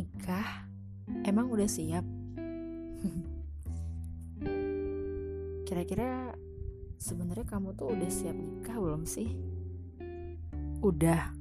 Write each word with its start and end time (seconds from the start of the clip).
nikah? 0.00 0.64
Emang 1.28 1.52
udah 1.52 1.68
siap? 1.68 2.00
Kira-kira 5.68 6.32
sebenarnya 6.96 7.44
kamu 7.44 7.76
tuh 7.76 7.92
udah 7.92 8.08
siap 8.08 8.32
nikah 8.32 8.80
belum 8.80 9.04
sih? 9.04 9.36
Udah. 10.80 11.36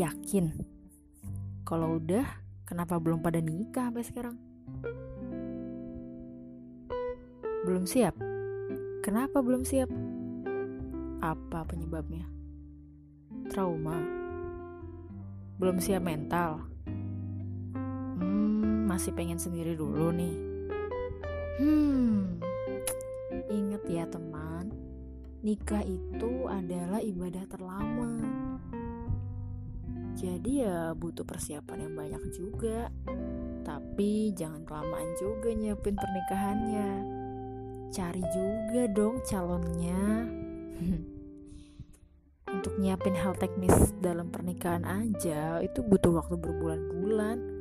Yakin? 0.00 0.56
Kalau 1.68 2.00
udah 2.00 2.24
kenapa 2.64 2.96
belum 2.96 3.20
pada 3.20 3.44
nikah 3.44 3.92
sampai 3.92 4.04
sekarang? 4.08 4.36
Belum 7.68 7.84
siap? 7.84 8.16
Kenapa 9.04 9.44
belum 9.44 9.68
siap? 9.68 9.92
Apa 11.20 11.68
penyebabnya? 11.68 12.24
Trauma? 13.52 14.00
Belum 15.60 15.76
siap 15.76 16.00
mental 16.00 16.64
masih 18.90 19.14
pengen 19.14 19.38
sendiri 19.38 19.78
dulu 19.78 20.10
nih. 20.10 20.34
Hmm. 21.62 22.42
Inget 23.46 23.86
ya 23.86 24.04
teman. 24.10 24.74
Nikah 25.46 25.86
itu 25.86 26.50
adalah 26.50 26.98
ibadah 26.98 27.46
terlama. 27.46 28.18
Jadi 30.18 30.66
ya 30.66 30.90
butuh 30.98 31.22
persiapan 31.22 31.86
yang 31.86 31.94
banyak 31.94 32.22
juga. 32.34 32.90
Tapi 33.62 34.34
jangan 34.34 34.66
kelamaan 34.66 35.10
juga 35.22 35.54
nyiapin 35.54 35.94
pernikahannya. 35.94 36.90
Cari 37.94 38.24
juga 38.34 38.82
dong 38.90 39.22
calonnya. 39.22 40.26
Untuk 42.50 42.74
nyiapin 42.82 43.14
hal 43.14 43.38
teknis 43.38 43.94
dalam 44.02 44.34
pernikahan 44.34 44.82
aja 44.82 45.62
itu 45.62 45.78
butuh 45.86 46.10
waktu 46.18 46.34
berbulan-bulan 46.34 47.59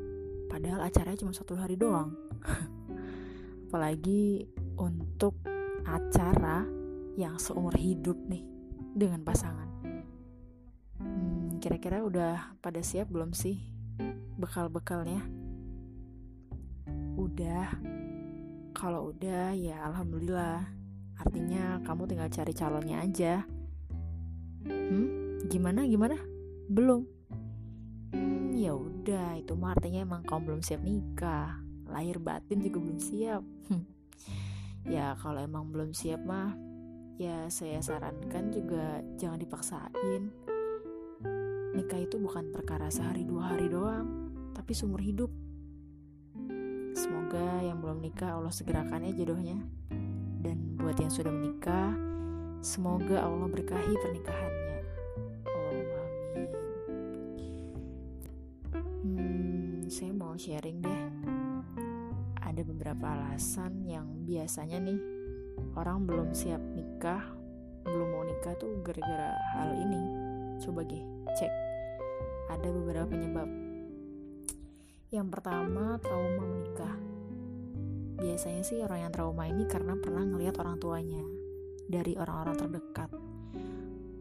padahal 0.50 0.82
acaranya 0.90 1.22
cuma 1.22 1.32
satu 1.32 1.54
hari 1.56 1.78
doang. 1.78 2.18
Apalagi 3.70 4.50
untuk 4.82 5.38
acara 5.86 6.66
yang 7.14 7.38
seumur 7.38 7.78
hidup 7.78 8.18
nih 8.26 8.42
dengan 8.98 9.22
pasangan. 9.22 9.70
Hmm, 10.98 11.62
kira-kira 11.62 12.02
udah 12.02 12.58
pada 12.60 12.82
siap 12.82 13.14
belum 13.14 13.32
sih 13.32 13.62
bekal-bekalnya? 14.42 15.22
Udah. 17.16 17.70
Kalau 18.74 19.14
udah 19.14 19.54
ya 19.54 19.86
alhamdulillah. 19.86 20.66
Artinya 21.20 21.84
kamu 21.84 22.08
tinggal 22.10 22.32
cari 22.32 22.54
calonnya 22.56 23.04
aja. 23.06 23.44
Hmm 24.66 25.44
gimana 25.48 25.84
gimana? 25.86 26.16
Belum. 26.72 27.04
Hmm 28.16 28.56
ya 28.56 28.76
udah 28.76 28.99
itu 29.40 29.54
mah 29.58 29.74
artinya 29.74 30.04
emang 30.04 30.22
kamu 30.28 30.42
belum 30.52 30.62
siap 30.62 30.82
nikah. 30.84 31.58
Lahir 31.90 32.22
batin 32.22 32.62
juga 32.62 32.78
belum 32.78 33.00
siap. 33.02 33.42
Ya 34.86 35.18
kalau 35.18 35.42
emang 35.42 35.70
belum 35.74 35.92
siap 35.96 36.22
mah 36.22 36.54
ya 37.20 37.52
saya 37.52 37.82
sarankan 37.82 38.54
juga 38.54 39.02
jangan 39.18 39.40
dipaksain. 39.42 40.32
Nikah 41.76 42.00
itu 42.02 42.20
bukan 42.20 42.52
perkara 42.52 42.92
sehari 42.92 43.24
dua 43.24 43.56
hari 43.56 43.72
doang 43.72 44.32
tapi 44.54 44.76
seumur 44.76 45.00
hidup. 45.00 45.32
Semoga 46.94 47.64
yang 47.64 47.80
belum 47.80 48.04
nikah 48.04 48.38
Allah 48.38 48.52
segerakan 48.52 49.08
ya 49.08 49.14
jodohnya. 49.16 49.60
Dan 50.40 50.76
buat 50.80 50.96
yang 51.00 51.12
sudah 51.12 51.32
menikah 51.32 51.96
semoga 52.60 53.24
Allah 53.24 53.48
berkahi 53.48 53.94
pernikahannya 54.00 54.59
beberapa 62.90 63.22
alasan 63.22 63.86
yang 63.86 64.26
biasanya 64.26 64.82
nih 64.82 64.98
orang 65.78 66.10
belum 66.10 66.34
siap 66.34 66.58
nikah 66.74 67.22
belum 67.86 68.18
mau 68.18 68.26
nikah 68.26 68.58
tuh 68.58 68.82
gara-gara 68.82 69.38
hal 69.54 69.78
ini. 69.78 70.02
Coba 70.58 70.82
gih 70.90 71.06
cek. 71.38 71.54
Ada 72.50 72.66
beberapa 72.66 73.06
penyebab. 73.06 73.46
Yang 75.14 75.28
pertama 75.30 76.02
trauma 76.02 76.44
menikah. 76.50 76.98
Biasanya 78.26 78.66
sih 78.66 78.82
orang 78.82 79.06
yang 79.06 79.14
trauma 79.14 79.46
ini 79.46 79.70
karena 79.70 79.94
pernah 79.94 80.26
ngelihat 80.26 80.58
orang 80.58 80.82
tuanya 80.82 81.22
dari 81.86 82.18
orang-orang 82.18 82.58
terdekat. 82.58 83.14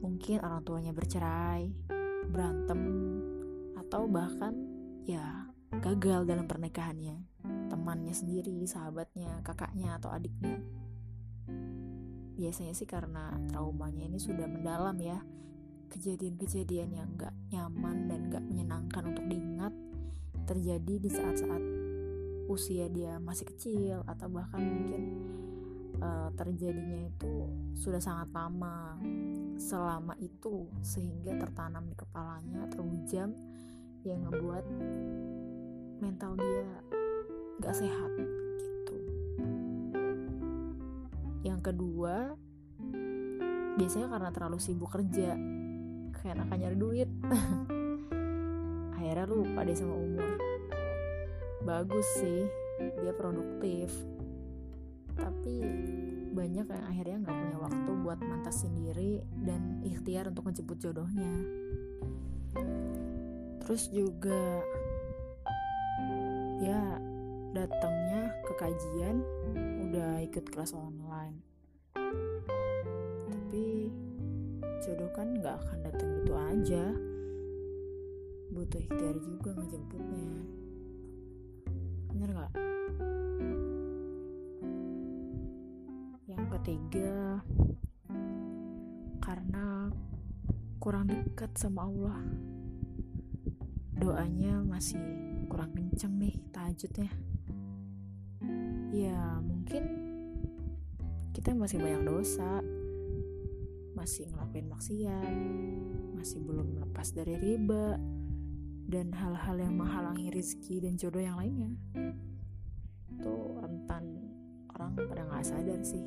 Mungkin 0.05 0.45
orang 0.45 0.61
tuanya 0.61 0.93
bercerai 0.93 1.73
berantem 2.29 2.81
atau 3.81 4.05
bahkan 4.05 4.53
ya 5.09 5.49
gagal 5.81 6.29
dalam 6.29 6.45
pernikahannya 6.45 7.38
temannya 7.69 8.17
sendiri 8.17 8.65
sahabatnya 8.65 9.45
kakaknya 9.45 10.01
atau 10.01 10.11
adiknya. 10.11 10.59
Biasanya 12.39 12.73
sih 12.73 12.87
karena 12.87 13.35
traumanya 13.51 14.07
ini 14.07 14.19
sudah 14.19 14.47
mendalam 14.47 14.97
ya. 14.99 15.21
Kejadian-kejadian 15.89 16.91
yang 16.93 17.09
gak 17.17 17.33
nyaman 17.49 18.13
dan 18.13 18.21
gak 18.29 18.45
menyenangkan 18.45 19.03
untuk 19.09 19.25
diingat 19.25 19.73
terjadi 20.45 20.95
di 21.01 21.09
saat-saat 21.09 21.63
usia 22.49 22.89
dia 22.89 23.21
masih 23.21 23.45
kecil 23.53 24.01
atau 24.09 24.29
bahkan 24.33 24.65
mungkin 24.65 25.03
uh, 26.01 26.33
terjadinya 26.33 27.09
itu 27.09 27.35
sudah 27.77 28.01
sangat 28.01 28.33
lama. 28.33 28.97
Selama 29.59 30.15
itu 30.23 30.71
sehingga 30.81 31.35
tertanam 31.37 31.91
di 31.91 31.97
kepalanya 31.99 32.71
terhujam 32.71 33.35
yang 34.07 34.23
ngebuat 34.25 34.65
mental 35.99 36.39
dia 36.39 36.71
gak 37.59 37.75
sehat 37.75 38.13
yang 41.47 41.63
kedua 41.63 42.35
biasanya 43.79 44.11
karena 44.11 44.31
terlalu 44.35 44.59
sibuk 44.59 44.91
kerja 44.91 45.39
kayak 46.19 46.35
anak 46.35 46.59
nyari 46.59 46.77
duit. 46.77 47.11
Akhirnya 48.99 49.27
lupa 49.31 49.63
deh 49.63 49.77
sama 49.79 49.95
umur. 49.95 50.35
Bagus 51.63 52.07
sih 52.19 52.43
dia 52.79 53.15
produktif. 53.15 53.95
Tapi 55.15 55.57
banyak 56.31 56.67
yang 56.71 56.85
akhirnya 56.87 57.17
nggak 57.27 57.39
punya 57.43 57.59
waktu 57.59 57.91
buat 58.07 58.21
mantas 58.23 58.63
sendiri 58.63 59.27
dan 59.43 59.83
ikhtiar 59.83 60.31
untuk 60.31 60.47
ngejemput 60.47 60.79
jodohnya. 60.79 61.35
Terus 63.63 63.91
juga 63.91 64.63
ya 66.63 67.03
datangnya 67.59 68.31
ke 68.47 68.55
kajian 68.55 69.19
udah 69.91 70.23
ikut 70.23 70.47
kelas 70.47 70.71
online. 70.79 71.43
Tapi 73.27 73.91
jodoh 74.87 75.11
kan 75.11 75.35
nggak 75.35 75.59
akan 75.59 75.79
datang 75.83 76.11
gitu 76.23 76.33
aja. 76.39 76.85
Butuh 78.55 78.79
ikhtiar 78.79 79.17
juga 79.19 79.51
ngejemputnya. 79.59 80.31
Bener 82.15 82.29
nggak? 82.31 82.53
Yang 86.31 86.45
ketiga 86.55 87.43
karena 89.19 89.91
kurang 90.79 91.11
dekat 91.11 91.51
sama 91.59 91.91
Allah. 91.91 92.23
Doanya 93.99 94.63
masih 94.63 95.03
kurang 95.51 95.75
kenceng 95.75 96.23
nih 96.23 96.39
tahajudnya 96.55 97.11
ya 98.93 99.41
mungkin 99.45 99.85
kita 101.37 101.55
masih 101.55 101.79
banyak 101.79 102.03
dosa 102.09 102.65
masih 103.95 104.31
ngelakuin 104.33 104.69
maksiat 104.71 105.37
masih 106.19 106.43
belum 106.43 106.83
lepas 106.83 107.15
dari 107.15 107.39
riba 107.39 108.01
dan 108.89 109.13
hal-hal 109.13 109.61
yang 109.61 109.77
menghalangi 109.77 110.33
rezeki 110.33 110.81
dan 110.89 110.97
jodoh 110.97 111.21
yang 111.21 111.37
lainnya. 111.37 111.77
Itu 113.13 113.61
rentan 113.61 114.33
orang 114.73 114.97
pada 114.97 115.29
nggak 115.29 115.45
sadar 115.45 115.81
sih. 115.85 116.01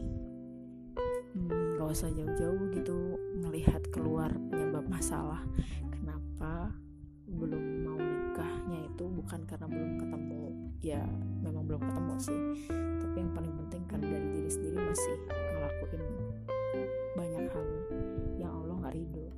Hmm, 1.31 1.77
gak 1.77 1.93
usah 1.93 2.09
jauh-jauh 2.11 2.73
gitu 2.75 3.15
melihat 3.39 3.85
keluar 3.93 4.33
penyebab 4.49 4.83
masalah. 4.89 5.45
Kenapa 5.93 6.73
belum 7.29 7.63
mau 7.85 8.01
nikahnya 8.01 8.89
itu 8.89 9.05
bukan 9.07 9.45
karena 9.45 9.69
belum 9.69 9.91
ketemu 10.01 10.20
ya 10.81 11.01
memang 11.45 11.65
belum 11.69 11.81
ketemu 11.85 12.15
sih. 12.17 12.41
Tapi 13.01 13.15
yang 13.17 13.31
paling 13.33 13.53
penting 13.65 13.81
kan 13.89 14.01
dari 14.01 14.27
diri 14.33 14.49
sendiri 14.49 14.77
masih 14.81 15.15
ngelakuin 15.29 16.03
banyak 17.17 17.45
hal 17.53 17.65
yang 18.39 18.51
Allah 18.55 18.75
nggak 18.81 18.95
ridho 18.95 19.31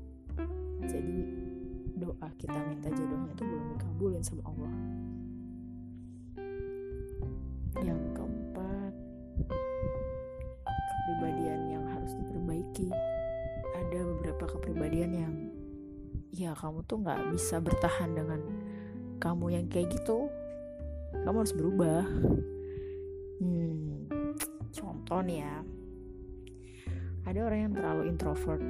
jadi 0.88 1.20
doa 1.96 2.28
kita 2.36 2.58
minta 2.68 2.90
jodohnya 2.92 3.32
itu 3.32 3.44
belum 3.48 3.66
dikabulin 3.78 4.24
sama 4.26 4.44
Allah. 4.50 4.74
Yang 7.80 8.02
keempat 8.16 8.94
kepribadian 10.76 11.62
yang 11.72 11.84
harus 11.88 12.12
diperbaiki. 12.18 12.90
Ada 13.74 14.00
beberapa 14.04 14.46
kepribadian 14.58 15.12
yang 15.16 15.34
ya 16.34 16.52
kamu 16.58 16.82
tuh 16.90 16.98
nggak 17.06 17.30
bisa 17.32 17.62
bertahan 17.62 18.12
dengan 18.18 18.42
kamu 19.22 19.46
yang 19.56 19.66
kayak 19.70 19.94
gitu 19.94 20.28
kamu 21.24 21.36
harus 21.44 21.56
berubah. 21.56 22.04
Hmm, 23.40 24.08
contoh 24.72 25.20
nih 25.24 25.40
ya. 25.44 25.56
Ada 27.24 27.40
orang 27.40 27.60
yang 27.66 27.74
terlalu 27.74 28.02
introvert 28.12 28.64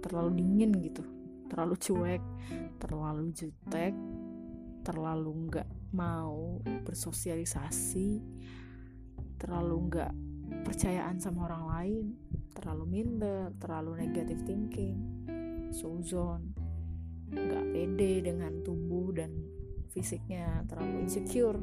terlalu 0.00 0.40
dingin 0.40 0.72
gitu 0.80 1.04
terlalu 1.46 1.76
cuek 1.76 2.22
terlalu 2.80 3.30
jutek 3.36 3.94
terlalu 4.80 5.30
nggak 5.46 5.68
mau 5.92 6.58
bersosialisasi 6.88 8.24
terlalu 9.36 9.76
nggak 9.92 10.12
percayaan 10.66 11.20
sama 11.20 11.46
orang 11.46 11.64
lain 11.68 12.06
terlalu 12.56 12.84
minder 12.88 13.52
terlalu 13.60 14.02
negative 14.08 14.40
thinking 14.48 14.98
suzon 15.70 16.56
nggak 17.30 17.64
pede 17.70 18.26
dengan 18.26 18.58
tubuh 18.66 19.14
dan 19.14 19.30
fisiknya 19.90 20.62
terlalu 20.70 21.04
insecure 21.04 21.58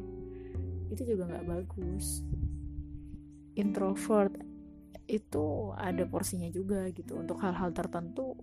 itu 0.88 1.02
juga 1.14 1.28
nggak 1.28 1.46
bagus. 1.48 2.24
Introvert 3.58 4.32
itu 5.08 5.72
ada 5.74 6.04
porsinya 6.04 6.48
juga 6.52 6.88
gitu. 6.92 7.16
Untuk 7.16 7.40
hal-hal 7.40 7.72
tertentu 7.72 8.36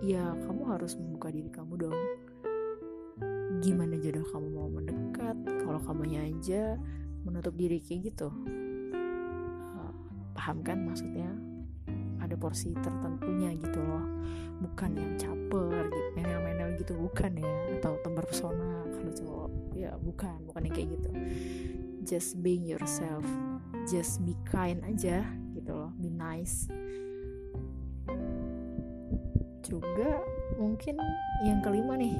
ya 0.00 0.32
kamu 0.48 0.62
harus 0.76 0.96
membuka 0.96 1.28
diri 1.32 1.48
kamu 1.52 1.72
dong. 1.88 2.00
Gimana 3.60 4.00
jodoh 4.00 4.24
kamu 4.32 4.48
mau 4.56 4.68
mendekat 4.72 5.36
kalau 5.64 5.80
kamunya 5.84 6.24
aja 6.24 6.80
menutup 7.24 7.52
diri 7.56 7.80
kayak 7.84 8.12
gitu. 8.12 8.32
Uh, 9.76 9.92
paham 10.36 10.64
kan 10.64 10.80
maksudnya? 10.84 11.28
Ada 12.20 12.36
porsi 12.36 12.72
tertentunya 12.76 13.52
gitu 13.56 13.80
loh. 13.80 14.04
Bukan 14.60 14.96
yang 14.96 15.12
caper 15.16 15.88
gitu 15.88 16.08
menel-menel 16.16 16.76
gitu 16.80 16.92
bukan 16.96 17.36
ya. 17.40 17.52
Atau 17.80 18.00
tebar 18.00 18.24
pesona 18.24 18.79
kalau 19.10 19.50
cowok 19.50 19.50
ya 19.74 19.90
bukan 19.98 20.38
bukan 20.46 20.62
yang 20.70 20.74
kayak 20.74 20.88
gitu. 20.94 21.10
Just 22.06 22.38
being 22.38 22.62
yourself. 22.62 23.26
Just 23.90 24.22
be 24.22 24.38
kind 24.46 24.78
aja 24.86 25.26
gitu 25.54 25.70
loh. 25.74 25.90
Be 25.98 26.06
nice. 26.06 26.70
Juga 29.66 30.22
mungkin 30.58 30.94
yang 31.42 31.58
kelima 31.58 31.98
nih. 31.98 32.14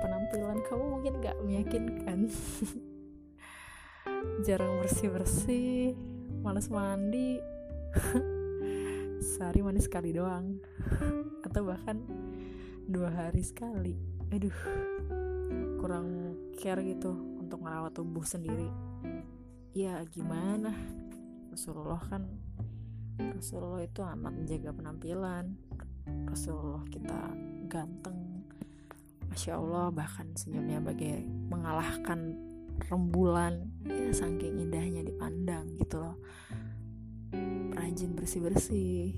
Penampilan 0.00 0.58
kamu 0.64 0.84
mungkin 0.88 1.12
gak 1.20 1.36
meyakinkan. 1.44 2.32
Jarang 4.46 4.80
bersih 4.80 5.12
bersih 5.12 5.92
males 6.40 6.70
mandi 6.70 7.36
sehari 9.36 9.60
mandi 9.60 9.84
sekali 9.84 10.16
doang. 10.16 10.64
Atau 11.46 11.68
bahkan 11.68 12.00
dua 12.88 13.12
hari 13.12 13.44
sekali. 13.44 13.94
Aduh 14.28 15.27
kurang 15.78 16.34
care 16.58 16.82
gitu 16.82 17.14
untuk 17.38 17.62
merawat 17.62 17.94
tubuh 17.94 18.26
sendiri. 18.26 18.66
Ya 19.72 20.02
gimana? 20.10 20.74
Rasulullah 21.54 22.02
kan 22.02 22.26
Rasulullah 23.18 23.82
itu 23.82 24.02
amat 24.02 24.32
menjaga 24.34 24.70
penampilan. 24.74 25.54
Rasulullah 26.26 26.82
kita 26.90 27.18
ganteng. 27.70 28.42
Masya 29.30 29.54
Allah 29.54 29.94
bahkan 29.94 30.34
senyumnya 30.34 30.82
bagai 30.82 31.22
mengalahkan 31.50 32.34
rembulan 32.90 33.70
ya 33.86 34.10
saking 34.14 34.62
indahnya 34.62 35.06
dipandang 35.06 35.78
gitu 35.78 36.02
loh. 36.02 36.16
Rajin 37.74 38.18
bersih-bersih 38.18 39.14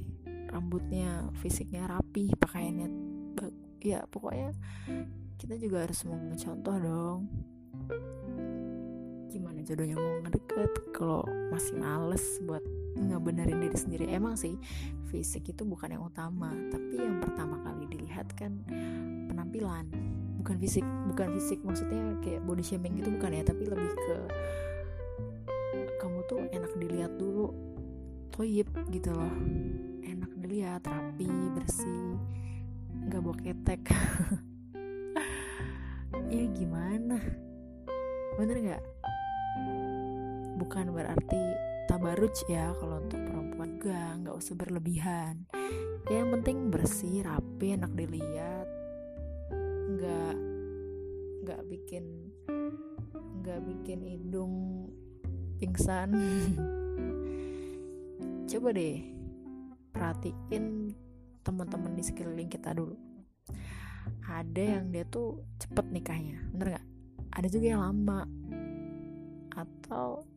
rambutnya 0.50 1.30
fisiknya 1.38 1.86
rapi 1.86 2.34
pakaiannya 2.34 2.88
ya 3.80 4.04
pokoknya 4.10 4.52
kita 5.40 5.56
juga 5.56 5.88
harus 5.88 6.04
mencontoh 6.04 6.76
dong. 6.76 7.20
Gimana 9.32 9.64
jodohnya 9.64 9.96
mau 9.96 10.20
ngedeket 10.20 10.92
kalau 10.92 11.24
masih 11.48 11.80
males 11.80 12.24
buat 12.44 12.60
ngebenerin 13.00 13.64
diri 13.64 13.78
sendiri. 13.80 14.04
Emang 14.12 14.36
sih 14.36 14.60
fisik 15.08 15.48
itu 15.48 15.64
bukan 15.64 15.96
yang 15.96 16.04
utama 16.04 16.52
tapi 16.68 17.00
yang 17.00 17.24
pertama 17.24 17.56
kali 17.64 17.88
dilihat 17.88 18.28
kan 18.36 18.60
penampilan. 19.32 19.88
Bukan 20.44 20.60
fisik 20.60 20.84
bukan 21.08 21.32
fisik. 21.40 21.64
Maksudnya 21.64 22.20
kayak 22.20 22.44
body 22.44 22.60
shaming 22.60 23.00
gitu 23.00 23.08
bukan 23.16 23.40
ya 23.40 23.40
tapi 23.40 23.64
lebih 23.64 23.96
ke 23.96 24.16
kamu 26.04 26.20
tuh 26.28 26.44
enak 26.52 26.72
dilihat 26.76 27.16
dulu 27.16 27.48
toyib 28.28 28.68
gitu 28.92 29.08
loh. 29.16 29.32
Enak 30.04 30.36
dilihat 30.36 30.84
rapi 30.84 31.32
bersih 31.56 32.20
nggak 33.08 33.20
bawa 33.24 33.36
ketek 33.40 33.80
ya 36.30 36.46
gimana? 36.54 37.18
Bener 38.38 38.56
nggak? 38.62 38.84
Bukan 40.62 40.94
berarti 40.94 41.42
tabaruj 41.90 42.46
ya 42.46 42.70
kalau 42.78 43.02
untuk 43.02 43.18
perempuan. 43.18 43.82
Gak 43.82 44.22
nggak 44.22 44.36
usah 44.38 44.54
berlebihan. 44.54 45.50
Ya 46.06 46.22
yang 46.22 46.30
penting 46.38 46.70
bersih 46.70 47.26
rapi 47.26 47.74
enak 47.74 47.90
dilihat. 47.98 48.70
Nggak 49.98 50.34
nggak 51.42 51.60
bikin 51.66 52.04
nggak 53.42 53.60
bikin 53.66 54.00
hidung 54.06 54.54
pingsan. 55.58 56.14
Coba 58.50 58.70
deh 58.70 59.02
perhatiin 59.90 60.94
teman-teman 61.42 61.98
di 61.98 62.06
sekeliling 62.06 62.46
kita 62.46 62.70
dulu 62.70 63.09
ada 64.30 64.62
yang 64.62 64.94
dia 64.94 65.02
tuh 65.08 65.42
cepet 65.58 65.86
nikahnya 65.90 66.38
bener 66.54 66.78
nggak? 66.78 66.86
Ada 67.34 67.48
juga 67.50 67.66
yang 67.66 67.82
lama. 67.82 68.20
Atau 69.54 70.28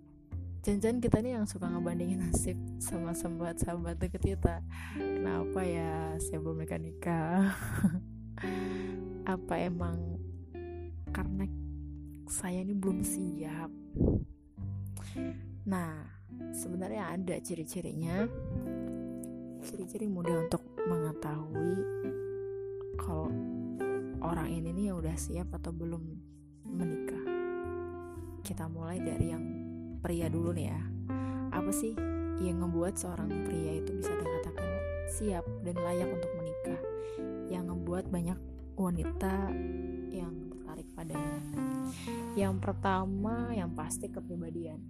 jangan-jangan 0.66 1.00
kita 1.04 1.18
nih 1.22 1.32
yang 1.38 1.46
suka 1.46 1.66
ngebandingin 1.70 2.24
nasib 2.24 2.58
sama 2.82 3.14
sahabat-sahabat 3.14 4.00
deket 4.02 4.34
kita. 4.34 4.64
Kenapa 4.98 5.62
ya 5.62 6.18
saya 6.18 6.40
belum 6.42 6.64
nikah 6.64 6.80
nikah? 6.82 7.54
Apa 9.34 9.54
emang 9.62 10.18
karena 11.14 11.46
saya 12.26 12.66
ini 12.66 12.74
belum 12.74 13.06
siap? 13.06 13.70
Nah 15.70 15.94
sebenarnya 16.56 17.14
ada 17.14 17.36
ciri-cirinya. 17.38 18.26
Ciri-ciri 19.64 20.12
mudah 20.12 20.44
untuk 20.44 20.60
mengetahui 20.84 21.78
kalau 22.98 23.30
orang 24.22 24.50
ini 24.54 24.70
nih 24.74 24.94
udah 24.94 25.16
siap 25.18 25.50
atau 25.58 25.74
belum 25.74 26.04
menikah? 26.68 27.26
Kita 28.44 28.68
mulai 28.70 29.00
dari 29.02 29.34
yang 29.34 29.44
pria 30.04 30.28
dulu 30.30 30.54
nih 30.54 30.68
ya. 30.70 30.82
Apa 31.54 31.72
sih 31.74 31.94
yang 32.42 32.62
membuat 32.62 32.98
seorang 32.98 33.30
pria 33.46 33.80
itu 33.80 33.92
bisa 33.98 34.12
dikatakan 34.14 34.70
siap 35.10 35.46
dan 35.64 35.76
layak 35.80 36.10
untuk 36.10 36.32
menikah? 36.38 36.82
Yang 37.50 37.66
membuat 37.74 38.06
banyak 38.10 38.40
wanita 38.78 39.36
yang 40.10 40.34
tertarik 40.50 40.88
padanya. 40.98 41.40
Yang 42.34 42.56
pertama 42.62 43.54
yang 43.54 43.72
pasti 43.78 44.10
kepribadian. 44.10 44.82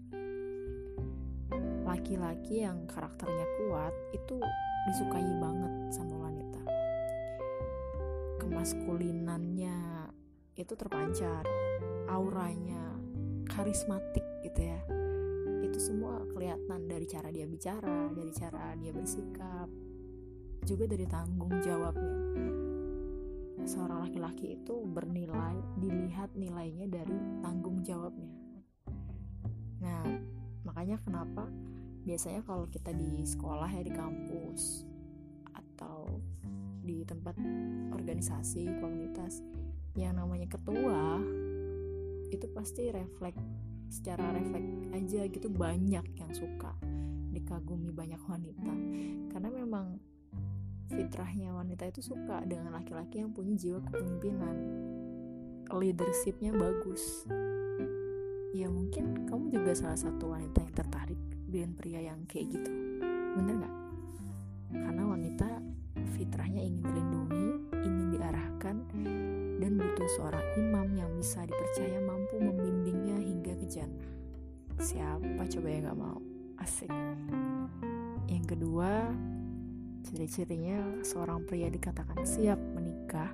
Laki-laki 1.83 2.63
yang 2.63 2.87
karakternya 2.87 3.45
kuat 3.59 3.93
itu 4.15 4.39
disukai 4.87 5.27
banget 5.39 5.93
sama 5.93 6.27
wanita 6.27 6.62
kemaskulinannya 8.53 10.05
itu 10.53 10.77
terpancar 10.77 11.41
auranya 12.05 13.01
karismatik 13.49 14.21
gitu 14.45 14.61
ya. 14.61 14.77
Itu 15.65 15.81
semua 15.81 16.21
kelihatan 16.29 16.85
dari 16.85 17.09
cara 17.09 17.33
dia 17.33 17.49
bicara 17.49 18.13
dari 18.13 18.29
cara 18.29 18.77
dia 18.77 18.93
bersikap 18.93 19.65
juga 20.69 20.85
dari 20.85 21.09
tanggung 21.09 21.49
jawabnya. 21.65 22.13
Seorang 23.65 24.05
laki-laki 24.05 24.61
itu 24.61 24.85
bernilai 24.85 25.57
dilihat 25.81 26.37
nilainya 26.37 26.85
dari 26.93 27.17
tanggung 27.41 27.81
jawabnya. 27.81 28.37
Nah 29.81 30.05
makanya 30.61 31.01
kenapa 31.01 31.49
biasanya 32.05 32.45
kalau 32.45 32.69
kita 32.69 32.93
di 32.93 33.25
sekolah 33.25 33.73
ya 33.73 33.81
di 33.81 33.93
kampus 33.97 34.92
tempat 37.05 37.37
organisasi 37.93 38.67
komunitas 38.81 39.43
yang 39.93 40.17
namanya 40.17 40.49
ketua 40.49 41.21
itu 42.33 42.49
pasti 42.49 42.89
refleks 42.89 43.37
secara 43.93 44.33
refleks 44.33 44.89
aja 44.97 45.21
gitu 45.29 45.53
banyak 45.53 46.01
yang 46.17 46.31
suka 46.33 46.73
dikagumi 47.33 47.89
banyak 47.89 48.21
wanita. 48.25 48.73
Karena 49.33 49.49
memang 49.49 49.97
fitrahnya 50.89 51.53
wanita 51.53 51.89
itu 51.89 52.13
suka 52.13 52.45
dengan 52.45 52.73
laki-laki 52.73 53.21
yang 53.21 53.33
punya 53.33 53.57
jiwa 53.57 53.81
kepemimpinan. 53.89 54.55
Leadershipnya 55.73 56.53
bagus. 56.53 57.25
Ya 58.53 58.69
mungkin 58.69 59.25
kamu 59.25 59.49
juga 59.49 59.73
salah 59.73 59.97
satu 59.97 60.29
wanita 60.29 60.61
yang 60.61 60.73
tertarik 60.77 61.21
dengan 61.49 61.73
pria 61.73 62.01
yang 62.13 62.21
kayak 62.29 62.53
gitu. 62.53 62.69
Bener 63.33 63.65
nggak? 63.65 63.75
Karena 64.73 65.03
wanita 65.09 65.49
fitrahnya 66.11 66.61
ingin 66.61 66.83
dilindungi 66.83 67.47
ingin 67.83 68.07
diarahkan 68.15 68.75
dan 69.59 69.71
butuh 69.79 70.09
seorang 70.19 70.45
imam 70.59 70.87
yang 70.95 71.11
bisa 71.15 71.43
dipercaya 71.47 71.99
mampu 72.03 72.35
membimbingnya 72.39 73.17
hingga 73.19 73.53
ke 73.59 73.65
jannah. 73.67 74.11
Siapa 74.79 75.43
coba 75.47 75.67
yang 75.69 75.83
gak 75.87 75.99
mau? 75.99 76.19
Asik. 76.59 76.91
Yang 78.27 78.45
kedua, 78.55 79.11
ciri-cirinya 80.03 81.03
seorang 81.05 81.45
pria 81.47 81.67
dikatakan 81.71 82.23
siap 82.27 82.59
menikah 82.75 83.31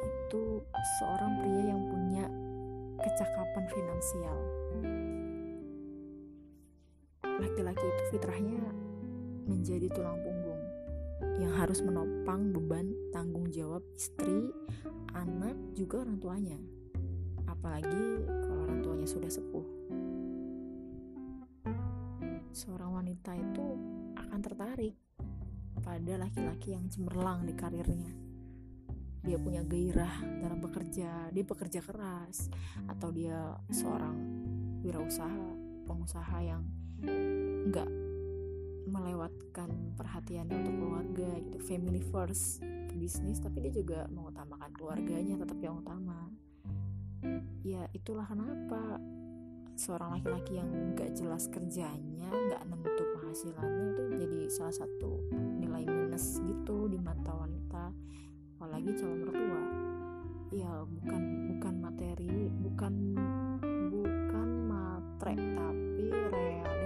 itu 0.00 0.62
seorang 1.00 1.42
pria 1.42 1.62
yang 1.74 1.82
punya 1.90 2.24
kecakapan 3.02 3.64
finansial. 3.68 4.38
Laki-laki 7.40 7.84
itu 7.84 8.02
fitrahnya 8.14 8.62
menjadi 9.48 9.90
tulang 9.90 10.20
punggung 10.22 10.29
yang 11.40 11.52
harus 11.56 11.80
menopang 11.84 12.52
beban 12.52 12.92
tanggung 13.12 13.48
jawab 13.52 13.84
istri, 13.96 14.52
anak, 15.16 15.56
juga 15.76 16.04
orang 16.04 16.18
tuanya. 16.20 16.58
Apalagi 17.48 18.24
kalau 18.28 18.62
orang 18.68 18.80
tuanya 18.80 19.08
sudah 19.08 19.30
sepuh. 19.30 19.66
Seorang 22.50 23.00
wanita 23.00 23.32
itu 23.36 23.66
akan 24.16 24.40
tertarik 24.42 24.96
pada 25.80 26.14
laki-laki 26.20 26.76
yang 26.76 26.88
cemerlang 26.92 27.48
di 27.48 27.54
karirnya. 27.56 28.12
Dia 29.20 29.36
punya 29.36 29.60
gairah 29.60 30.40
dalam 30.40 30.64
bekerja, 30.64 31.28
dia 31.28 31.44
bekerja 31.44 31.84
keras, 31.84 32.48
atau 32.88 33.12
dia 33.12 33.52
seorang 33.68 34.16
wirausaha, 34.80 35.52
pengusaha 35.84 36.38
yang 36.40 36.64
nggak 37.68 38.09
melewatkan 38.90 39.94
perhatiannya 39.94 40.56
untuk 40.66 40.74
keluarga 40.76 41.30
gitu. 41.38 41.58
Family 41.62 42.02
first 42.02 42.60
bisnis 43.00 43.40
tapi 43.40 43.64
dia 43.64 43.72
juga 43.72 44.04
mengutamakan 44.12 44.70
keluarganya 44.76 45.40
tetap 45.40 45.56
yang 45.62 45.80
utama. 45.80 46.28
Ya 47.64 47.88
itulah 47.96 48.28
kenapa 48.28 49.00
seorang 49.80 50.20
laki-laki 50.20 50.60
yang 50.60 50.68
nggak 50.92 51.16
jelas 51.16 51.48
kerjanya 51.48 52.28
nggak 52.28 52.62
nentu 52.68 53.04
penghasilannya 53.16 53.84
itu 53.96 54.02
jadi 54.20 54.40
salah 54.52 54.76
satu 54.84 55.24
nilai 55.32 55.88
minus 55.88 56.36
gitu 56.44 56.84
di 56.92 57.00
mata 57.00 57.32
wanita 57.32 57.88
apalagi 58.60 58.92
calon 59.00 59.24
mertua. 59.24 59.64
Ya 60.52 60.84
bukan 60.84 61.22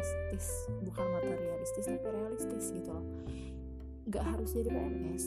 realistis 0.04 0.68
bukan 0.84 1.06
materialistis 1.16 1.84
tapi 1.88 2.08
realistis 2.12 2.64
gitu 2.76 2.90
loh. 2.92 3.06
Nggak 4.04 4.24
harus 4.36 4.50
jadi 4.52 4.68
PNS 4.68 5.24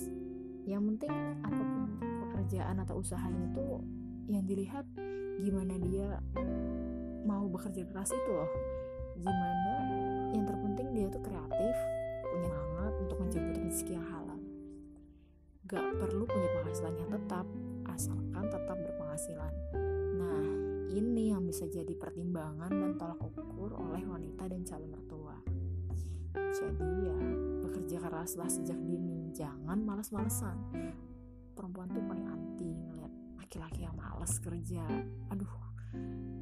yang 0.68 0.84
penting 0.94 1.14
apa 1.42 1.62
pun 1.64 1.90
pekerjaan 2.28 2.78
atau 2.84 3.00
usahanya 3.02 3.50
itu 3.50 3.68
yang 4.28 4.44
dilihat 4.44 4.86
gimana 5.40 5.80
dia 5.80 6.20
mau 7.26 7.48
bekerja 7.50 7.88
keras 7.90 8.14
itu 8.14 8.32
loh. 8.32 8.52
Gimana 9.18 9.74
yang 10.38 10.46
terpenting 10.46 10.94
dia 10.94 11.08
tuh 11.10 11.24
kreatif 11.26 11.76
punya 12.28 12.50
semangat 12.54 12.94
untuk 13.02 13.18
menjemput 13.18 13.56
rezeki 13.66 13.94
yang 13.98 14.08
halal. 14.14 14.40
Gak 15.68 15.88
perlu 15.98 16.24
punya 16.30 16.50
penghasilan 16.62 16.96
yang 17.02 17.10
tetap 17.12 17.46
asalkan 17.90 18.46
tetap 18.46 18.78
berpenghasilan 18.78 19.54
ini 20.98 21.30
yang 21.30 21.46
bisa 21.46 21.70
jadi 21.70 21.94
pertimbangan 21.94 22.74
dan 22.74 22.92
tolak 22.98 23.22
ukur 23.22 23.70
oleh 23.78 24.02
wanita 24.02 24.50
dan 24.50 24.66
calon 24.66 24.90
mertua. 24.90 25.38
Jadi 26.34 26.90
ya 27.06 27.20
bekerja 27.62 27.98
keraslah 28.02 28.50
sejak 28.50 28.78
dini. 28.82 29.30
Jangan 29.38 29.78
males-malesan 29.86 30.58
perempuan 31.54 31.94
tuh 31.94 32.02
paling 32.02 32.26
anti 32.26 32.74
ngeliat 32.74 33.14
laki-laki 33.38 33.86
yang 33.86 33.94
males 33.94 34.34
kerja. 34.42 34.86
Aduh 35.30 35.54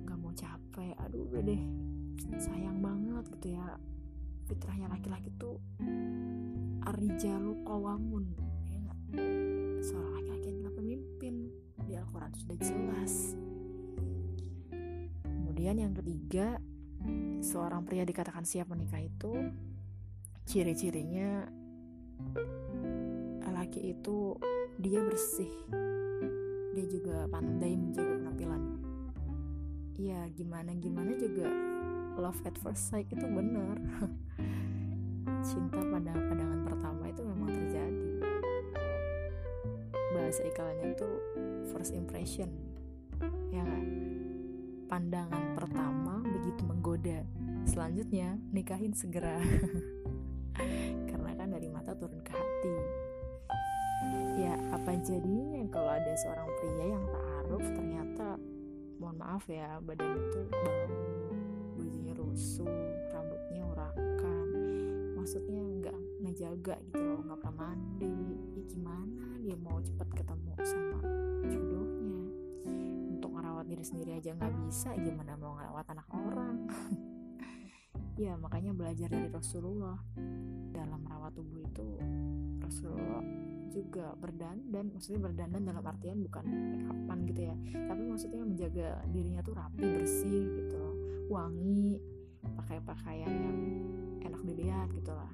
nggak 0.08 0.18
mau 0.18 0.32
capek. 0.32 0.96
Aduh 1.04 1.28
udah 1.28 1.44
deh. 1.44 1.62
Sayang 2.40 2.80
banget 2.80 3.28
gitu 3.36 3.60
ya. 3.60 3.76
Fitrahnya 4.48 4.88
laki-laki 4.88 5.34
tuh 5.36 5.60
arijalu 6.86 7.58
kawamun 7.66 8.30
ya 8.38 8.94
seorang 9.82 10.14
laki-laki 10.22 10.48
adalah 10.54 10.74
pemimpin 10.78 11.50
di 11.90 11.94
Al-Quran 11.98 12.32
sudah 12.38 12.58
jelas 12.62 13.14
kemudian 15.56 15.88
yang 15.88 15.96
ketiga 15.96 16.60
seorang 17.40 17.88
pria 17.88 18.04
dikatakan 18.04 18.44
siap 18.44 18.68
menikah 18.68 19.00
itu 19.00 19.56
ciri-cirinya 20.44 21.48
laki 23.56 23.96
itu 23.96 24.36
dia 24.84 25.00
bersih. 25.00 25.48
Dia 26.76 26.86
juga 26.92 27.24
pandai 27.32 27.72
menjaga 27.72 28.20
penampilannya 28.20 28.80
ya 29.96 30.28
gimana 30.36 30.76
gimana 30.76 31.16
juga 31.16 31.48
love 32.20 32.44
at 32.44 32.60
first 32.60 32.92
sight 32.92 33.08
itu 33.08 33.24
benar. 33.24 33.80
Cinta 35.48 35.80
pada 35.80 36.20
pandangan 36.20 36.68
pertama 36.68 37.04
itu 37.08 37.24
memang 37.24 37.48
terjadi. 37.48 38.12
Bahasa 40.20 40.44
iklannya 40.52 41.00
itu 41.00 41.08
first 41.72 41.96
impression. 41.96 42.52
Ya 43.56 43.64
kan 43.64 44.05
pandangan 44.86 45.58
pertama 45.58 46.22
begitu 46.22 46.62
menggoda. 46.65 47.25
Selanjutnya 47.65 48.38
nikahin 48.54 48.94
segera. 48.94 49.42
Karena 51.10 51.32
kan 51.34 51.50
dari 51.50 51.68
mata 51.68 51.98
turun 51.98 52.22
ke 52.22 52.32
hati. 52.32 52.75
Ya 54.38 54.54
apa 54.75 54.94
jadinya 55.01 55.65
kalau 55.74 55.89
ada 55.89 56.13
seorang 56.22 56.50
pria 56.62 56.86
yang 56.94 57.06
ta'aruf? 57.10 57.65
Ternyata 57.65 58.27
mohon 59.01 59.18
maaf 59.18 59.44
ya 59.50 59.82
badan 59.82 60.15
itu 60.15 60.39
bau 60.54 60.86
bajunya 61.82 62.13
rusuh 62.13 62.70
rambutnya 63.10 63.63
urakan. 63.65 64.48
Maksudnya 65.18 65.62
nggak 65.82 66.00
ngejaga 66.22 66.75
gitu 66.94 67.01
loh 67.01 67.20
nggak 67.25 67.39
pernah 67.42 67.74
mandi. 67.74 68.18
Ya 68.54 68.63
gimana 68.70 69.25
dia 69.42 69.58
mau 69.58 69.82
cepat 69.82 70.10
ketemu 70.13 70.54
sama 70.62 70.85
sendiri 73.86 74.18
aja 74.18 74.34
nggak 74.34 74.54
bisa 74.65 74.89
gimana 74.98 75.38
mau 75.38 75.54
ngerawat 75.54 75.86
anak 75.94 76.08
orang. 76.10 76.58
Ya 78.15 78.32
makanya 78.39 78.72
belajar 78.72 79.12
dari 79.12 79.27
Rasulullah. 79.27 80.00
Dalam 80.72 81.04
merawat 81.04 81.36
tubuh 81.36 81.60
itu 81.60 82.00
Rasulullah 82.63 83.20
juga 83.75 84.15
berdandan 84.15 84.88
maksudnya 84.96 85.20
berdandan 85.20 85.68
dalam 85.68 85.84
artian 85.84 86.24
bukan 86.24 86.48
make 87.12 87.36
gitu 87.36 87.51
ya. 87.51 87.56
Tapi 87.75 88.01
maksudnya 88.08 88.39
menjaga 88.39 89.04
dirinya 89.12 89.44
tuh 89.44 89.60
rapi 89.60 89.84
bersih 89.84 90.48
gitu 90.48 90.84
wangi 91.27 92.00
pakai 92.56 92.80
pakaian 92.88 93.27
yang 93.36 93.60
enak 94.24 94.42
dilihat 94.48 94.88
gitu 94.96 95.12
lah. 95.12 95.32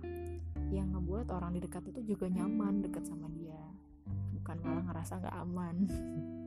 Yang 0.74 0.98
ngebuat 0.98 1.28
orang 1.38 1.54
di 1.54 1.62
dekat 1.62 1.86
itu 1.86 2.18
juga 2.18 2.34
nyaman 2.34 2.82
dekat 2.82 3.06
sama 3.06 3.30
dia. 3.30 3.62
Bukan 4.42 4.58
malah 4.66 4.90
ngerasa 4.90 5.22
nggak 5.22 5.38
aman 5.38 5.76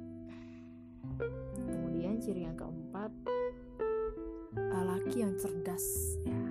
kemudian 1.64 2.20
ciri 2.20 2.46
yang 2.46 2.56
keempat 2.56 3.12
laki 5.04 5.20
yang 5.20 5.36
cerdas 5.36 5.84
ya. 6.24 6.42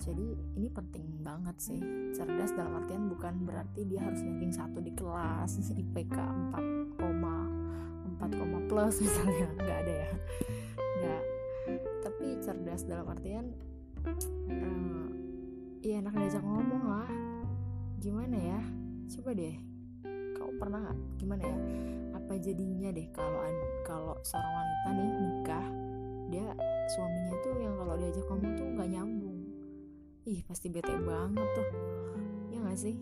Jadi 0.00 0.34
ini 0.56 0.68
penting 0.72 1.04
banget 1.20 1.56
sih. 1.60 1.80
Cerdas 2.16 2.56
dalam 2.56 2.80
artian 2.80 3.12
bukan 3.12 3.44
berarti 3.44 3.84
dia 3.84 4.00
harus 4.04 4.24
ranking 4.24 4.52
satu 4.52 4.80
di 4.80 4.88
kelas 4.96 5.58
IPK 5.74 6.16
4, 6.16 6.98
4, 6.98 8.68
plus 8.70 8.94
misalnya. 9.04 9.48
Nggak 9.58 9.78
ada 9.84 9.94
ya. 9.94 10.10
Nggak. 10.80 11.22
Tapi 12.08 12.26
cerdas 12.40 12.82
dalam 12.88 13.06
artian 13.10 13.52
uh, 14.48 15.08
ya 15.84 16.00
enak 16.00 16.14
diajak 16.16 16.40
ngomong 16.40 16.84
lah. 16.88 17.10
Gimana 18.00 18.36
ya? 18.36 18.60
Coba 19.12 19.36
deh. 19.36 19.56
Kau 20.36 20.50
pernah 20.56 20.88
nggak? 20.88 20.98
Gimana 21.20 21.42
ya 21.44 21.58
apa 22.24 22.40
jadinya 22.40 22.88
deh 22.88 23.04
kalau 23.12 23.44
kalau 23.84 24.16
seorang 24.24 24.52
wanita 24.56 24.88
nih 24.96 25.10
nikah 25.12 25.66
dia 26.32 26.48
suaminya 26.88 27.36
tuh 27.44 27.54
yang 27.60 27.76
kalau 27.76 27.94
diajak 28.00 28.24
ngomong 28.32 28.52
tuh 28.56 28.66
nggak 28.72 28.90
nyambung. 28.96 29.38
Ih 30.24 30.40
pasti 30.48 30.72
bete 30.72 30.96
banget 31.04 31.44
tuh. 31.52 31.68
Ya 32.48 32.58
gak 32.64 32.80
sih? 32.80 32.96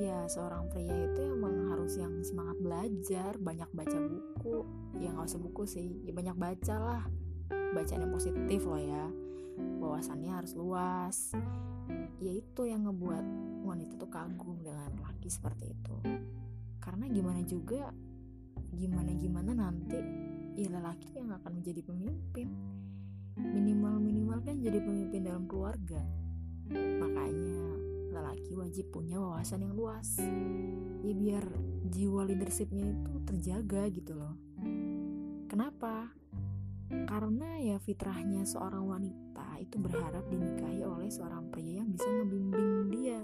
Ya 0.00 0.24
seorang 0.32 0.72
pria 0.72 0.96
itu 1.12 1.20
emang 1.28 1.68
harus 1.68 2.00
yang 2.00 2.24
semangat 2.24 2.56
belajar 2.56 3.36
banyak 3.36 3.68
baca 3.76 3.98
buku. 4.00 4.64
Ya 4.96 5.12
nggak 5.12 5.28
usah 5.28 5.40
buku 5.44 5.62
sih. 5.68 5.92
Ya 6.08 6.16
banyak 6.16 6.36
baca 6.40 6.76
lah. 6.80 7.04
Bacaan 7.76 8.08
yang 8.08 8.16
positif 8.16 8.64
loh 8.64 8.80
ya. 8.80 9.12
Wawasannya 9.76 10.32
harus 10.32 10.56
luas. 10.56 11.36
Ya 12.16 12.32
itu 12.32 12.64
yang 12.64 12.88
ngebuat 12.88 13.24
wanita 13.68 14.00
tuh 14.00 14.08
kagum 14.08 14.56
dengan 14.64 14.88
laki 15.04 15.28
seperti 15.28 15.76
itu. 15.76 15.96
Karena 16.80 17.12
gimana 17.12 17.44
juga 17.44 17.92
gimana 18.72 19.10
gimana 19.16 19.50
nanti 19.52 20.00
ya 20.56 20.68
lelaki 20.68 21.20
yang 21.20 21.32
akan 21.32 21.60
menjadi 21.60 21.80
pemimpin. 21.84 22.48
Minimal 23.36 23.96
minimal 24.00 24.38
kan 24.44 24.60
jadi 24.60 24.78
pemimpin 24.80 25.24
dalam 25.24 25.48
keluarga. 25.48 26.00
Makanya 26.72 27.60
lelaki 28.12 28.52
wajib 28.56 28.92
punya 28.92 29.16
wawasan 29.16 29.64
yang 29.64 29.74
luas. 29.76 30.20
Ya 31.00 31.14
biar 31.16 31.44
jiwa 31.88 32.28
leadershipnya 32.28 32.92
itu 32.92 33.12
terjaga 33.24 33.88
gitu 33.88 34.12
loh. 34.16 34.36
Kenapa? 35.48 36.12
Karena 36.92 37.56
ya 37.56 37.80
fitrahnya 37.80 38.44
seorang 38.44 38.84
wanita 38.84 39.56
itu 39.64 39.80
berharap 39.80 40.28
dinikahi 40.28 40.84
oleh 40.84 41.08
seorang 41.08 41.48
pria 41.48 41.80
yang 41.80 41.88
bisa 41.88 42.04
membimbing 42.04 42.92
dia 42.92 43.20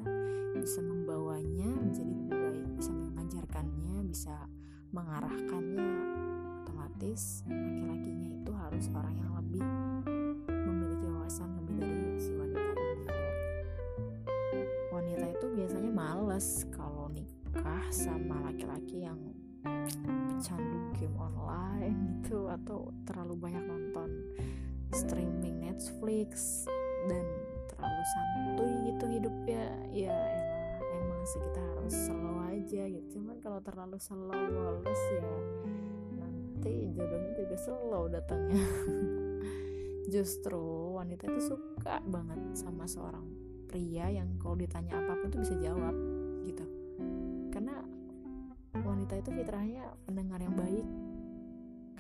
bisa 0.57 0.81
membawanya 0.81 1.69
menjadi 1.77 2.09
lebih 2.09 2.33
baik 2.33 2.67
bisa 2.81 2.91
mengajarkannya 2.97 3.97
bisa 4.09 4.35
mengarahkannya 4.89 5.91
otomatis 6.65 7.45
laki-lakinya 7.45 8.29
itu 8.41 8.53
harus 8.57 8.87
orang 8.97 9.15
yang 9.21 9.33
lebih 9.37 9.65
memiliki 10.49 11.07
wawasan 11.13 11.49
lebih 11.61 11.77
dari 11.85 12.17
si 12.17 12.33
wanita 12.33 12.73
ini. 12.73 13.07
Wanita 14.89 15.27
itu 15.29 15.47
biasanya 15.53 15.91
males 15.93 16.47
kalau 16.73 17.13
nikah 17.13 17.85
sama 17.93 18.49
laki-laki 18.49 19.05
yang 19.05 19.21
pecandu 20.33 20.79
game 20.97 21.17
online 21.21 22.23
gitu 22.25 22.49
atau 22.49 22.89
terlalu 23.05 23.35
banyak 23.37 23.65
nonton 23.69 24.11
streaming 24.93 25.61
Netflix 25.69 26.65
dan 27.09 27.25
terlalu 27.73 28.03
santuy 28.17 28.73
gitu 28.89 29.05
hidupnya. 29.07 29.65
Ya 29.93 30.17
emang 30.17 30.58
sih 31.29 31.45
kita 31.45 31.61
harus 31.61 31.93
slow 32.09 32.41
aja 32.49 32.83
gitu. 32.89 33.21
Cuman 33.21 33.37
kalau 33.45 33.61
terlalu 33.61 34.01
slow 34.01 34.33
males 34.33 35.03
ya. 35.13 35.29
Nanti 36.17 36.89
jodohnya 36.97 37.33
juga 37.37 37.57
slow 37.61 38.09
datangnya. 38.09 38.65
Justru 40.15 40.97
wanita 40.97 41.29
itu 41.29 41.53
suka 41.53 42.01
banget 42.09 42.41
sama 42.57 42.89
seorang 42.89 43.29
pria 43.69 44.09
yang 44.09 44.41
kalau 44.41 44.57
ditanya 44.57 44.97
apa 44.97 45.21
pun 45.21 45.29
tuh 45.29 45.45
bisa 45.45 45.53
jawab 45.61 45.93
gitu. 46.49 46.65
Karena 47.53 47.77
wanita 48.73 49.21
itu 49.21 49.29
fitrahnya 49.29 49.85
pendengar 50.09 50.41
yang 50.41 50.57
baik. 50.57 50.89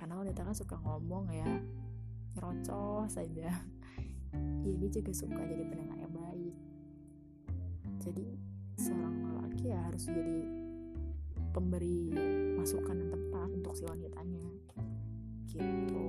Karena 0.00 0.24
wanita 0.24 0.40
kan 0.40 0.56
suka 0.56 0.80
ngomong 0.80 1.28
ya 1.36 1.60
nyerocos 2.32 3.18
saja 3.18 3.50
dia 4.62 4.88
juga 4.88 5.12
suka 5.12 5.42
jadi 5.44 5.68
pendengar 5.68 6.00
yang 6.00 6.14
baik. 6.16 6.56
Jadi 8.00 8.48
seorang 8.78 9.14
lelaki 9.26 9.74
ya 9.74 9.78
harus 9.90 10.06
jadi 10.06 10.40
pemberi 11.50 12.14
masukan 12.54 12.94
yang 12.94 13.10
tepat 13.10 13.48
untuk 13.50 13.74
si 13.74 13.82
wanitanya. 13.82 14.46
Gitu. 15.50 16.06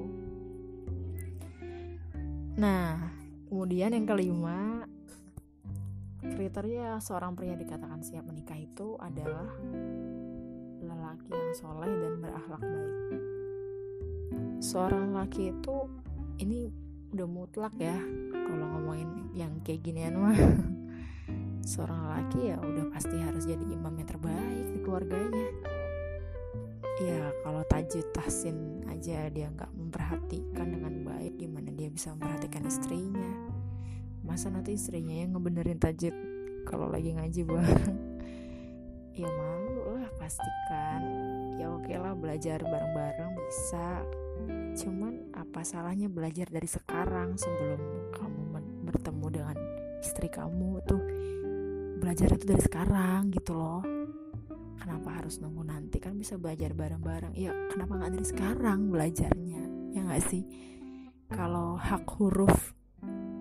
Nah 2.61 3.09
kemudian 3.49 3.97
yang 3.97 4.05
kelima 4.05 4.85
kriteria 6.21 7.01
seorang 7.01 7.33
pria 7.33 7.57
dikatakan 7.57 8.05
siap 8.05 8.21
menikah 8.29 8.59
itu 8.61 8.93
adalah 9.01 9.49
lelaki 10.79 11.31
yang 11.33 11.53
soleh 11.57 11.89
dan 11.89 12.13
berakhlak 12.21 12.61
baik. 12.61 13.21
Seorang 14.61 15.17
laki 15.17 15.49
itu 15.49 15.75
ini 16.37 16.69
udah 17.09 17.25
mutlak 17.25 17.73
ya 17.81 17.97
kalau 18.29 18.65
ngomongin 18.77 19.33
yang 19.33 19.57
kayak 19.65 19.81
ginian 19.81 20.13
mah 20.21 20.37
seorang 21.63 22.01
laki 22.11 22.53
ya 22.53 22.57
udah 22.59 22.85
pasti 22.93 23.15
harus 23.19 23.43
jadi 23.45 23.65
imam 23.73 23.93
yang 23.97 24.09
terbaik 24.09 24.67
di 24.71 24.79
keluarganya. 24.83 25.47
Ya 26.99 27.31
kalau 27.47 27.63
tajud 27.71 28.03
tahsin 28.11 28.83
aja 28.91 29.31
dia 29.31 29.47
nggak 29.47 29.71
memperhatikan 29.71 30.67
dengan 30.67 31.07
baik 31.07 31.39
gimana 31.39 31.71
dia 31.71 31.87
bisa 31.87 32.11
memperhatikan 32.11 32.67
istrinya. 32.67 33.31
Masa 34.19 34.51
nanti 34.51 34.75
istrinya 34.75 35.15
yang 35.15 35.31
ngebenerin 35.35 35.79
tajud 35.79 36.11
kalau 36.67 36.91
lagi 36.91 37.15
ngaji 37.15 37.41
bareng? 37.47 37.99
Ya 39.15 39.27
malu 39.27 39.99
lah 39.99 40.11
pastikan. 40.19 41.01
Ya 41.59 41.67
oke 41.71 41.91
lah 41.91 42.15
belajar 42.15 42.63
bareng-bareng 42.63 43.31
bisa. 43.47 44.03
Cuman 44.79 45.31
apa 45.35 45.63
salahnya 45.63 46.07
belajar 46.07 46.47
dari 46.47 46.67
sekarang 46.67 47.35
sebelum 47.35 47.79
kamu 48.15 48.41
bertemu 48.87 49.27
dengan 49.27 49.57
istri 49.99 50.31
kamu 50.31 50.79
tuh 50.87 51.03
belajar 51.99 52.31
itu 52.31 52.47
dari 52.47 52.63
sekarang 52.63 53.29
gitu 53.35 53.51
loh. 53.53 53.83
Kenapa 54.79 55.19
harus 55.19 55.43
nunggu 55.43 55.67
nanti? 55.67 55.99
Kan 55.99 56.15
bisa 56.15 56.39
belajar 56.39 56.71
bareng-bareng. 56.71 57.35
Ya 57.35 57.51
kenapa 57.67 57.99
nggak 57.99 58.11
dari 58.15 58.25
sekarang 58.25 58.79
belajarnya? 58.87 59.63
Ya 59.91 59.99
nggak 60.07 60.23
sih? 60.31 60.47
Kalau 61.29 61.75
hak 61.75 62.07
huruf 62.17 62.73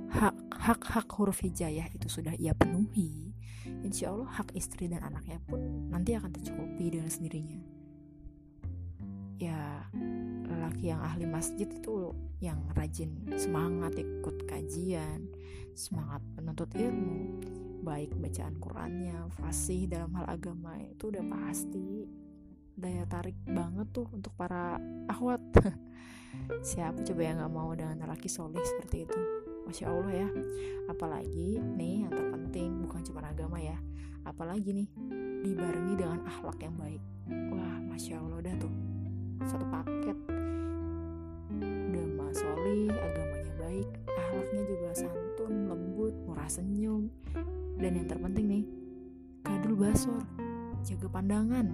hak 0.09 0.35
hak 0.51 0.83
hak 0.83 1.09
huruf 1.14 1.38
hijayah 1.44 1.87
itu 1.94 2.09
sudah 2.09 2.33
ia 2.37 2.57
penuhi 2.57 3.29
insya 3.85 4.11
Allah 4.11 4.40
hak 4.40 4.57
istri 4.57 4.88
dan 4.88 5.05
anaknya 5.05 5.38
pun 5.44 5.88
nanti 5.92 6.16
akan 6.16 6.33
tercukupi 6.35 6.99
dengan 6.99 7.09
sendirinya. 7.09 7.61
Ya 9.38 9.87
lelaki 10.51 10.90
yang 10.90 11.01
ahli 11.05 11.25
masjid 11.31 11.71
itu 11.71 12.11
yang 12.42 12.59
rajin 12.75 13.14
semangat 13.38 13.94
ikut 13.94 14.51
kajian 14.51 15.31
semangat 15.79 16.21
menuntut 16.35 16.66
ilmu 16.75 17.38
baik 17.88 18.12
bacaan 18.20 18.61
Qurannya 18.61 19.33
fasih 19.40 19.88
dalam 19.88 20.12
hal 20.12 20.29
agama 20.29 20.77
itu 20.77 21.09
udah 21.09 21.24
pasti 21.24 22.05
daya 22.77 23.09
tarik 23.09 23.35
banget 23.48 23.88
tuh 23.96 24.05
untuk 24.12 24.37
para 24.37 24.77
akhwat. 25.09 25.40
Siapa 26.68 27.01
coba 27.01 27.20
yang 27.24 27.40
nggak 27.40 27.55
mau 27.57 27.72
dengan 27.72 28.05
lelaki 28.05 28.29
soleh 28.29 28.61
seperti 28.61 29.09
itu? 29.09 29.20
Masya 29.64 29.88
Allah 29.88 30.12
ya. 30.12 30.29
Apalagi 30.92 31.59
nih 31.59 32.05
yang 32.05 32.12
terpenting 32.12 32.85
bukan 32.85 33.01
cuma 33.09 33.24
agama 33.24 33.57
ya. 33.57 33.81
Apalagi 34.29 34.70
nih 34.77 34.88
dibarengi 35.48 35.94
dengan 35.96 36.20
akhlak 36.29 36.61
yang 36.61 36.77
baik. 36.77 37.01
Wah 37.57 37.77
masya 37.88 38.20
Allah 38.20 38.37
udah 38.37 38.55
tuh. 38.61 38.72
Satu 39.48 39.64
paket. 39.64 40.18
Udah 41.64 42.07
masoli 42.20 42.92
agamanya 42.92 43.53
baik 43.59 43.88
akhlaknya 44.07 44.62
juga 44.68 44.88
santun 44.92 45.72
lembut 45.72 46.14
murah 46.29 46.51
senyum 46.53 47.09
dan 47.79 47.95
yang 47.95 48.07
terpenting 48.11 48.47
nih 48.51 48.64
kadul 49.47 49.79
basor 49.79 50.23
jaga 50.83 51.07
pandangan. 51.11 51.67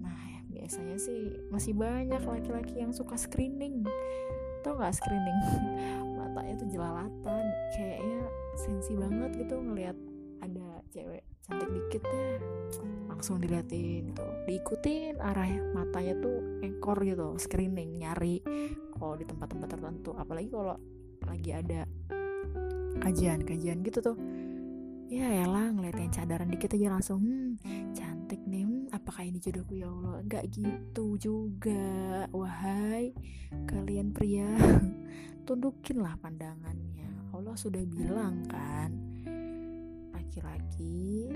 Nah 0.00 0.20
biasanya 0.52 0.96
sih 1.00 1.32
masih 1.48 1.72
banyak 1.72 2.20
laki-laki 2.20 2.80
yang 2.80 2.92
suka 2.92 3.16
screening. 3.16 3.84
Tau 4.60 4.76
nggak 4.76 4.94
screening? 4.96 5.38
Matanya 6.20 6.54
tuh 6.60 6.68
jelalatan 6.68 7.44
kayaknya 7.72 8.20
sensi 8.56 8.92
banget 8.92 9.30
gitu 9.40 9.56
ngelihat 9.56 9.96
ada 10.44 10.84
cewek 10.92 11.24
cantik 11.44 11.70
dikit 11.72 12.02
ya. 12.04 12.36
Langsung 13.08 13.40
diliatin 13.40 14.12
gitu 14.12 14.26
diikutin 14.46 15.16
arah 15.18 15.48
matanya 15.72 16.14
tuh 16.20 16.60
ekor 16.60 17.00
gitu 17.00 17.40
screening 17.40 18.04
nyari 18.04 18.44
kalau 18.96 19.16
di 19.16 19.24
tempat-tempat 19.24 19.68
tertentu. 19.72 20.12
Apalagi 20.12 20.48
kalau 20.52 20.76
lagi 21.24 21.50
ada 21.56 21.88
kajian-kajian 23.00 23.84
gitu 23.84 24.00
tuh 24.00 24.16
ya 25.06 25.46
elah 25.46 25.70
ngeliatin 25.70 26.10
cadaran 26.10 26.50
dikit 26.50 26.74
aja 26.74 26.90
langsung 26.90 27.22
hmm 27.22 27.94
cantik 27.94 28.42
nih 28.42 28.66
hmm, 28.66 28.90
apakah 28.90 29.22
ini 29.22 29.38
jodohku? 29.38 29.78
Ya 29.78 29.86
Allah. 29.86 30.18
Nggak 30.26 30.44
gitu 30.50 31.14
juga. 31.14 32.26
Wahai 32.34 33.14
kalian 33.70 34.10
pria 34.10 34.50
tundukinlah 35.46 36.18
pandangannya. 36.18 37.06
Allah 37.30 37.54
sudah 37.54 37.86
bilang 37.86 38.42
kan 38.50 38.90
laki-laki 40.10 41.30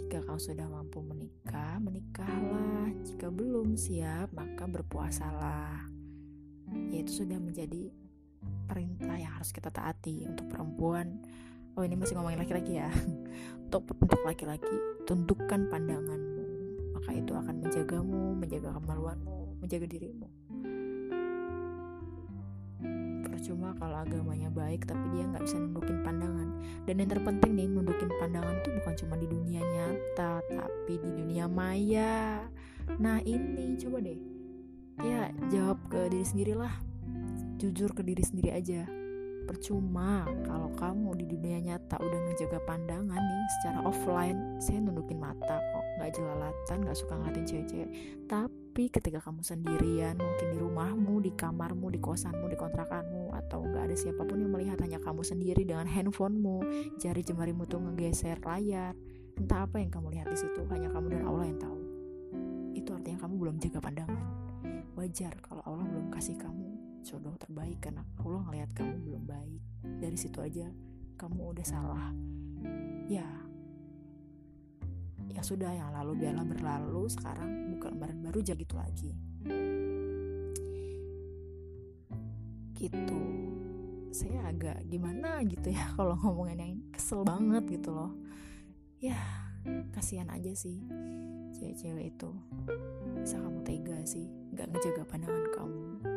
jika 0.00 0.22
kau 0.24 0.40
sudah 0.40 0.64
mampu 0.64 1.04
menikah 1.04 1.76
menikahlah. 1.76 2.88
Jika 3.04 3.28
belum 3.28 3.76
siap 3.76 4.32
maka 4.32 4.64
berpuasalah. 4.64 5.92
Yaitu 6.88 7.20
sudah 7.20 7.36
menjadi 7.36 7.92
perintah 8.66 9.14
yang 9.20 9.36
harus 9.36 9.52
kita 9.52 9.68
taati 9.68 10.24
untuk 10.24 10.48
perempuan 10.50 11.20
oh 11.76 11.84
ini 11.84 11.94
masih 11.94 12.16
ngomongin 12.16 12.40
laki-laki 12.40 12.80
ya. 12.80 12.88
Untuk 13.66 13.98
untuk 13.98 14.22
laki-laki 14.22 14.76
tundukkan 15.10 15.66
pandanganmu. 15.68 16.44
Maka 16.96 17.10
itu 17.18 17.34
akan 17.34 17.54
menjagamu 17.66 18.38
menjaga 18.38 18.70
kemaluanmu 18.78 19.58
menjaga 19.58 19.90
dirimu. 19.90 20.30
Percuma 23.26 23.74
kalau 23.74 24.06
agamanya 24.06 24.48
baik 24.54 24.86
tapi 24.86 25.02
dia 25.18 25.26
nggak 25.26 25.44
bisa 25.44 25.58
nundukin 25.58 25.98
pandangan. 26.06 26.48
Dan 26.86 27.02
yang 27.02 27.10
terpenting 27.10 27.58
nih 27.58 27.66
nundukin 27.66 28.06
pandangan 28.22 28.54
itu 28.54 28.70
bukan 28.80 28.94
cuma 29.02 29.14
di 29.18 29.26
dunia 29.26 29.60
nyata 29.66 30.46
tapi 30.46 30.94
di 31.02 31.10
dunia 31.10 31.50
maya. 31.50 32.46
Nah 33.02 33.18
ini 33.26 33.74
coba 33.82 33.98
deh. 33.98 34.18
Ya 35.02 35.34
jawab 35.50 35.82
ke 35.90 36.06
diri 36.06 36.22
sendirilah. 36.22 36.74
Jujur 37.58 37.90
ke 37.92 38.06
diri 38.06 38.22
sendiri 38.22 38.54
aja 38.54 39.05
percuma 39.46 40.26
kalau 40.42 40.68
kamu 40.74 41.14
di 41.22 41.24
dunia 41.30 41.58
nyata 41.62 41.96
udah 42.02 42.20
ngejaga 42.26 42.58
pandangan 42.66 43.16
nih 43.22 43.46
secara 43.58 43.78
offline. 43.86 44.58
Saya 44.58 44.82
nundukin 44.82 45.22
mata 45.22 45.62
kok 45.62 45.84
nggak 45.96 46.10
jelalatan 46.18 46.76
nggak 46.82 46.98
suka 46.98 47.14
ngeliatin 47.14 47.44
cewek-cewek. 47.46 47.90
Tapi 48.26 48.84
ketika 48.90 49.22
kamu 49.22 49.40
sendirian 49.46 50.18
mungkin 50.18 50.48
di 50.50 50.58
rumahmu 50.58 51.14
di 51.22 51.32
kamarmu 51.32 51.86
di 51.94 52.02
kosanmu 52.02 52.50
di 52.50 52.58
kontrakanmu 52.58 53.32
atau 53.46 53.62
nggak 53.62 53.86
ada 53.86 53.96
siapa 53.96 54.26
pun 54.26 54.42
yang 54.42 54.52
melihat 54.52 54.82
hanya 54.82 54.98
kamu 54.98 55.22
sendiri 55.22 55.62
dengan 55.62 55.86
handphonemu 55.86 56.66
jari 56.98 57.22
jemarimu 57.22 57.64
tuh 57.70 57.78
ngegeser 57.80 58.42
layar. 58.42 58.98
Entah 59.36 59.68
apa 59.68 59.78
yang 59.78 59.92
kamu 59.92 60.16
lihat 60.16 60.26
di 60.32 60.38
situ 60.42 60.64
hanya 60.72 60.90
kamu 60.90 61.16
dan 61.16 61.22
Allah 61.28 61.44
yang 61.46 61.60
tahu. 61.60 61.78
Itu 62.74 62.90
artinya 62.96 63.18
kamu 63.24 63.34
belum 63.36 63.56
jaga 63.62 63.78
pandangan. 63.84 64.24
Wajar 64.96 65.36
kalau 65.44 65.60
Allah 65.68 65.84
belum 65.84 66.08
kasih 66.08 66.40
kamu 66.40 66.55
jodoh 67.06 67.38
terbaik 67.38 67.78
karena 67.78 68.02
Allah 68.18 68.42
ngelihat 68.50 68.74
kamu 68.74 68.98
belum 69.06 69.22
baik. 69.30 69.62
Dari 70.02 70.18
situ 70.18 70.42
aja 70.42 70.66
kamu 71.14 71.54
udah 71.54 71.66
salah. 71.66 72.10
Ya. 73.06 73.26
Ya 75.30 75.42
sudah 75.46 75.70
yang 75.70 75.94
lalu 75.94 76.26
biarlah 76.26 76.42
berlalu. 76.42 77.06
Sekarang 77.06 77.78
buka 77.78 77.94
lembaran 77.94 78.18
baru 78.26 78.42
jadi 78.42 78.58
gitu 78.58 78.74
lagi. 78.74 79.12
Gitu. 82.74 83.22
Saya 84.10 84.50
agak 84.50 84.82
gimana 84.90 85.46
gitu 85.46 85.70
ya 85.70 85.86
kalau 85.96 86.18
ngomongin 86.18 86.58
yang 86.58 86.74
kesel 86.90 87.22
banget 87.22 87.70
gitu 87.70 87.94
loh. 87.94 88.18
Ya 88.98 89.18
kasihan 89.94 90.26
aja 90.34 90.50
sih 90.58 90.82
cewek-cewek 91.54 92.18
itu. 92.18 92.30
Bisa 93.22 93.38
kamu 93.38 93.62
tega 93.62 93.98
sih 94.02 94.26
nggak 94.50 94.74
ngejaga 94.74 95.02
pandangan 95.06 95.46
kamu 95.54 96.15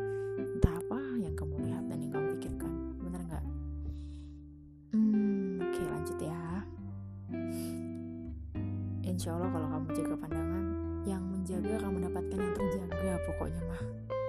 pokoknya 13.50 13.66
mah. 13.66 13.82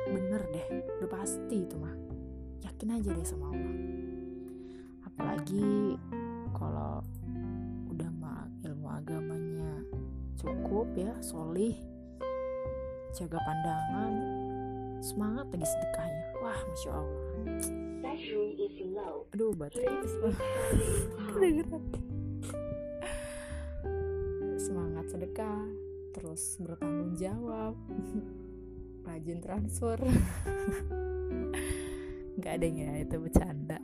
Bener 0.10 0.42
deh 0.50 0.66
udah 0.98 1.10
pasti 1.14 1.56
itu 1.62 1.76
mah. 1.78 1.94
Yakin 2.66 2.90
aja 2.98 3.10
deh 3.14 3.28
sama 3.28 3.54
Allah. 3.54 3.78
Apalagi 5.06 5.96
kalau 6.58 7.06
udah 7.94 8.10
mah 8.18 8.50
ilmu 8.66 8.88
agamanya 8.90 9.86
cukup 10.42 10.90
ya 10.98 11.14
solih 11.22 11.78
jaga 13.14 13.38
pandangan 13.38 14.14
semangat 15.06 15.46
lagi 15.54 15.68
sedekahnya. 15.70 16.26
Wah 16.42 16.60
masya 16.66 16.92
Allah. 16.98 17.22
Aduh 19.38 19.54
baterai 19.54 20.02
semangat 24.62 25.06
sedekah 25.10 25.66
terus 26.12 26.60
bertanggung 26.60 27.16
jawab 27.16 27.74
rajin 29.06 29.40
transfer. 29.42 29.98
Nggak 32.38 32.54
ada 32.58 32.68
ya 32.68 32.92
itu 33.02 33.16
bercanda. 33.22 33.80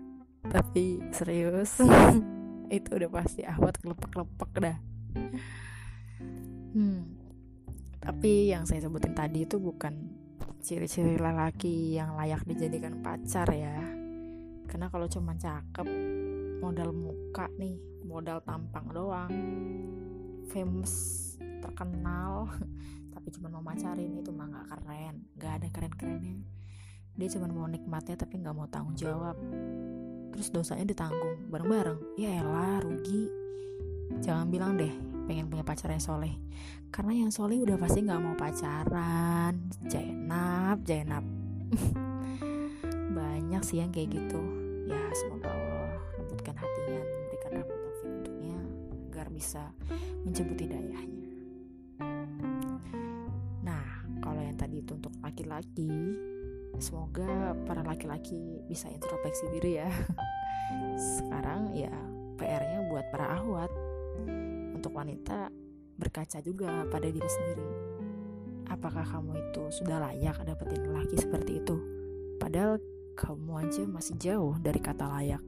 Tapi 0.47 1.01
serius 1.13 1.81
itu 2.77 2.89
udah 2.91 3.09
pasti 3.11 3.43
ahwat 3.43 3.77
kelepek-kelepek 3.83 4.51
dah. 4.59 4.77
Hmm 6.77 7.17
tapi 8.07 8.47
yang 8.47 8.63
saya 8.63 8.87
sebutin 8.87 9.11
tadi 9.11 9.43
itu 9.43 9.59
bukan 9.59 9.91
ciri-ciri 10.63 11.19
lelaki 11.19 11.99
yang 11.99 12.15
layak 12.15 12.39
dijadikan 12.47 13.03
pacar 13.03 13.51
ya. 13.51 13.83
Karena 14.63 14.87
kalau 14.87 15.11
cuma 15.11 15.35
cakep 15.35 15.83
modal 16.63 16.95
muka 16.95 17.51
nih 17.59 17.75
modal 18.07 18.39
tampang 18.47 18.87
doang 18.95 19.31
famous 20.47 21.35
terkenal 21.59 22.47
tapi 23.17 23.33
cuma 23.33 23.49
mau 23.49 23.65
macarin 23.65 24.13
itu 24.13 24.29
mah 24.29 24.45
nggak 24.45 24.65
keren. 24.77 25.15
Nggak 25.33 25.51
ada 25.57 25.67
keren-kerennya. 25.73 26.37
Dia 27.17 27.27
cuma 27.33 27.49
mau 27.49 27.65
nikmatnya 27.65 28.13
tapi 28.13 28.37
nggak 28.37 28.53
mau 28.53 28.69
tanggung 28.69 28.93
jawab. 28.93 29.33
Terus 30.37 30.53
dosanya 30.53 30.85
ditanggung 30.85 31.49
bareng-bareng. 31.49 32.13
Ya 32.13 32.37
elah 32.37 32.77
rugi. 32.85 33.25
Jangan 34.21 34.53
bilang 34.53 34.77
deh 34.77 34.93
pengen 35.25 35.49
punya 35.49 35.65
pacar 35.65 35.89
yang 35.89 35.99
soleh. 35.99 36.37
Karena 36.93 37.25
yang 37.25 37.33
soleh 37.33 37.57
udah 37.57 37.73
pasti 37.81 38.05
nggak 38.05 38.21
mau 38.21 38.37
pacaran. 38.37 39.65
Jainap 39.89 40.77
jainap. 40.85 41.25
Banyak 43.17 43.65
sih 43.65 43.81
yang 43.81 43.89
kayak 43.89 44.13
gitu. 44.13 44.41
Ya 44.85 45.01
semoga 45.17 45.49
Allah 45.57 45.89
lembutkan 46.21 46.53
hatinya 46.53 47.01
memberikan 47.01 47.51
rahmat 47.65 47.97
untuknya 48.05 48.57
agar 49.09 49.27
bisa 49.33 49.73
menjemput 50.21 50.61
hidayahnya 50.61 51.16
tadi 54.57 54.81
itu 54.81 54.97
untuk 54.97 55.13
laki-laki. 55.21 56.17
Semoga 56.81 57.53
para 57.65 57.85
laki-laki 57.85 58.65
bisa 58.65 58.89
introspeksi 58.89 59.45
diri 59.53 59.81
ya. 59.81 59.89
Sekarang 61.17 61.77
ya 61.77 61.93
PR-nya 62.37 62.89
buat 62.89 63.05
para 63.13 63.37
ahwat 63.37 63.71
untuk 64.73 64.93
wanita 64.93 65.49
berkaca 65.97 66.41
juga 66.41 66.85
pada 66.89 67.07
diri 67.09 67.25
sendiri. 67.25 67.69
Apakah 68.67 69.05
kamu 69.07 69.31
itu 69.47 69.63
sudah 69.71 69.97
layak 69.97 70.43
dapetin 70.43 70.91
laki 70.91 71.17
seperti 71.17 71.63
itu? 71.63 71.77
Padahal 72.37 72.77
kamu 73.17 73.51
aja 73.65 73.83
masih 73.89 74.15
jauh 74.21 74.53
dari 74.61 74.77
kata 74.77 75.05
layak. 75.07 75.41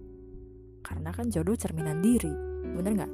Karena 0.81 1.13
kan 1.13 1.29
jodoh 1.29 1.53
cerminan 1.53 2.01
diri 2.01 2.31
bener 2.73 2.91
nggak? 2.95 3.13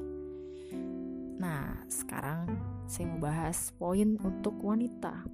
Nah 1.41 1.83
sekarang 1.91 2.47
saya 2.87 3.11
mau 3.11 3.19
bahas 3.27 3.73
poin 3.75 4.15
untuk 4.21 4.55
wanita 4.61 5.25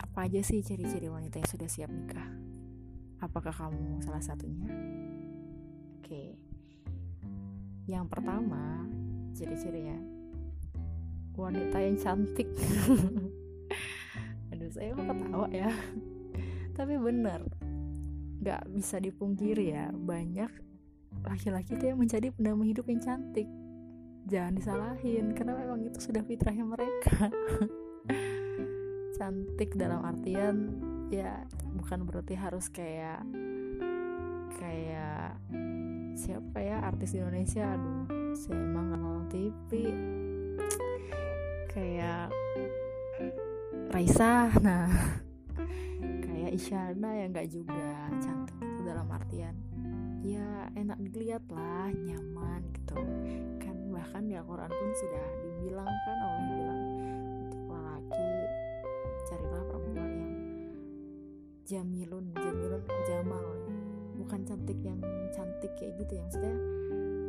apa 0.00 0.24
aja 0.24 0.40
sih 0.40 0.64
ciri-ciri 0.64 1.12
wanita 1.12 1.36
yang 1.36 1.50
sudah 1.50 1.68
siap 1.68 1.92
nikah? 1.92 2.24
Apakah 3.20 3.52
kamu 3.52 4.00
salah 4.00 4.24
satunya? 4.24 4.72
Oke. 6.00 6.40
Yang 7.84 8.04
pertama, 8.08 8.88
ciri-cirinya 9.36 10.00
wanita 11.36 11.78
yang 11.84 11.96
cantik. 12.00 12.48
Aduh, 14.52 14.70
saya 14.72 14.96
mau 14.96 15.04
ketawa 15.04 15.48
ya. 15.52 15.70
Tapi 16.72 16.96
bener, 16.96 17.44
gak 18.40 18.64
bisa 18.72 18.96
dipungkiri 18.96 19.76
ya, 19.76 19.92
banyak 19.92 20.48
laki-laki 21.28 21.76
itu 21.76 21.92
yang 21.92 22.00
menjadi 22.00 22.32
pendamping 22.32 22.72
hidup 22.72 22.86
yang 22.88 23.00
cantik. 23.04 23.48
Jangan 24.28 24.52
disalahin, 24.56 25.36
karena 25.36 25.60
memang 25.60 25.84
itu 25.84 25.98
sudah 26.08 26.24
fitrahnya 26.24 26.64
mereka. 26.64 27.28
cantik 29.20 29.76
dalam 29.76 30.00
artian 30.00 30.80
ya 31.12 31.44
bukan 31.76 32.08
berarti 32.08 32.32
harus 32.40 32.72
kayak 32.72 33.20
kayak 34.56 35.36
siapa 36.16 36.56
ya 36.56 36.80
artis 36.80 37.12
Indonesia 37.12 37.76
aduh 37.76 38.08
saya 38.32 38.64
emang 38.64 38.96
kenal 38.96 39.20
TV 39.28 39.92
kayak 41.68 42.32
Raisa 43.92 44.48
nah 44.64 44.88
kayak 46.24 46.56
Isyana 46.56 47.20
ya 47.20 47.28
nggak 47.28 47.48
juga 47.52 48.08
cantik 48.24 48.56
itu 48.56 48.80
dalam 48.88 49.04
artian 49.12 49.52
ya 50.24 50.72
enak 50.76 50.96
dilihat 51.12 51.44
lah 51.48 51.88
nyaman 51.92 52.60
gitu. 52.76 53.00
Kan 53.56 53.76
bahkan 53.88 54.28
di 54.28 54.36
Al-Quran 54.36 54.68
pun 54.68 54.90
sudah 55.00 55.24
dibilang 55.40 55.88
kan 55.88 56.18
Allah 56.20 56.44
bilang 56.52 56.79
jamilun 61.70 62.34
jamilun 62.34 62.82
jamal. 63.06 63.46
Bukan 64.18 64.42
cantik 64.42 64.78
yang 64.82 64.98
cantik 65.30 65.70
kayak 65.78 65.94
gitu 66.02 66.18
yang 66.18 66.26
maksudnya 66.26 66.56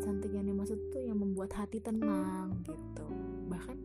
cantik 0.02 0.32
yang 0.34 0.46
dimaksud 0.50 0.80
tuh 0.90 1.02
yang 1.06 1.18
membuat 1.22 1.54
hati 1.54 1.78
tenang 1.78 2.66
gitu. 2.66 3.06
Bahkan 3.54 3.78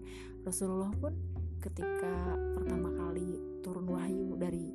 Rasulullah 0.48 0.88
pun 0.96 1.12
ketika 1.60 2.40
pertama 2.56 2.88
kali 2.96 3.36
turun 3.60 3.84
wahyu 3.92 4.32
dari 4.40 4.72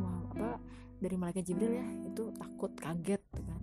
wah, 0.00 0.24
apa 0.32 0.56
dari 1.02 1.16
malaikat 1.20 1.44
Jibril 1.44 1.76
ya 1.76 1.88
itu 2.08 2.32
takut 2.40 2.72
kaget 2.72 3.22
kan. 3.44 3.62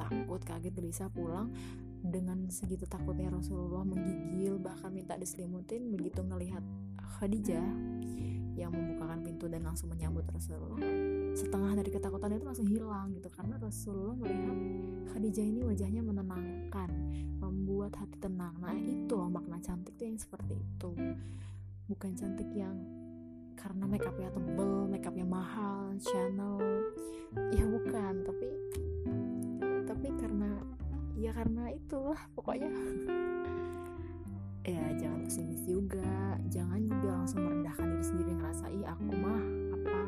Takut 0.00 0.40
kaget 0.40 0.72
bisa 0.80 1.12
pulang. 1.12 1.52
Dengan 2.02 2.50
segitu 2.50 2.82
takutnya 2.88 3.30
Rasulullah 3.30 3.86
menggigil 3.86 4.58
bahkan 4.58 4.90
minta 4.90 5.14
diselimutin 5.14 5.94
begitu 5.94 6.18
ngelihat 6.26 6.64
Khadijah 6.98 7.62
yang 8.56 8.70
membukakan 8.72 9.24
pintu 9.24 9.48
dan 9.48 9.64
langsung 9.64 9.88
menyambut 9.88 10.28
Rasulullah. 10.28 10.80
Setengah 11.32 11.72
dari 11.78 11.90
ketakutan 11.92 12.36
itu 12.36 12.44
langsung 12.44 12.68
hilang 12.68 13.16
gitu 13.16 13.28
karena 13.32 13.56
Rasulullah 13.56 14.16
melihat 14.16 14.58
Khadijah 15.12 15.46
ini 15.46 15.60
wajahnya 15.64 16.02
menenangkan 16.04 16.90
membuat 17.40 17.96
hati 17.96 18.16
tenang. 18.20 18.54
Nah 18.60 18.76
itu 18.76 19.12
loh 19.16 19.32
makna 19.32 19.56
cantik 19.64 19.96
tuh 19.96 20.06
yang 20.08 20.20
seperti 20.20 20.60
itu. 20.60 20.90
Bukan 21.88 22.12
cantik 22.16 22.48
yang 22.52 22.76
karena 23.62 23.84
make 23.86 24.02
upnya 24.02 24.26
tebel 24.34 24.90
make 24.90 25.06
upnya 25.06 25.22
mahal 25.22 25.94
channel 26.02 26.58
ya 27.54 27.62
bukan 27.62 28.26
tapi 28.26 28.46
tapi 29.86 30.08
karena 30.18 30.50
ya 31.14 31.30
karena 31.30 31.70
itulah 31.70 32.18
pokoknya 32.34 32.66
ya 34.62 34.82
jangan 34.94 35.26
pesimis 35.26 35.62
juga. 35.66 36.38
Jangan 36.50 36.80
juga 36.86 37.08
langsung 37.22 37.40
merendahkan 37.42 37.86
diri 37.90 38.04
sendiri 38.06 38.32
ngerasa 38.38 38.64
ih 38.70 38.86
aku 38.86 39.10
mah 39.18 39.44
apa? 39.74 39.98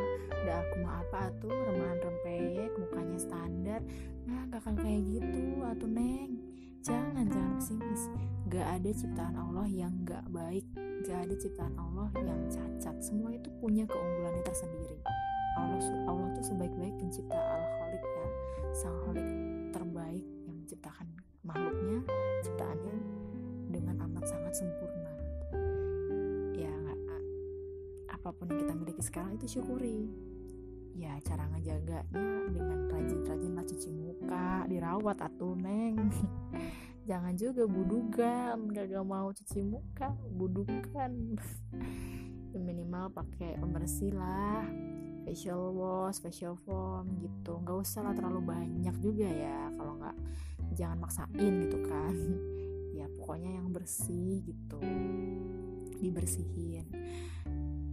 Udah 0.44 0.56
aku 0.62 0.74
mah 0.82 0.94
apa 1.02 1.20
tuh 1.42 1.50
remahan 1.50 1.98
rempeyek 2.02 2.72
mukanya 2.78 3.18
standar. 3.18 3.80
Nah 4.26 4.40
gak 4.50 4.62
akan 4.62 4.76
kayak 4.78 5.02
gitu 5.06 5.42
atuh 5.62 5.90
neng. 5.90 6.38
Jangan 6.84 7.26
jangan 7.32 7.52
pesimis. 7.58 8.02
Gak 8.52 8.66
ada 8.78 8.90
ciptaan 8.92 9.36
Allah 9.40 9.66
yang 9.66 9.92
gak 10.06 10.24
baik. 10.30 10.66
Gak 11.02 11.18
ada 11.26 11.34
ciptaan 11.34 11.74
Allah 11.74 12.08
yang 12.22 12.40
cacat. 12.46 12.96
Semua 13.02 13.34
itu 13.34 13.50
punya 13.58 13.88
keunggulannya 13.90 14.44
tersendiri. 14.46 15.00
Allah 15.54 15.78
Allah 16.10 16.28
tuh 16.34 16.44
sebaik-baik 16.46 16.94
pencipta 16.98 17.38
al 17.38 17.62
kholik 17.78 18.04
ya. 18.04 18.26
Sang 18.74 18.96
kholik 19.06 19.28
terbaik 19.70 20.26
yang 20.46 20.56
menciptakan 20.62 21.06
makhluknya 21.46 21.98
ciptaannya 22.42 22.96
dengan 23.74 24.06
amat 24.06 24.30
sangat 24.30 24.54
sempurna. 24.54 25.10
Ya 26.54 26.74
apa 28.06 28.30
pun 28.30 28.46
yang 28.54 28.62
kita 28.62 28.72
miliki 28.78 29.02
sekarang 29.02 29.34
itu 29.34 29.58
syukuri. 29.58 30.06
Ya 30.94 31.18
cara 31.26 31.50
ngejaganya 31.50 32.22
dengan 32.54 32.86
rajin-rajin 32.86 33.52
lah 33.58 33.66
cuci 33.66 33.90
muka 33.90 34.62
dirawat 34.70 35.18
atuh 35.18 35.58
neng. 35.58 35.98
Jangan 37.10 37.36
juga 37.36 37.68
budugan 37.68 38.70
gak, 38.72 38.94
gak 38.94 39.04
mau 39.04 39.34
cuci 39.34 39.60
muka 39.60 40.14
budukan. 40.30 41.34
Minimal 42.54 43.10
pakai 43.10 43.58
pembersih 43.58 44.14
lah 44.14 44.62
facial 45.24 45.72
wash, 45.74 46.22
facial 46.22 46.54
foam 46.54 47.18
gitu. 47.18 47.58
Nggak 47.64 47.76
usah 47.82 48.06
lah 48.06 48.14
terlalu 48.14 48.40
banyak 48.44 48.94
juga 49.02 49.26
ya 49.26 49.72
kalau 49.74 49.98
nggak 49.98 50.16
jangan 50.76 50.98
maksain 51.00 51.52
gitu 51.64 51.78
kan 51.86 52.14
pokoknya 53.24 53.56
yang 53.56 53.72
bersih 53.72 54.44
gitu 54.44 54.76
dibersihin. 55.96 56.84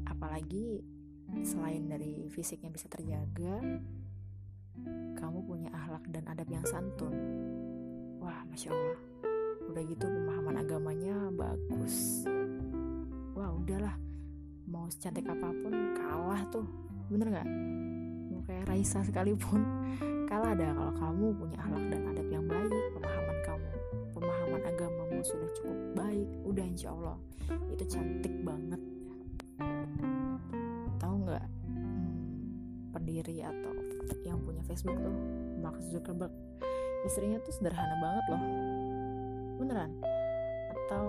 Apalagi 0.04 0.84
selain 1.48 1.88
dari 1.88 2.28
fisiknya 2.28 2.67
bisa 2.67 2.91
terjaga 2.91 3.63
kamu 5.15 5.39
punya 5.48 5.72
akhlak 5.72 6.04
dan 6.12 6.28
adab 6.28 6.52
yang 6.52 6.67
santun. 6.67 7.15
Wah 8.20 8.44
masya 8.52 8.76
allah. 8.76 9.00
Udah 9.72 9.84
gitu 9.88 10.04
pemahaman 10.04 10.67
agamanya 10.67 11.15
bagus. 11.32 12.28
Wah 13.32 13.56
udahlah. 13.56 13.96
Mau 14.67 14.91
secantik 14.91 15.32
apa 15.32 15.48
pun 15.48 15.96
kalah 15.96 16.44
tuh. 16.52 16.67
Bener 17.08 17.32
nggak? 17.32 17.48
Mau 18.36 18.44
kayak 18.44 18.67
Raisa 18.67 19.00
sekalipun 19.08 19.63
kalah 20.30 20.52
ada 20.52 20.76
kalau 20.76 20.91
kamu 21.00 21.26
punya 21.39 21.56
akhlak 21.63 21.88
dan 21.88 22.02
adab 22.12 22.28
yang 22.28 22.44
baik 22.52 22.84
pemahaman 23.00 23.39
kamu 23.48 23.81
pemahaman 24.21 24.62
agamamu 24.69 25.25
sudah 25.25 25.49
cukup 25.57 25.77
baik 25.97 26.29
udah 26.45 26.62
insya 26.62 26.93
Allah. 26.93 27.17
Itu 27.73 27.84
cantik 27.89 28.36
banget. 28.45 28.81
Tahu 31.01 31.15
nggak? 31.25 31.45
Hmm, 31.73 32.13
pendiri 32.93 33.41
atau 33.41 33.73
yang 34.21 34.38
punya 34.45 34.62
Facebook 34.62 34.93
tuh 35.01 35.15
Mark 35.57 35.81
Zuckerberg. 35.89 36.29
Istrinya 37.01 37.41
tuh 37.41 37.53
sederhana 37.57 37.97
banget 37.97 38.25
loh. 38.29 38.43
Beneran. 39.57 39.91
Atau 40.69 41.05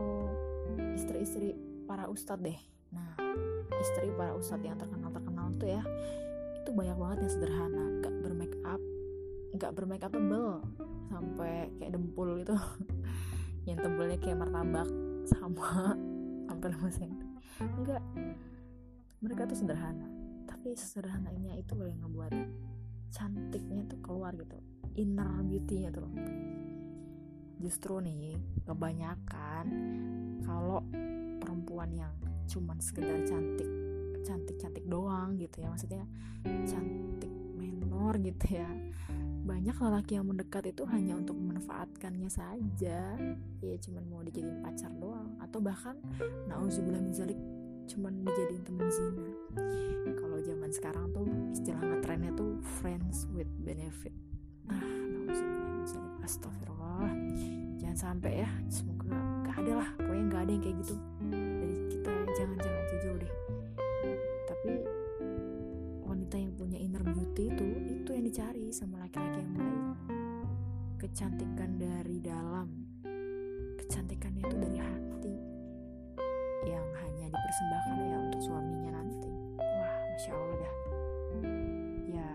istri-istri 0.97 1.53
para 1.85 2.09
ustadz 2.09 2.41
deh. 2.41 2.57
Nah 2.97 3.13
istri 3.77 4.09
para 4.17 4.33
ustadz 4.33 4.65
yang 4.65 4.81
terkenal 4.81 5.13
terkenal 5.13 5.53
tuh 5.61 5.69
ya 5.69 5.85
itu 6.65 6.71
banyak 6.73 6.97
banget 6.97 7.19
yang 7.29 7.33
sederhana. 7.37 7.85
Gak 8.01 8.15
bermake 8.25 8.57
up 8.65 8.81
gak 9.53 9.77
bermake 9.77 10.01
up 10.01 10.13
tebel 10.17 10.65
sampai 11.13 11.69
kayak 11.77 11.93
dempul 11.93 12.41
gitu 12.41 12.57
yang 13.67 13.79
tebelnya 13.79 14.19
kayak 14.19 14.39
martabak 14.43 14.89
sama 15.29 15.95
sampai 16.49 16.91
senti 16.91 17.27
enggak. 17.61 18.03
Mereka 19.23 19.47
tuh 19.47 19.57
sederhana. 19.59 20.07
Tapi 20.47 20.75
sederhananya 20.75 21.55
itu 21.55 21.79
yang 21.79 22.03
ngebuat 22.03 22.33
cantiknya 23.15 23.87
tuh 23.87 23.99
keluar 24.03 24.35
gitu. 24.35 24.59
Inner 24.99 25.43
beauty-nya 25.47 25.95
tuh 25.95 26.03
loh. 26.07 26.15
Justru 27.63 28.03
nih 28.03 28.35
kebanyakan 28.67 29.65
kalau 30.43 30.83
perempuan 31.39 31.91
yang 31.95 32.15
cuman 32.51 32.79
sekedar 32.83 33.23
cantik 33.27 33.71
cantik 34.23 34.57
cantik 34.59 34.85
doang 34.87 35.35
gitu 35.35 35.63
ya 35.63 35.69
maksudnya 35.71 36.05
cantik 36.45 37.33
menor 37.59 38.19
gitu 38.23 38.63
ya 38.63 38.71
banyak 39.43 39.75
lelaki 39.75 40.15
yang 40.15 40.27
mendekat 40.31 40.71
itu 40.71 40.87
hanya 40.87 41.19
untuk 41.19 41.35
memanfaatkannya 41.35 42.31
saja. 42.31 43.19
Ya 43.59 43.75
cuman 43.83 44.03
mau 44.07 44.23
dijadiin 44.23 44.63
pacar 44.63 44.91
doang. 44.97 45.35
Atau 45.43 45.59
bahkan 45.59 45.99
nauzubillah 46.47 47.03
min 47.03 47.15
zalik 47.15 47.39
cuman 47.91 48.23
dijadiin 48.23 48.63
temen 48.63 48.87
zina. 48.87 49.27
Kalau 50.15 50.39
zaman 50.39 50.71
sekarang 50.71 51.11
tuh 51.11 51.27
istilah 51.51 51.83
ngetrennya 51.83 52.31
tuh 52.39 52.63
friends 52.79 53.27
with 53.35 53.51
benefit. 53.67 54.15
Ah 54.71 54.79
nauzubillah 55.11 55.71
min 55.75 55.87
zalik. 55.91 56.15
Astagfirullah 56.23 57.11
jangan 57.83 57.99
sampai 57.99 58.47
ya 58.47 58.51
semoga 58.71 59.11
gak 59.43 59.59
ada 59.67 59.73
lah. 59.83 59.89
Pokoknya 59.99 60.25
gak 60.31 60.43
ada 60.47 60.53
yang 60.55 60.63
kayak 60.63 60.77
gitu. 60.87 60.95
Dari 61.35 61.77
kita 61.91 62.13
jangan-jangan 62.39 62.85
jauh 63.03 63.19
deh. 63.19 63.33
Tapi 64.47 64.73
wanita 66.07 66.37
yang 66.37 66.53
punya 66.55 66.79
inner 66.79 67.03
beauty 67.03 67.49
itu 67.49 67.67
itu 68.05 68.11
yang 68.13 68.25
dicari 68.29 68.69
sama 68.69 69.01
laki-laki 69.01 69.32
kecantikan 71.13 71.77
dari 71.77 72.17
dalam. 72.25 72.73
Kecantikannya 73.77 74.49
itu 74.49 74.57
dari 74.57 74.79
hati 74.81 75.37
yang 76.65 76.89
hanya 77.05 77.29
dipersembahkan 77.29 77.97
ya 78.01 78.17
untuk 78.17 78.41
suaminya 78.41 78.91
nanti. 78.97 79.29
Wah 79.61 79.97
masya 80.09 80.33
allah 80.33 80.57
dah. 80.57 80.75
Ya 82.09 82.33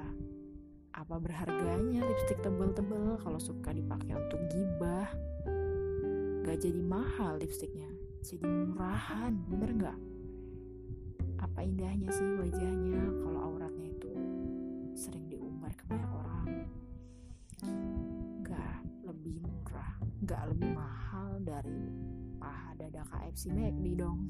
apa 0.94 1.16
berharganya 1.18 2.06
lipstick 2.06 2.38
tebel-tebel 2.46 3.18
kalau 3.18 3.42
suka 3.42 3.74
dipakai 3.74 4.14
untuk 4.14 4.46
gibah? 4.54 5.10
Gak 6.46 6.62
jadi 6.62 6.78
mahal 6.86 7.42
lipsticknya 7.42 7.90
jadi 8.22 8.46
murahan 8.46 9.34
bener 9.50 9.74
nggak? 9.74 9.98
Apa 11.42 11.66
indahnya 11.66 12.14
sih 12.14 12.30
wajahnya 12.46 13.10
kalau 13.26 13.37
gak 20.28 20.52
lebih 20.52 20.76
mahal 20.76 21.40
dari 21.40 21.88
paha 22.36 22.76
dada 22.76 23.00
KFC 23.08 23.48
McD 23.56 23.96
dong. 23.96 24.20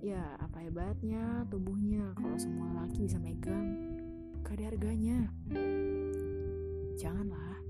Ya 0.00 0.32
apa 0.40 0.64
hebatnya 0.64 1.44
tubuhnya 1.52 2.16
kalau 2.16 2.32
semua 2.40 2.72
laki 2.72 3.04
bisa 3.04 3.20
megang 3.20 3.76
gak 4.40 4.56
ada 4.56 4.72
harganya. 4.72 5.28
Janganlah. 6.96 7.60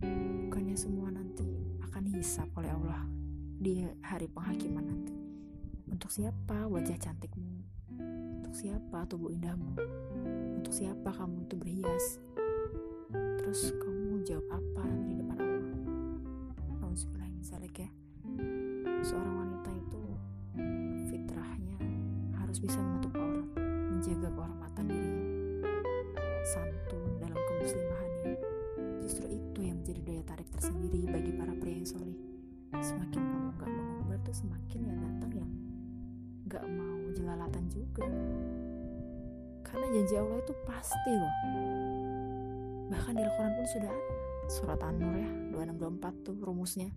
Bukannya 0.00 0.72
semua 0.80 1.12
nanti 1.12 1.76
akan 1.84 2.08
hisap 2.08 2.48
oleh 2.56 2.72
Allah 2.72 3.04
di 3.60 3.84
hari 4.00 4.32
penghakiman 4.32 4.80
nanti. 4.80 5.12
Untuk 5.92 6.08
siapa 6.08 6.72
wajah 6.72 6.96
cantikmu? 6.96 7.52
Untuk 8.40 8.56
siapa 8.56 9.04
tubuh 9.04 9.28
indahmu? 9.28 9.76
Untuk 10.56 10.72
siapa 10.72 11.12
kamu 11.12 11.44
itu 11.44 11.54
berhias? 11.60 12.16
Terus 13.12 13.76
kamu 13.76 14.24
jawab 14.24 14.48
apa? 14.56 14.74
nanti 14.88 15.13
Misalnya 17.54 17.86
ya. 17.86 17.90
Seorang 19.06 19.34
wanita 19.46 19.70
itu 19.70 20.02
fitrahnya 21.06 21.78
harus 22.34 22.58
bisa 22.58 22.82
menutup 22.82 23.14
aurat 23.14 23.46
menjaga 23.94 24.26
kehormatan 24.34 24.84
dirinya. 24.90 25.26
Santun 26.42 27.14
dalam 27.22 27.38
kemuslimahannya. 27.38 28.34
Justru 29.06 29.30
itu 29.30 29.60
yang 29.62 29.78
menjadi 29.86 30.02
daya 30.02 30.22
tarik 30.26 30.50
tersendiri 30.50 31.06
bagi 31.06 31.30
para 31.30 31.54
pria 31.54 31.78
yang 31.78 31.86
solih 31.86 32.18
semakin 32.74 33.22
kamu 33.22 33.48
gak 33.54 33.70
mengumbar 33.70 34.18
tuh 34.26 34.34
semakin 34.34 34.80
ya 34.90 34.94
datang 34.98 35.32
yang 35.38 35.52
gak 36.50 36.66
mau 36.74 36.98
jelalatan 37.14 37.64
juga. 37.70 38.02
Karena 39.62 39.86
janji 39.94 40.14
Allah 40.18 40.42
itu 40.42 40.54
pasti 40.66 41.12
loh. 41.14 41.34
Bahkan 42.90 43.14
di 43.14 43.22
Al-Quran 43.22 43.52
pun 43.54 43.66
sudah 43.78 43.90
ada. 43.94 44.14
Surat 44.50 44.80
An-Nur 44.82 45.14
ya 45.22 45.30
2624 45.54 46.26
tuh 46.26 46.36
rumusnya 46.42 46.90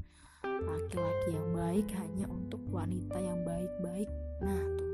laki-laki 0.64 1.30
yang 1.36 1.50
baik 1.54 1.88
hanya 2.00 2.26
untuk 2.32 2.62
wanita 2.72 3.18
yang 3.20 3.42
baik-baik. 3.46 4.10
Nah 4.42 4.64
tuh. 4.78 4.94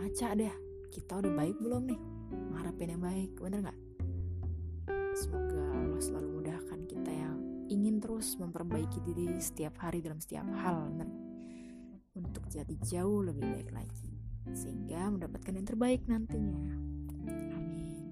Ngaca 0.00 0.28
deh. 0.38 0.54
Kita 0.92 1.12
udah 1.24 1.32
baik 1.32 1.56
belum 1.60 1.82
nih? 1.88 2.00
Mengharapin 2.32 2.92
yang 2.96 3.02
baik 3.02 3.30
bener 3.40 3.60
nggak? 3.68 3.80
Semoga 5.12 5.60
Allah 5.76 6.00
selalu 6.00 6.28
mudahkan 6.40 6.80
kita 6.88 7.12
yang 7.12 7.36
ingin 7.68 8.00
terus 8.00 8.36
memperbaiki 8.40 9.04
diri 9.04 9.36
setiap 9.36 9.76
hari 9.80 10.00
dalam 10.00 10.20
setiap 10.20 10.48
hal 10.64 10.88
bener 10.88 11.08
untuk 12.16 12.44
jadi 12.48 12.74
jauh 12.80 13.24
lebih 13.24 13.44
baik 13.44 13.70
lagi 13.76 14.12
sehingga 14.52 15.12
mendapatkan 15.12 15.52
yang 15.52 15.66
terbaik 15.68 16.00
nantinya. 16.08 16.74
Amin. 17.28 18.08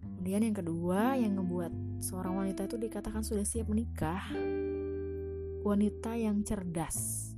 Kemudian 0.00 0.40
yang 0.40 0.56
kedua 0.56 1.20
yang 1.20 1.36
membuat 1.36 1.73
seorang 2.14 2.46
wanita 2.46 2.70
itu 2.70 2.78
dikatakan 2.78 3.26
sudah 3.26 3.42
siap 3.42 3.66
menikah. 3.66 4.22
Wanita 5.66 6.14
yang 6.14 6.46
cerdas. 6.46 7.34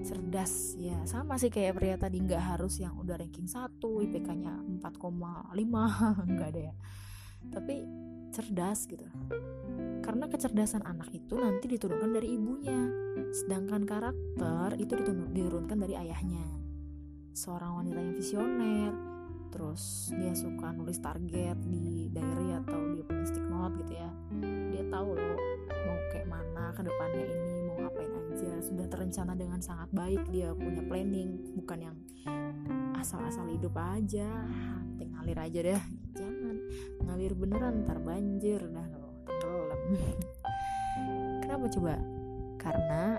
Cerdas 0.00 0.72
ya. 0.80 0.96
Sama 1.04 1.36
sih 1.36 1.52
kayak 1.52 1.76
pria 1.76 1.96
tadi 2.00 2.24
nggak 2.24 2.56
harus 2.56 2.80
yang 2.80 2.96
udah 2.96 3.20
ranking 3.20 3.44
1 3.44 3.68
IPK-nya 3.76 4.80
4,5 4.80 6.24
nggak 6.24 6.48
ada 6.56 6.60
ya. 6.72 6.74
Tapi 7.52 7.84
cerdas 8.32 8.88
gitu. 8.88 9.04
Karena 10.00 10.24
kecerdasan 10.24 10.88
anak 10.88 11.12
itu 11.12 11.36
nanti 11.36 11.68
diturunkan 11.68 12.16
dari 12.16 12.32
ibunya. 12.32 12.88
Sedangkan 13.28 13.84
karakter 13.84 14.80
itu 14.80 14.96
diturunkan 15.36 15.76
dari 15.76 16.00
ayahnya. 16.00 16.48
Seorang 17.36 17.84
wanita 17.84 18.00
yang 18.00 18.16
visioner 18.16 19.12
terus 19.52 20.08
dia 20.16 20.32
suka 20.32 20.72
nulis 20.72 20.96
target 20.96 21.60
di 21.68 22.08
diary 22.08 22.56
atau 22.56 22.96
dia 22.96 23.04
punya 23.04 23.24
stick 23.28 23.44
note 23.62 23.78
gitu 23.86 23.92
ya. 23.94 24.10
Dia 24.74 24.82
tahu 24.90 25.14
loh 25.14 25.38
mau 25.70 25.98
kayak 26.10 26.26
mana 26.26 26.74
ke 26.74 26.82
depannya 26.82 27.24
ini 27.30 27.54
mau 27.70 27.76
ngapain 27.86 28.10
aja. 28.10 28.50
Sudah 28.58 28.86
terencana 28.90 29.32
dengan 29.38 29.62
sangat 29.62 29.86
baik 29.94 30.26
dia 30.34 30.50
punya 30.50 30.82
planning. 30.82 31.54
Bukan 31.54 31.78
yang 31.78 31.96
asal-asal 32.98 33.46
hidup 33.54 33.78
aja. 33.78 34.26
Penting 34.98 35.14
ngalir 35.14 35.38
aja 35.38 35.58
deh. 35.62 35.82
Jangan. 36.18 36.56
Ngalir 37.06 37.32
beneran 37.38 37.86
ntar 37.86 38.02
banjir. 38.02 38.58
Dah 38.66 38.86
lo 38.90 39.22
tenggelam. 39.30 39.80
Kenapa 41.46 41.64
coba? 41.70 41.94
Karena 42.58 43.14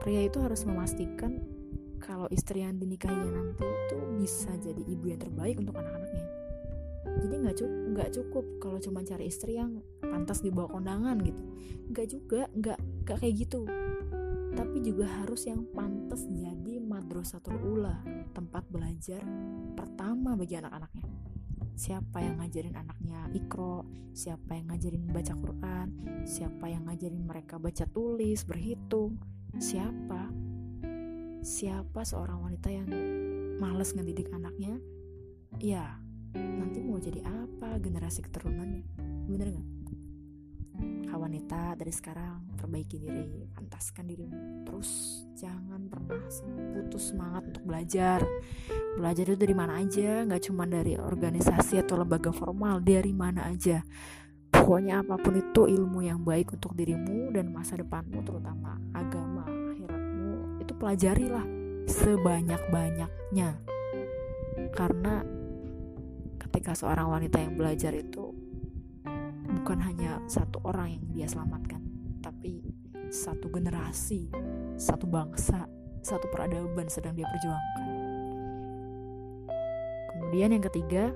pria 0.00 0.24
itu 0.24 0.40
harus 0.40 0.64
memastikan 0.64 1.36
kalau 2.00 2.28
istri 2.32 2.62
yang 2.64 2.76
dinikahinya 2.76 3.40
nanti 3.40 3.64
itu 3.64 3.98
bisa 4.20 4.52
jadi 4.60 4.82
ibu 4.84 5.10
yang 5.10 5.18
terbaik 5.18 5.58
untuk 5.58 5.74
anak-anaknya 5.80 6.35
jadi 7.22 7.34
nggak 7.42 7.56
cukup 7.56 7.80
nggak 7.96 8.10
cukup 8.12 8.44
kalau 8.60 8.78
cuma 8.78 9.00
cari 9.00 9.24
istri 9.32 9.56
yang 9.56 9.80
pantas 10.04 10.44
dibawa 10.44 10.68
kondangan 10.68 11.16
gitu. 11.24 11.42
Nggak 11.92 12.06
juga 12.12 12.40
nggak 12.52 12.78
nggak 13.04 13.18
kayak 13.22 13.34
gitu. 13.46 13.64
Tapi 14.56 14.76
juga 14.80 15.04
harus 15.20 15.44
yang 15.44 15.68
pantas 15.72 16.24
jadi 16.28 16.80
madrasatul 16.80 17.56
ula 17.60 18.00
tempat 18.32 18.64
belajar 18.68 19.20
pertama 19.76 20.36
bagi 20.36 20.56
anak-anaknya. 20.56 21.04
Siapa 21.76 22.24
yang 22.24 22.40
ngajarin 22.40 22.72
anaknya 22.72 23.20
ikro 23.36 23.84
siapa 24.16 24.56
yang 24.56 24.72
ngajarin 24.72 25.12
baca 25.12 25.36
Quran 25.36 25.88
siapa 26.24 26.72
yang 26.72 26.88
ngajarin 26.88 27.20
mereka 27.22 27.60
baca 27.60 27.84
tulis 27.84 28.42
berhitung. 28.48 29.20
Siapa? 29.56 30.28
Siapa 31.40 32.00
seorang 32.02 32.42
wanita 32.42 32.68
yang 32.68 32.88
males 33.60 33.94
ngedidik 33.94 34.28
anaknya? 34.34 34.80
Ya 35.60 36.00
nanti 36.36 36.78
mau 36.84 37.00
jadi 37.00 37.20
apa 37.24 37.80
generasi 37.80 38.20
keturunannya? 38.24 38.84
Bener 39.28 39.48
nggak? 39.52 39.68
Wanita 41.16 41.74
dari 41.74 41.90
sekarang 41.90 42.54
perbaiki 42.54 43.02
diri 43.02 43.50
pantaskan 43.50 44.06
dirimu 44.06 44.62
terus 44.62 45.24
jangan 45.34 45.90
pernah 45.90 46.22
putus 46.70 47.10
semangat 47.10 47.50
untuk 47.50 47.66
belajar. 47.66 48.22
Belajar 48.94 49.24
itu 49.34 49.38
dari 49.40 49.54
mana 49.56 49.80
aja? 49.80 50.22
Nggak 50.22 50.42
cuma 50.46 50.70
dari 50.70 50.94
organisasi 50.94 51.82
atau 51.82 51.98
lembaga 51.98 52.30
formal 52.30 52.78
dari 52.78 53.10
mana 53.10 53.48
aja. 53.50 53.82
Pokoknya 54.54 55.02
apa 55.02 55.18
pun 55.18 55.34
itu 55.34 55.66
ilmu 55.66 56.04
yang 56.06 56.22
baik 56.22 56.54
untuk 56.54 56.78
dirimu 56.78 57.34
dan 57.34 57.50
masa 57.50 57.74
depanmu 57.74 58.22
terutama 58.22 58.78
agama 58.94 59.56
pelajarilah 60.76 61.44
sebanyak-banyaknya. 61.88 63.50
Karena 64.72 65.24
ketika 66.56 66.72
seorang 66.72 67.12
wanita 67.12 67.36
yang 67.36 67.52
belajar 67.52 67.92
itu 67.92 68.32
bukan 69.60 69.76
hanya 69.76 70.24
satu 70.24 70.64
orang 70.64 70.96
yang 70.96 71.04
dia 71.12 71.28
selamatkan 71.28 71.84
tapi 72.24 72.64
satu 73.12 73.52
generasi 73.52 74.32
satu 74.80 75.04
bangsa 75.04 75.68
satu 76.00 76.32
peradaban 76.32 76.88
sedang 76.88 77.12
dia 77.12 77.28
perjuangkan. 77.28 77.88
Kemudian 80.16 80.56
yang 80.56 80.64
ketiga 80.64 81.12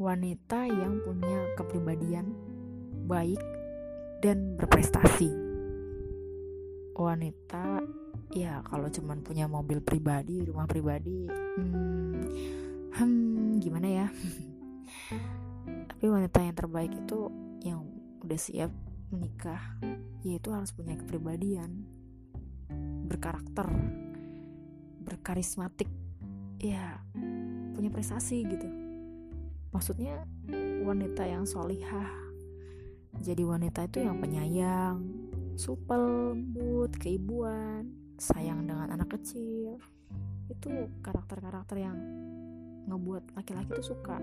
wanita 0.00 0.72
yang 0.72 1.04
punya 1.04 1.52
kepribadian 1.52 2.32
baik 3.04 3.42
dan 4.24 4.56
berprestasi. 4.56 5.28
Wanita 6.96 7.84
ya 8.32 8.64
kalau 8.64 8.88
cuman 8.88 9.20
punya 9.20 9.44
mobil 9.44 9.84
pribadi 9.84 10.40
rumah 10.40 10.64
pribadi 10.64 11.28
hmm, 11.28 12.71
hmm 12.98 13.60
gimana 13.62 13.88
ya? 13.88 14.06
Tapi 15.88 16.04
wanita 16.08 16.42
yang 16.42 16.56
terbaik 16.56 16.92
itu 16.92 17.30
yang 17.62 17.86
udah 18.22 18.38
siap 18.38 18.70
menikah 19.12 19.60
yaitu 20.26 20.50
harus 20.50 20.72
punya 20.74 20.98
kepribadian. 20.98 21.86
Berkarakter. 23.06 23.68
Berkarismatik. 25.02 25.88
Ya 26.62 27.02
punya 27.74 27.90
prestasi 27.90 28.46
gitu. 28.46 28.68
Maksudnya 29.72 30.26
wanita 30.84 31.26
yang 31.26 31.48
solihah. 31.48 32.10
Jadi 33.22 33.42
wanita 33.44 33.86
itu 33.86 34.02
yang 34.02 34.18
penyayang 34.18 34.98
supel, 35.54 36.32
lembut, 36.32 36.96
keibuan, 36.96 37.92
sayang 38.16 38.64
dengan 38.64 38.88
anak 38.92 39.18
kecil. 39.18 39.78
Itu 40.48 40.88
karakter-karakter 41.04 41.76
yang 41.80 41.96
ngebuat 42.88 43.36
laki-laki 43.38 43.70
tuh 43.78 43.86
suka. 43.94 44.16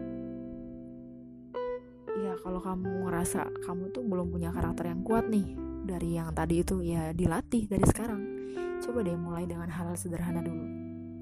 Ya 2.19 2.33
kalau 2.43 2.59
kamu 2.59 3.07
ngerasa 3.07 3.47
kamu 3.63 3.95
tuh 3.95 4.03
belum 4.03 4.33
punya 4.33 4.51
karakter 4.51 4.91
yang 4.91 5.01
kuat 5.05 5.31
nih 5.31 5.55
dari 5.87 6.19
yang 6.19 6.35
tadi 6.35 6.61
itu 6.61 6.83
ya 6.83 7.15
dilatih 7.15 7.69
dari 7.69 7.85
sekarang. 7.87 8.21
Coba 8.83 9.03
deh 9.03 9.15
mulai 9.15 9.47
dengan 9.47 9.69
hal, 9.71 9.93
-hal 9.93 9.97
sederhana 9.99 10.43
dulu. 10.43 10.65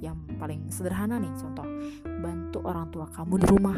Yang 0.01 0.17
paling 0.37 0.61
sederhana 0.69 1.17
nih 1.17 1.33
contoh 1.37 1.67
bantu 2.05 2.59
orang 2.65 2.87
tua 2.89 3.05
kamu 3.13 3.33
di 3.41 3.47
rumah. 3.49 3.77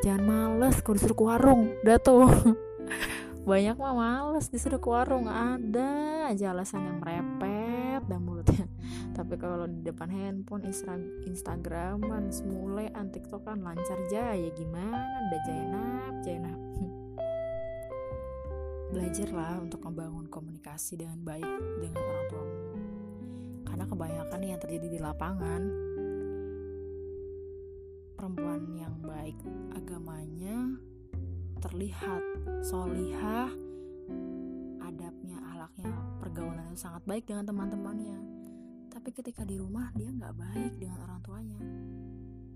Jangan 0.00 0.22
males 0.24 0.80
kalau 0.80 0.96
disuruh 0.96 1.16
ke 1.18 1.24
warung, 1.28 1.62
udah 1.84 1.98
tuh. 2.00 2.24
banyak 3.40 3.76
mah 3.80 3.94
males 3.96 4.52
disuruh 4.52 4.78
ke 4.78 4.88
warung 4.88 5.24
ada 5.26 6.28
aja 6.28 6.52
alasan 6.52 6.86
yang 6.86 7.00
mulutnya 7.00 7.24
tapi 9.30 9.46
kalau 9.46 9.70
di 9.70 9.86
depan 9.86 10.10
handphone 10.10 10.66
Insta 10.66 10.98
Instagraman 11.22 12.34
semulean 12.34 13.14
tiktokan 13.14 13.62
lancar 13.62 14.02
jaya. 14.10 14.50
Gimana? 14.58 14.98
Ada 14.98 15.38
Jainab 15.46 16.14
Jainab 16.26 16.58
belajarlah 18.90 19.62
untuk 19.62 19.86
membangun 19.86 20.26
komunikasi 20.26 20.98
dengan 20.98 21.22
baik 21.22 21.46
dengan 21.78 22.02
orang 22.02 22.26
tuamu 22.26 22.58
karena 23.70 23.84
kebanyakan 23.86 24.40
yang 24.42 24.58
terjadi 24.58 24.86
di 24.90 24.98
lapangan 24.98 25.62
perempuan 28.18 28.66
yang 28.74 28.98
baik 28.98 29.38
agamanya 29.78 30.74
terlihat 31.62 32.18
solihah 32.66 33.46
adabnya 34.82 35.38
alaknya 35.54 35.94
pergaulan 36.18 36.66
itu 36.74 36.82
sangat 36.82 37.06
baik 37.06 37.30
dengan 37.30 37.46
teman-temannya 37.46 38.39
tapi 39.00 39.16
ketika 39.16 39.48
di 39.48 39.56
rumah 39.56 39.88
dia 39.96 40.12
nggak 40.12 40.36
baik 40.36 40.76
dengan 40.76 41.00
orang 41.08 41.24
tuanya. 41.24 41.56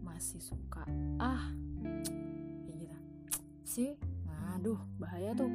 Masih 0.04 0.44
suka 0.44 0.84
ah 1.16 1.48
kayak 2.68 2.84
gitu. 2.84 2.96
Sih 3.64 3.96
aduh 4.52 4.76
bahaya 5.00 5.32
tuh. 5.32 5.48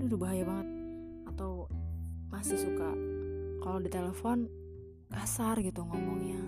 Aduh 0.00 0.16
bahaya 0.16 0.48
banget. 0.48 0.68
Atau 1.28 1.68
masih 2.32 2.56
suka 2.56 2.88
kalau 3.60 3.84
di 3.84 3.92
telepon 3.92 4.48
kasar 5.12 5.60
gitu 5.60 5.84
ngomongnya. 5.84 6.40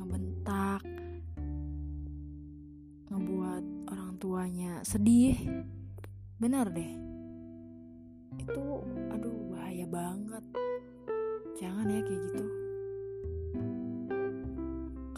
Ngebentak 0.00 0.80
ngebuat 3.12 3.64
tuanya 4.16 4.80
sedih. 4.80 5.36
Benar 6.40 6.72
deh. 6.72 6.88
Itu 8.40 8.80
aduh 9.12 9.52
bahaya 9.52 9.84
banget. 9.92 10.44
Jangan 11.60 11.84
ya 11.92 12.00
kayak 12.00 12.22
gitu 12.32 12.63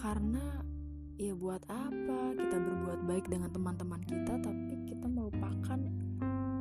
karena 0.06 0.62
ya 1.18 1.34
buat 1.34 1.66
apa? 1.66 2.38
Kita 2.38 2.56
berbuat 2.62 3.10
baik 3.10 3.26
dengan 3.26 3.50
teman-teman 3.50 3.98
kita 4.06 4.38
tapi 4.38 4.86
kita 4.86 5.10
melupakan 5.10 5.82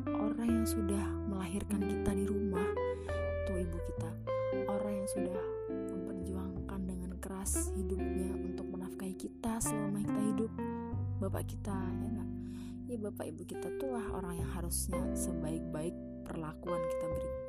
orang 0.10 0.50
yang 0.50 0.66
sudah 0.66 1.06
melahirkan 1.30 1.86
kita 1.86 2.18
di 2.18 2.26
rumah 2.26 2.66
tuh 3.46 3.62
ibu 3.62 3.78
kita. 3.94 4.10
Orang 4.66 4.98
yang 4.98 5.10
sudah 5.14 5.46
memperjuangkan 5.70 6.82
dengan 6.90 7.12
keras 7.22 7.70
hidupnya 7.78 8.34
untuk 8.34 8.66
menafkahi 8.66 9.14
kita 9.14 9.62
selama 9.62 10.02
kita 10.02 10.22
hidup. 10.34 10.52
Bapak 11.22 11.46
kita 11.46 11.78
ya 12.02 12.10
gak? 12.18 12.30
ya 12.86 12.98
bapak 13.02 13.30
ibu 13.30 13.46
kita 13.46 13.70
tuh 13.78 13.94
lah 13.94 14.06
orang 14.14 14.42
yang 14.42 14.50
harusnya 14.58 15.02
sebaik-baik 15.14 15.94
perlakuan 16.26 16.82
kita 16.82 17.06
berikan 17.14 17.45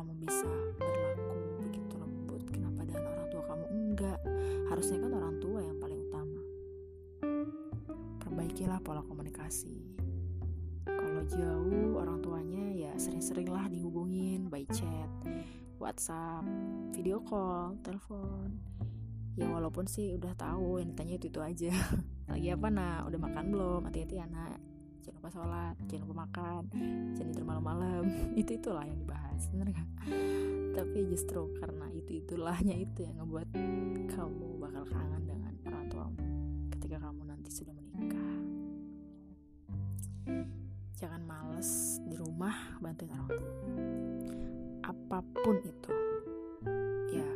kamu 0.00 0.16
bisa 0.16 0.48
berlaku 0.80 1.60
begitu 1.60 1.94
lembut? 2.00 2.40
Kenapa 2.48 2.88
dengan 2.88 3.04
orang 3.12 3.28
tua 3.28 3.42
kamu 3.44 3.66
enggak? 3.68 4.18
Harusnya 4.72 4.96
kan 4.96 5.12
orang 5.12 5.36
tua 5.44 5.60
yang 5.60 5.76
paling 5.76 6.00
utama. 6.08 6.42
Perbaikilah 8.24 8.80
pola 8.80 9.04
komunikasi. 9.04 9.76
Jauh 11.36 12.00
orang 12.00 12.24
tuanya 12.24 12.64
ya 12.72 12.92
sering-sering 12.96 13.52
lah 13.52 13.68
dihubungin 13.68 14.48
by 14.48 14.64
chat 14.72 15.12
WhatsApp 15.76 16.48
video 16.96 17.20
call 17.20 17.76
telepon. 17.84 18.56
Ya 19.36 19.52
walaupun 19.52 19.84
sih 19.84 20.16
udah 20.16 20.32
tahu 20.32 20.80
yang 20.80 20.96
ditanya 20.96 21.14
itu 21.20 21.28
itu 21.28 21.40
aja. 21.44 21.72
Lagi 22.32 22.48
apa 22.48 22.72
nak? 22.72 23.04
Udah 23.12 23.20
makan 23.20 23.44
belum? 23.52 23.80
Hati-hati 23.84 24.16
anak 24.16 24.69
jangan 25.00 25.16
lupa 25.20 25.30
sholat 25.32 25.74
jangan 25.88 26.02
lupa 26.06 26.16
makan 26.28 26.62
jangan 27.16 27.30
tidur 27.32 27.46
malam-malam. 27.46 28.04
Itu 28.40 28.50
itulah 28.56 28.84
yang 28.84 28.98
dibahas 29.00 29.42
bener 29.52 29.68
gak 29.72 29.88
tapi 30.70 31.04
justru 31.12 31.50
karena 31.60 31.86
itu 31.92 32.22
itulahnya 32.24 32.72
itu 32.72 33.04
yang 33.04 33.18
ngebuat 33.20 33.48
kamu 34.08 34.48
bakal 34.62 34.84
kangen 34.88 35.22
dengan 35.26 35.52
orang 35.66 35.86
tuamu 35.90 36.24
ketika 36.72 36.96
kamu 37.04 37.20
nanti 37.26 37.50
sudah 37.52 37.74
menikah. 37.74 38.32
Jangan 40.96 41.22
males 41.26 42.00
di 42.08 42.16
rumah 42.16 42.54
bantuin 42.80 43.12
orang 43.12 43.28
tua. 43.28 43.52
Apa 44.88 45.18
pun 45.44 45.56
itu 45.68 45.92
ya 47.12 47.28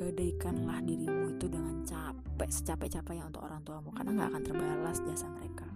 gadaikanlah 0.00 0.80
dirimu 0.80 1.36
itu 1.36 1.46
dengan 1.52 1.84
capek 1.84 2.48
secapek-capeknya 2.48 3.28
untuk 3.28 3.44
orang 3.44 3.60
tuamu 3.66 3.92
karena 3.92 4.10
nggak 4.14 4.28
akan 4.32 4.42
terbalas 4.46 4.98
jasa 5.04 5.28
mereka 5.36 5.75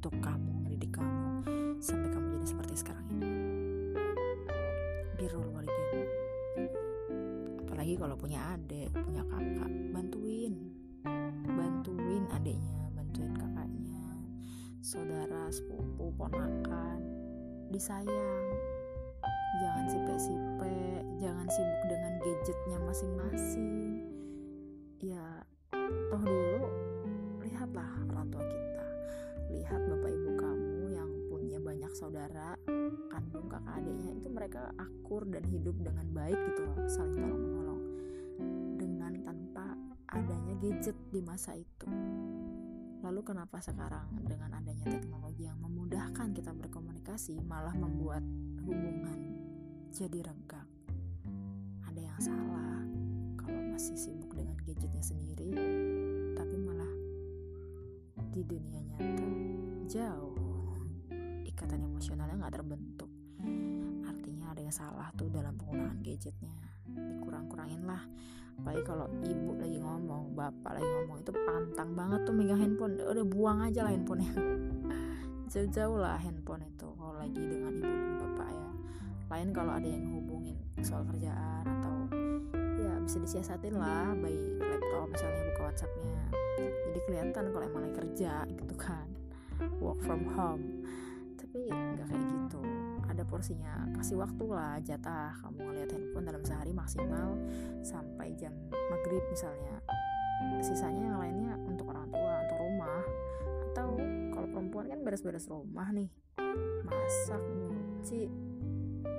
ngebentuk 0.00 0.24
kamu 0.24 0.52
ngedidik 0.64 0.92
kamu 0.96 1.44
sampai 1.76 2.08
kamu 2.08 2.26
jadi 2.40 2.46
seperti 2.48 2.72
sekarang 2.72 3.04
ini. 3.12 3.36
Birrul 5.20 5.44
walidin 5.52 6.08
apalagi 7.60 8.00
kalau 8.00 8.16
punya 8.16 8.40
adik 8.56 8.88
punya 8.96 9.20
kakak 9.28 9.68
bantuin. 9.92 10.72
Bantuin 11.44 12.24
adiknya 12.32 12.88
bantuin 12.96 13.28
kakaknya 13.36 14.08
saudara 14.80 15.52
sepupu 15.52 16.08
ponakan. 16.16 17.04
Disayang. 17.68 18.48
Jangan 19.60 19.84
sipe-sipe 19.84 20.76
jangan 21.20 21.44
sibuk 21.52 21.82
dengan 21.92 22.12
gadgetnya 22.24 22.78
masing-masing 22.88 23.89
akur 34.80 35.28
dan 35.28 35.44
hidup 35.44 35.76
dengan 35.80 36.06
baik 36.16 36.38
gitu 36.52 36.60
loh 36.64 36.78
saling 36.88 37.20
tolong 37.20 37.42
menolong 37.44 37.82
dengan 38.80 39.12
tanpa 39.20 39.76
adanya 40.08 40.54
gadget 40.58 40.96
di 41.12 41.20
masa 41.20 41.52
itu 41.52 41.88
lalu 43.00 43.20
kenapa 43.24 43.60
sekarang 43.60 44.08
dengan 44.24 44.56
adanya 44.56 44.88
teknologi 44.88 45.48
yang 45.48 45.60
memudahkan 45.60 46.32
kita 46.36 46.52
berkomunikasi 46.52 47.40
malah 47.44 47.72
membuat 47.72 48.20
hubungan 48.64 49.40
jadi 49.90 50.22
renggang. 50.22 50.70
Ada 51.82 52.00
yang 52.00 52.20
salah 52.22 52.78
kalau 53.34 53.60
masih 53.74 53.98
sibuk 53.98 54.30
dengan 54.38 54.54
gadgetnya 54.62 55.02
sendiri, 55.02 55.50
tapi 56.38 56.54
malah 56.62 56.92
di 58.30 58.46
dunia 58.46 58.78
nyata 58.86 59.26
jauh 59.90 60.38
ikatan 61.42 61.82
emosionalnya 61.90 62.38
nggak 62.38 62.54
terbentuk. 62.54 63.09
Yang 64.70 64.86
salah 64.86 65.10
tuh 65.18 65.26
dalam 65.34 65.58
penggunaan 65.58 65.98
gadgetnya. 65.98 66.54
Dikurang-kurangin 66.86 67.82
lah. 67.90 68.06
Apalagi 68.54 68.86
kalau 68.86 69.10
ibu 69.26 69.58
lagi 69.58 69.82
ngomong, 69.82 70.38
bapak 70.38 70.78
lagi 70.78 70.86
ngomong 70.86 71.18
itu 71.26 71.34
pantang 71.34 71.90
banget 71.98 72.22
tuh 72.22 72.34
megang 72.38 72.62
handphone. 72.62 72.94
Udah 72.94 73.26
buang 73.26 73.66
aja 73.66 73.82
lah 73.82 73.90
handphonenya. 73.90 74.30
Jauh-jauh 75.52 75.98
lah 75.98 76.22
handphone 76.22 76.62
itu 76.70 76.86
kalau 76.94 77.18
lagi 77.18 77.42
dengan 77.42 77.74
ibu 77.82 77.90
dan 77.90 78.14
bapak 78.22 78.48
ya 78.54 78.70
lain 79.30 79.54
kalau 79.54 79.72
ada 79.78 79.86
yang 79.86 80.10
hubungin 80.10 80.58
soal 80.82 81.06
kerjaan 81.06 81.62
atau 81.62 81.94
ya 82.82 82.98
bisa 82.98 83.22
disiasatin 83.22 83.78
lah 83.78 84.10
by 84.18 84.34
laptop 84.58 85.06
misalnya 85.06 85.42
buka 85.54 85.60
WhatsAppnya 85.70 86.22
jadi 86.58 87.00
kelihatan 87.06 87.44
kalau 87.54 87.64
emang 87.64 87.82
lagi 87.86 87.96
kerja 88.02 88.42
gitu 88.50 88.74
kan 88.74 89.06
work 89.78 90.02
from 90.02 90.26
home 90.34 90.82
tapi 91.38 91.70
nggak 91.70 92.06
kayak 92.10 92.26
gitu 92.26 92.62
ada 93.20 93.28
porsinya. 93.28 93.84
Kasih 94.00 94.16
waktu 94.16 94.44
lah 94.48 94.80
jatah. 94.80 95.36
Kamu 95.44 95.60
ngeliat 95.60 95.92
handphone 95.92 96.24
dalam 96.24 96.40
sehari 96.40 96.72
maksimal 96.72 97.36
sampai 97.84 98.32
jam 98.40 98.56
maghrib 98.88 99.20
misalnya. 99.28 99.76
Sisanya 100.64 101.12
yang 101.12 101.18
lainnya 101.20 101.52
untuk 101.68 101.92
orang 101.92 102.08
tua 102.08 102.32
untuk 102.48 102.58
rumah. 102.64 103.04
Atau 103.68 104.00
kalau 104.32 104.48
perempuan 104.48 104.88
kan 104.88 105.04
beres-beres 105.04 105.44
rumah 105.52 105.92
nih. 105.92 106.08
Masak 106.88 107.44
nyuci. 107.44 108.32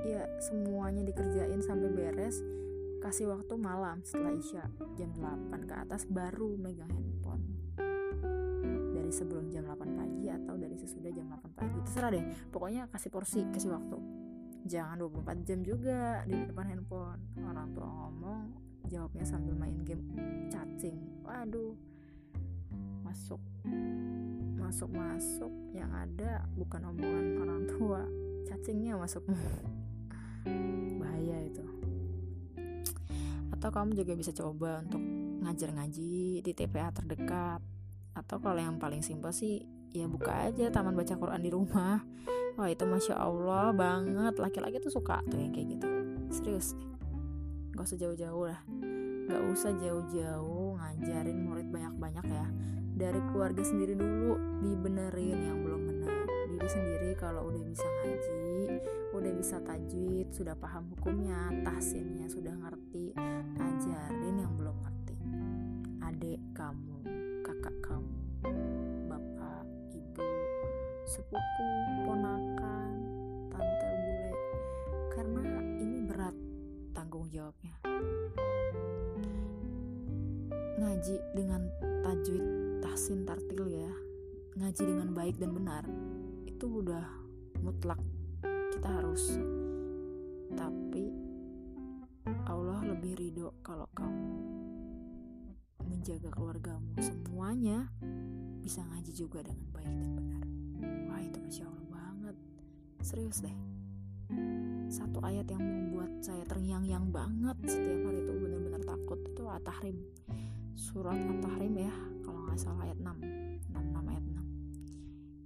Ya 0.01 0.25
semuanya 0.41 1.05
dikerjain 1.05 1.61
sampai 1.61 1.93
beres. 1.93 2.41
Kasih 3.05 3.29
waktu 3.29 3.53
malam 3.61 4.01
setelah 4.01 4.33
isya 4.33 4.65
jam 4.97 5.13
8 5.13 5.69
ke 5.69 5.73
atas 5.77 6.09
baru 6.09 6.57
megang 6.57 6.89
handphone 6.89 7.60
dari 9.11 9.19
sebelum 9.27 9.51
jam 9.51 9.67
8 9.67 9.99
pagi 9.99 10.31
atau 10.31 10.55
dari 10.55 10.75
sesudah 10.79 11.11
jam 11.11 11.27
8 11.27 11.51
pagi. 11.59 11.83
Terserah 11.83 12.15
deh. 12.15 12.23
Pokoknya 12.47 12.87
kasih 12.87 13.11
porsi 13.11 13.43
kasih 13.51 13.75
waktu. 13.75 13.99
Jangan 14.71 15.03
24 15.03 15.43
jam 15.43 15.59
juga 15.67 16.23
di 16.23 16.39
depan 16.47 16.71
handphone. 16.71 17.19
Orang 17.43 17.75
tua 17.75 17.91
ngomong 17.91 18.55
jawabnya 18.87 19.27
sambil 19.27 19.51
main 19.59 19.75
game 19.83 19.99
cacing. 20.47 20.95
Waduh. 21.27 21.75
Masuk. 23.03 23.43
Masuk 24.55 24.87
masuk 24.95 25.51
yang 25.75 25.91
ada 25.91 26.47
bukan 26.55 26.79
omongan 26.87 27.25
orang 27.43 27.61
tua. 27.67 28.07
Cacingnya 28.47 28.95
masuk. 28.95 29.27
Bahaya 31.03 31.51
itu. 31.51 31.67
Atau 33.51 33.75
kamu 33.75 33.91
juga 33.91 34.15
bisa 34.15 34.31
coba 34.31 34.79
untuk 34.79 35.03
ngajar 35.43 35.75
ngaji 35.75 36.39
di 36.39 36.51
TPA 36.55 36.95
terdekat 36.95 37.59
atau 38.21 38.37
kalau 38.37 38.61
yang 38.61 38.77
paling 38.77 39.01
simpel 39.01 39.33
sih 39.33 39.65
ya 39.91 40.05
buka 40.05 40.47
aja 40.47 40.69
taman 40.69 40.93
baca 40.93 41.17
Quran 41.17 41.41
di 41.41 41.49
rumah. 41.49 42.05
Wah 42.57 42.69
itu 42.69 42.85
masya 42.85 43.17
Allah 43.17 43.73
banget. 43.73 44.37
Laki-laki 44.37 44.77
tuh 44.77 44.93
suka 44.93 45.19
tuh 45.27 45.41
yang 45.41 45.51
kayak 45.51 45.77
gitu. 45.77 45.87
Serius. 46.29 46.77
Gak 47.73 47.89
usah 47.89 47.97
jauh-jauh 47.97 48.45
lah. 48.45 48.61
Gak 49.25 49.41
usah 49.49 49.71
jauh-jauh 49.73 50.77
ngajarin 50.77 51.37
murid 51.41 51.67
banyak-banyak 51.73 52.25
ya. 52.29 52.45
Dari 52.91 53.19
keluarga 53.33 53.63
sendiri 53.65 53.97
dulu 53.97 54.37
dibenerin 54.61 55.39
yang 55.41 55.57
belum 55.65 55.81
benar 55.89 56.21
diri 56.51 56.67
sendiri 56.67 57.09
kalau 57.15 57.47
udah 57.47 57.63
bisa 57.63 57.87
ngaji 57.87 58.83
udah 59.15 59.31
bisa 59.33 59.57
tajwid 59.63 60.27
sudah 60.35 60.53
paham 60.53 60.91
hukumnya 60.93 61.49
tahsinnya 61.63 62.27
sudah 62.27 62.53
ngerti 62.53 63.15
ajarin 63.57 64.35
yang 64.35 64.53
belum 64.59 64.75
ngerti. 64.83 65.15
Adik 66.05 66.39
kamu 66.51 66.90
sepupu 71.31 71.63
ponakan 72.03 72.91
tante 73.47 73.87
bule. 74.03 74.35
Karena 75.15 75.43
ini 75.79 76.03
berat 76.03 76.35
tanggung 76.91 77.23
jawabnya. 77.31 77.79
Ngaji 80.75 81.15
dengan 81.31 81.71
tajwid 82.03 82.45
tahsin 82.83 83.23
tartil 83.23 83.63
ya. 83.71 83.93
Ngaji 84.59 84.83
dengan 84.83 85.15
baik 85.15 85.39
dan 85.39 85.55
benar 85.55 85.83
itu 86.43 86.83
udah 86.83 87.07
mutlak. 87.63 88.03
Kita 88.75 88.91
harus 88.91 89.39
tapi 90.51 91.15
Allah 92.43 92.83
lebih 92.91 93.15
ridho 93.15 93.55
kalau 93.63 93.87
kamu 93.95 94.35
menjaga 95.87 96.27
keluargamu. 96.35 96.99
Semuanya 96.99 97.87
bisa 98.59 98.83
ngaji 98.83 99.15
juga 99.15 99.47
dengan 99.47 99.67
baik 99.71 99.95
dan 99.95 100.11
benar 100.19 100.40
itu 101.31 101.39
masya 101.39 101.63
Allah 101.63 101.87
banget 101.87 102.35
serius 102.99 103.39
deh 103.39 103.57
satu 104.91 105.23
ayat 105.23 105.47
yang 105.47 105.63
membuat 105.63 106.11
saya 106.19 106.43
terngiang-ngiang 106.43 107.07
banget 107.15 107.57
setiap 107.63 108.11
hari 108.11 108.19
itu 108.27 108.31
benar-benar 108.35 108.83
takut 108.83 109.19
itu 109.23 109.43
At-Tahrim 109.47 109.97
surat 110.75 111.15
At-Tahrim 111.15 111.73
ya 111.79 111.93
kalau 112.27 112.39
nggak 112.43 112.59
salah 112.59 112.83
ayat 112.83 112.99
6 112.99 113.07
6, 113.71 114.11
ayat 114.11 114.25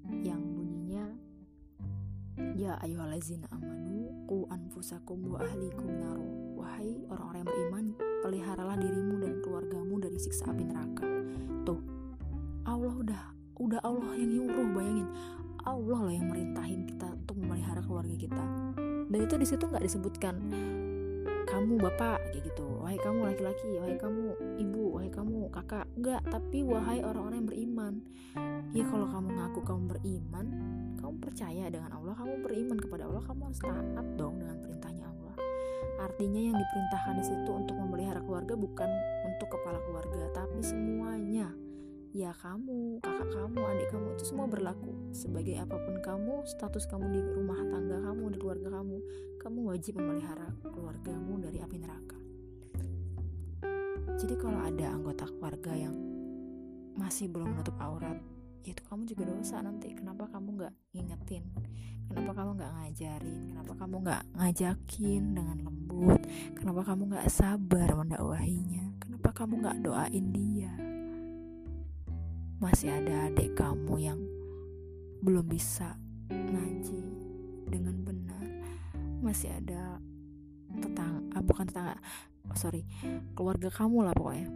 6 0.09 0.25
yang 0.25 0.41
Ya 2.55 2.75
ayyuhallazina 2.83 3.47
amanu 3.51 4.11
ku 4.27 4.43
anfusakum 4.51 5.23
wa 5.27 5.43
ahlikum 5.43 5.87
naru. 5.87 6.55
Wahai 6.59 6.99
orang-orang 7.07 7.43
yang 7.43 7.51
beriman, 7.51 7.85
peliharalah 8.23 8.75
dirimu 8.79 9.15
dan 9.23 9.33
keluargamu 9.43 9.95
dari 10.03 10.19
siksa 10.19 10.51
api 10.51 10.63
neraka. 10.67 11.07
Tuh, 11.63 11.79
Allah 12.67 12.95
udah 12.95 13.23
udah 13.55 13.79
Allah 13.83 14.11
yang 14.19 14.31
nyuruh 14.35 14.67
bayangin. 14.75 15.07
Kita. 18.25 18.45
Dan 19.05 19.19
itu 19.21 19.35
di 19.37 19.47
situ 19.47 19.63
nggak 19.69 19.85
disebutkan 19.85 20.35
kamu 21.45 21.77
bapak 21.77 22.19
kayak 22.33 22.51
gitu. 22.51 22.65
Wahai 22.81 22.97
kamu 22.99 23.19
laki-laki 23.31 23.69
wahai 23.77 23.95
kamu 23.95 24.23
ibu 24.59 24.83
wahai 24.97 25.09
kamu 25.13 25.47
kakak. 25.53 25.85
Enggak 25.95 26.21
tapi 26.27 26.65
wahai 26.65 26.99
orang-orang 27.05 27.45
yang 27.45 27.49
beriman. 27.49 27.93
Ya 28.75 28.83
kalau 28.89 29.07
kamu 29.07 29.29
ngaku 29.39 29.59
kamu 29.63 29.83
beriman 29.95 30.45
kamu 30.99 31.15
percaya 31.21 31.65
dengan 31.69 31.95
Allah 31.95 32.17
kamu 32.17 32.33
beriman 32.43 32.77
kepada 32.81 33.07
Allah 33.07 33.23
kamu 33.23 33.41
harus 33.47 33.61
taat 33.61 34.07
dong 34.17 34.35
dengan 34.41 34.57
perintahnya 34.59 35.05
Allah. 35.05 35.35
Artinya 36.01 36.41
yang 36.41 36.57
diperintahkan 36.59 37.13
di 37.21 37.23
situ 37.23 37.51
untuk 37.55 37.75
memelihara 37.79 38.19
keluarga 38.19 38.57
bukan 38.57 38.89
untuk 39.23 39.47
kepala 39.53 39.79
keluarga 39.85 40.27
tapi 40.33 40.59
semuanya 40.59 41.53
ya 42.15 42.31
kamu, 42.31 43.03
kakak 43.03 43.27
kamu, 43.27 43.59
adik 43.59 43.87
kamu 43.91 44.07
itu 44.15 44.23
semua 44.23 44.47
berlaku. 44.47 44.95
Sebagai 45.11 45.59
apa 45.59 45.75
pun 45.75 45.99
kamu, 45.99 46.47
status 46.47 46.87
kamu 46.87 47.11
di 47.11 47.19
rumah 47.19 47.59
tangga 47.67 47.99
kamu, 47.99 48.23
di 48.31 48.37
keluarga 48.39 48.69
kamu, 48.79 48.97
kamu 49.43 49.59
wajib 49.67 49.99
memelihara 49.99 50.47
keluargamu 50.63 51.43
dari 51.43 51.59
api 51.59 51.75
neraka. 51.75 52.15
Jadi 54.15 54.35
kalau 54.39 54.63
ada 54.63 54.95
anggota 54.95 55.27
keluarga 55.27 55.75
yang 55.75 55.95
masih 56.95 57.27
belum 57.27 57.51
menutup 57.51 57.75
aurat, 57.83 58.15
ya 58.63 58.71
itu 58.71 58.83
kamu 58.87 59.01
juga 59.11 59.23
dosa 59.35 59.59
nanti. 59.59 59.91
Kenapa 59.91 60.31
kamu 60.31 60.55
nggak 60.55 60.73
ngingetin? 60.95 61.43
Kenapa 62.07 62.31
kamu 62.31 62.49
nggak 62.55 62.73
ngajarin? 62.79 63.41
Kenapa 63.51 63.73
kamu 63.75 63.95
nggak 64.07 64.23
ngajakin 64.39 65.23
dengan 65.35 65.57
lembut? 65.67 66.21
Kenapa 66.55 66.81
kamu 66.87 67.01
nggak 67.11 67.27
sabar 67.27 67.89
mendakwahinya? 67.91 69.03
Kenapa 69.03 69.29
kamu 69.35 69.53
nggak 69.67 69.77
doain 69.83 70.27
dia? 70.31 70.84
Masih 72.59 72.91
ada 72.91 73.27
adik 73.27 73.55
kamu 73.57 73.95
yang 73.99 74.19
belum 75.21 75.45
bisa 75.49 75.97
ngaji 76.31 77.03
dengan 77.67 77.95
benar. 78.05 78.45
Masih 79.19 79.51
ada 79.51 79.99
tetangga 80.79 81.21
ah, 81.35 81.43
bukan 81.43 81.65
tetangga 81.67 81.95
oh, 82.51 82.57
sorry 82.57 82.83
keluarga 83.35 83.67
kamu 83.67 84.07
lah 84.07 84.13
pokoknya. 84.15 84.49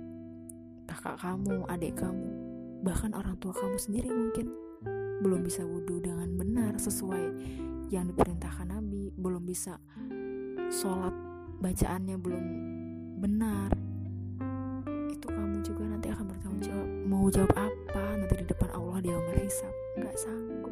Kakak 0.89 1.21
kamu 1.21 1.67
adik 1.69 1.99
kamu 1.99 2.27
bahkan 2.79 3.11
orang 3.11 3.35
tua 3.43 3.51
kamu 3.51 3.75
sendiri 3.75 4.07
mungkin 4.07 4.55
belum 5.19 5.43
bisa 5.43 5.67
wudhu 5.67 5.99
dengan 5.99 6.31
benar 6.39 6.79
sesuai 6.79 7.23
yang 7.91 8.07
diperintahkan 8.07 8.71
Nabi 8.71 9.11
belum 9.19 9.43
bisa 9.43 9.75
sholat 10.71 11.11
bacaannya 11.59 12.15
belum 12.15 12.45
benar 13.19 13.88
mau 17.19 17.27
jawab 17.27 17.51
apa 17.51 18.15
nanti 18.15 18.39
di 18.39 18.45
depan 18.47 18.71
Allah 18.71 19.03
dia 19.03 19.19
hisap. 19.43 19.73
Nggak 19.99 20.15
sanggup. 20.15 20.71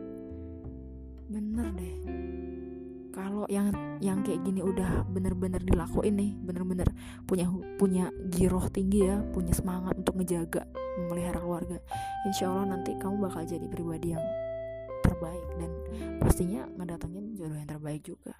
Bener 1.28 1.68
deh. 1.76 1.96
Kalau 3.12 3.44
yang 3.52 3.76
yang 4.00 4.24
kayak 4.24 4.48
gini 4.48 4.64
udah 4.64 5.04
bener-bener 5.12 5.60
dilakuin 5.60 6.16
nih 6.16 6.32
bener-bener 6.40 6.88
punya 7.28 7.50
punya 7.76 8.14
giroh 8.32 8.64
tinggi 8.72 9.10
ya 9.10 9.20
punya 9.34 9.52
semangat 9.52 9.98
untuk 9.98 10.22
ngejaga 10.22 10.70
memelihara 11.02 11.42
keluarga 11.42 11.82
insya 12.30 12.46
Allah 12.46 12.78
nanti 12.78 12.94
kamu 13.02 13.26
bakal 13.26 13.42
jadi 13.42 13.66
pribadi 13.66 14.14
yang 14.14 14.22
terbaik 15.02 15.46
dan 15.58 15.72
pastinya 16.22 16.62
ngedatengin 16.78 17.34
jodoh 17.36 17.58
yang 17.58 17.68
terbaik 17.68 18.02
juga. 18.06 18.38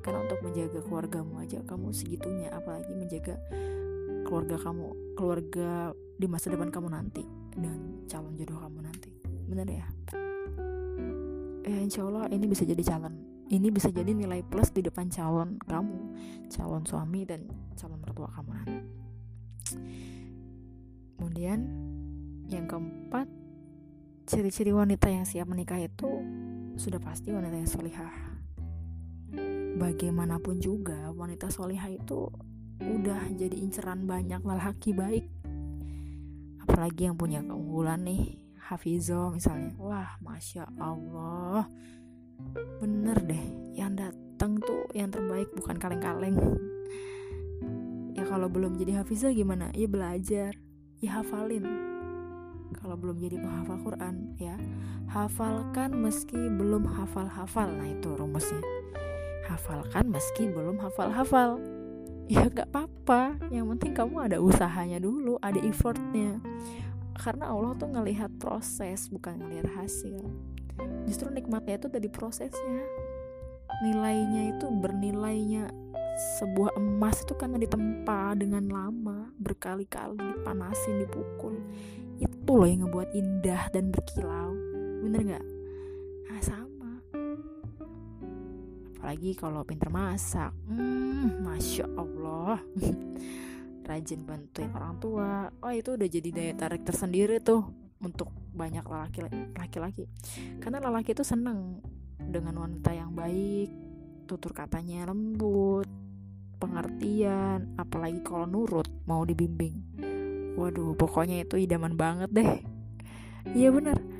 Karena 0.00 0.18
untuk 0.24 0.40
menjaga 0.46 0.80
keluargamu 0.86 1.34
aja 1.42 1.58
kamu 1.66 1.90
segitunya 1.92 2.48
apalagi 2.54 2.94
menjaga 2.94 3.34
keluarga 4.24 4.56
kamu 4.62 4.86
keluarga 5.18 5.90
di 6.16 6.26
masa 6.30 6.54
depan 6.54 6.70
kamu 6.70 6.88
nanti 6.94 7.39
dan 7.56 8.06
calon 8.06 8.34
jodoh 8.38 8.58
kamu 8.60 8.78
nanti. 8.86 9.10
Bener 9.50 9.66
ya? 9.66 9.86
Ya 11.66 11.78
insya 11.78 12.06
Allah 12.06 12.26
ini 12.30 12.46
bisa 12.50 12.66
jadi 12.66 12.82
calon. 12.82 13.14
Ini 13.50 13.66
bisa 13.74 13.90
jadi 13.90 14.14
nilai 14.14 14.46
plus 14.46 14.70
di 14.70 14.82
depan 14.82 15.10
calon 15.10 15.58
kamu 15.66 15.98
calon 16.54 16.86
suami 16.86 17.26
dan 17.26 17.46
calon 17.74 17.98
mertua 17.98 18.30
kamu 18.30 18.50
nanti. 18.54 18.78
Kemudian 21.18 21.60
yang 22.50 22.66
keempat 22.66 23.26
ciri-ciri 24.26 24.70
wanita 24.70 25.10
yang 25.10 25.26
siap 25.26 25.46
menikah 25.50 25.78
itu 25.78 26.06
sudah 26.78 27.02
pasti 27.02 27.34
wanita 27.34 27.54
yang 27.58 27.70
solihah. 27.70 28.14
Bagaimanapun 29.78 30.58
juga 30.62 31.10
wanita 31.14 31.50
solihah 31.50 31.90
itu 31.90 32.30
udah 32.80 33.28
jadi 33.36 33.56
inceran 33.60 34.08
banyak 34.08 34.40
lelaki 34.40 34.96
baik 34.96 35.26
apalagi 36.80 37.12
yang 37.12 37.20
punya 37.20 37.44
keunggulan 37.44 38.08
nih 38.08 38.40
Hafizo 38.56 39.36
misalnya. 39.36 39.76
Wah 39.76 40.16
masya 40.24 40.64
Allah. 40.80 41.68
Bener 42.80 43.20
deh 43.20 43.76
yang 43.76 43.92
datang 44.00 44.56
tuh 44.64 44.88
yang 44.96 45.12
terbaik 45.12 45.52
bukan 45.52 45.76
kaleng-kaleng. 45.76 46.40
Ya 48.16 48.24
kalau 48.24 48.48
belum 48.48 48.80
jadi 48.80 49.04
Hafizo 49.04 49.28
gimana? 49.28 49.68
Ya 49.76 49.84
belajar. 49.92 50.56
Ya 51.04 51.20
hafalin. 51.20 51.68
Kalau 52.80 52.96
belum 52.96 53.20
jadi 53.20 53.36
penghafal 53.36 53.76
Quran 53.84 54.40
ya 54.40 54.56
hafalkan 55.12 56.00
meski 56.00 56.48
belum 56.48 56.88
hafal-hafal. 56.88 57.76
Nah 57.76 57.92
itu 57.92 58.16
rumusnya. 58.16 58.64
Hafalkan 59.44 60.08
meski 60.08 60.48
belum 60.48 60.80
hafal-hafal 60.80 61.60
ya 62.34 62.46
gak 62.46 62.70
apa-apa. 62.70 63.50
Yang 63.50 63.66
penting 63.74 63.92
kamu 63.98 64.30
ada 64.30 64.38
usahanya 64.38 65.02
dulu 65.02 65.34
ada 65.42 65.58
effortnya. 65.58 66.38
Karena 67.18 67.50
Allah 67.50 67.74
tuh 67.74 67.90
ngelihat 67.90 68.30
proses 68.38 69.10
bukan 69.10 69.42
ngelihat 69.42 69.66
hasil. 69.74 70.22
Justru 71.10 71.26
nikmatnya 71.34 71.82
itu 71.82 71.90
dari 71.90 72.06
prosesnya. 72.06 72.86
Nilainya 73.82 74.54
itu 74.54 74.70
bernilainya 74.70 75.74
sebuah 76.38 76.78
emas 76.78 77.18
itu 77.26 77.34
karena 77.34 77.58
ditempa 77.58 78.38
dengan 78.38 78.62
lama 78.70 79.34
berkali-kali 79.34 80.22
dipanasin 80.38 81.02
dipukul. 81.02 81.58
Itu 82.22 82.52
loh 82.54 82.68
yang 82.68 82.86
ngebuat 82.86 83.10
indah 83.10 83.74
dan 83.74 83.90
berkilau. 83.90 84.54
Bener 85.02 85.20
nggak 85.34 85.44
apalagi 89.00 89.32
kalau 89.32 89.64
pinter 89.64 89.88
masak. 89.88 90.52
Hmm, 90.68 91.40
masya 91.40 91.88
Allah. 91.96 92.60
Rajin 93.88 94.28
bantuin 94.28 94.68
orang 94.76 95.00
tua. 95.00 95.48
Oh 95.64 95.72
itu 95.72 95.96
udah 95.96 96.04
jadi 96.04 96.28
daya 96.28 96.52
tarik 96.52 96.84
tersendiri 96.84 97.40
tuh 97.40 97.64
untuk 98.04 98.28
banyak 98.52 98.84
laki-laki. 99.56 100.04
Karena 100.60 100.84
lelaki 100.84 101.16
itu 101.16 101.24
seneng 101.24 101.80
dengan 102.20 102.60
wanita 102.60 102.92
yang 102.92 103.16
baik 103.16 103.72
tutur 104.28 104.52
katanya 104.52 105.08
lembut 105.08 105.88
pengertian 106.60 107.72
apalagi 107.80 108.20
kalau 108.20 108.44
nurut 108.44 108.86
mau 109.08 109.24
dibimbing. 109.24 109.80
Waduh 110.60 110.92
pokoknya 110.92 111.48
itu 111.48 111.56
idaman 111.56 111.96
banget 111.96 112.28
deh. 112.28 112.52
Iya 113.56 113.72
bener 113.72 114.19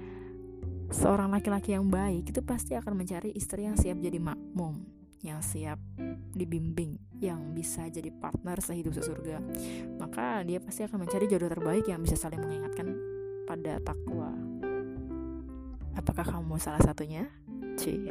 seorang 0.91 1.31
laki-laki 1.31 1.73
yang 1.73 1.87
baik 1.87 2.35
itu 2.35 2.43
pasti 2.43 2.75
akan 2.75 2.99
mencari 2.99 3.31
istri 3.39 3.65
yang 3.65 3.79
siap 3.79 4.03
jadi 4.03 4.19
makmum, 4.19 4.83
yang 5.23 5.39
siap 5.39 5.79
dibimbing, 6.35 6.99
yang 7.23 7.55
bisa 7.55 7.87
jadi 7.87 8.11
partner 8.11 8.59
sehidup 8.59 8.99
sesurga. 8.99 9.39
Maka 9.97 10.43
dia 10.43 10.59
pasti 10.59 10.83
akan 10.83 11.07
mencari 11.07 11.31
jodoh 11.31 11.47
terbaik 11.47 11.87
yang 11.87 12.03
bisa 12.03 12.19
saling 12.19 12.43
mengingatkan 12.43 12.91
pada 13.47 13.79
takwa. 13.87 14.35
Apakah 15.95 16.27
kamu 16.27 16.59
salah 16.59 16.83
satunya? 16.83 17.31
Cie. 17.79 18.11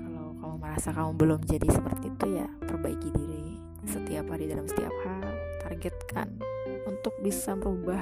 Kalau 0.00 0.36
kamu 0.40 0.56
merasa 0.56 0.88
kamu 0.90 1.12
belum 1.20 1.40
jadi 1.44 1.68
seperti 1.68 2.08
itu 2.08 2.26
ya, 2.32 2.48
perbaiki 2.64 3.08
diri 3.12 3.60
setiap 3.84 4.24
hari 4.32 4.48
dalam 4.48 4.64
setiap 4.64 4.92
hal. 5.04 5.24
Targetkan 5.60 6.28
untuk 6.88 7.12
bisa 7.20 7.52
merubah 7.56 8.00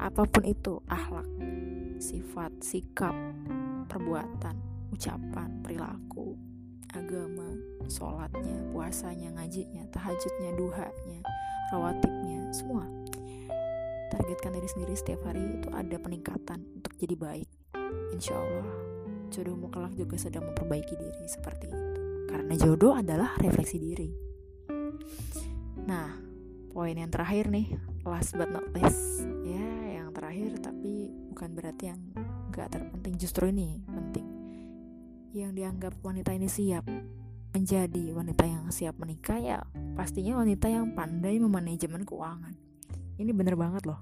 apa 0.00 0.24
pun 0.24 0.48
itu 0.48 0.80
akhlak 0.88 1.28
sifat, 2.00 2.48
sikap, 2.64 3.12
perbuatan, 3.92 4.56
ucapan, 4.88 5.60
perilaku, 5.60 6.32
agama, 6.96 7.52
sholatnya, 7.86 8.56
puasanya, 8.72 9.28
ngajinya, 9.36 9.84
tahajudnya, 9.92 10.56
duhanya, 10.56 11.20
rawatibnya, 11.70 12.50
semua. 12.56 12.88
Targetkan 14.10 14.56
diri 14.56 14.68
sendiri 14.72 14.94
setiap 14.96 15.20
hari 15.28 15.60
itu 15.60 15.68
ada 15.70 15.96
peningkatan 16.00 16.64
untuk 16.74 16.96
jadi 16.96 17.14
baik. 17.14 17.48
Insya 18.16 18.34
Allah, 18.34 18.68
jodohmu 19.30 19.70
kelak 19.70 19.94
juga 19.94 20.16
sedang 20.18 20.48
memperbaiki 20.50 20.96
diri 20.96 21.24
seperti 21.28 21.68
itu. 21.68 22.00
Karena 22.26 22.54
jodoh 22.56 22.96
adalah 22.96 23.36
refleksi 23.38 23.76
diri. 23.78 24.10
Nah, 25.86 26.16
poin 26.72 26.96
yang 26.96 27.12
terakhir 27.12 27.52
nih, 27.52 27.76
last 28.02 28.34
but 28.34 28.50
not 28.50 28.66
least, 28.74 29.22
ya 29.46 29.62
yang 29.62 29.79
terakhir 30.30 30.62
tapi 30.62 31.10
bukan 31.34 31.50
berarti 31.58 31.90
yang 31.90 31.98
gak 32.54 32.70
terpenting. 32.70 33.18
Justru 33.18 33.50
ini 33.50 33.82
penting. 33.82 34.22
Yang 35.34 35.58
dianggap 35.58 35.98
wanita 36.06 36.30
ini 36.30 36.46
siap 36.46 36.86
menjadi 37.50 38.14
wanita 38.14 38.46
yang 38.46 38.70
siap 38.70 38.94
menikah 39.02 39.42
ya 39.42 39.58
pastinya 39.98 40.38
wanita 40.38 40.70
yang 40.70 40.94
pandai 40.94 41.42
memanajemen 41.42 42.06
keuangan. 42.06 42.54
Ini 43.18 43.26
bener 43.34 43.58
banget 43.58 43.90
loh. 43.90 43.98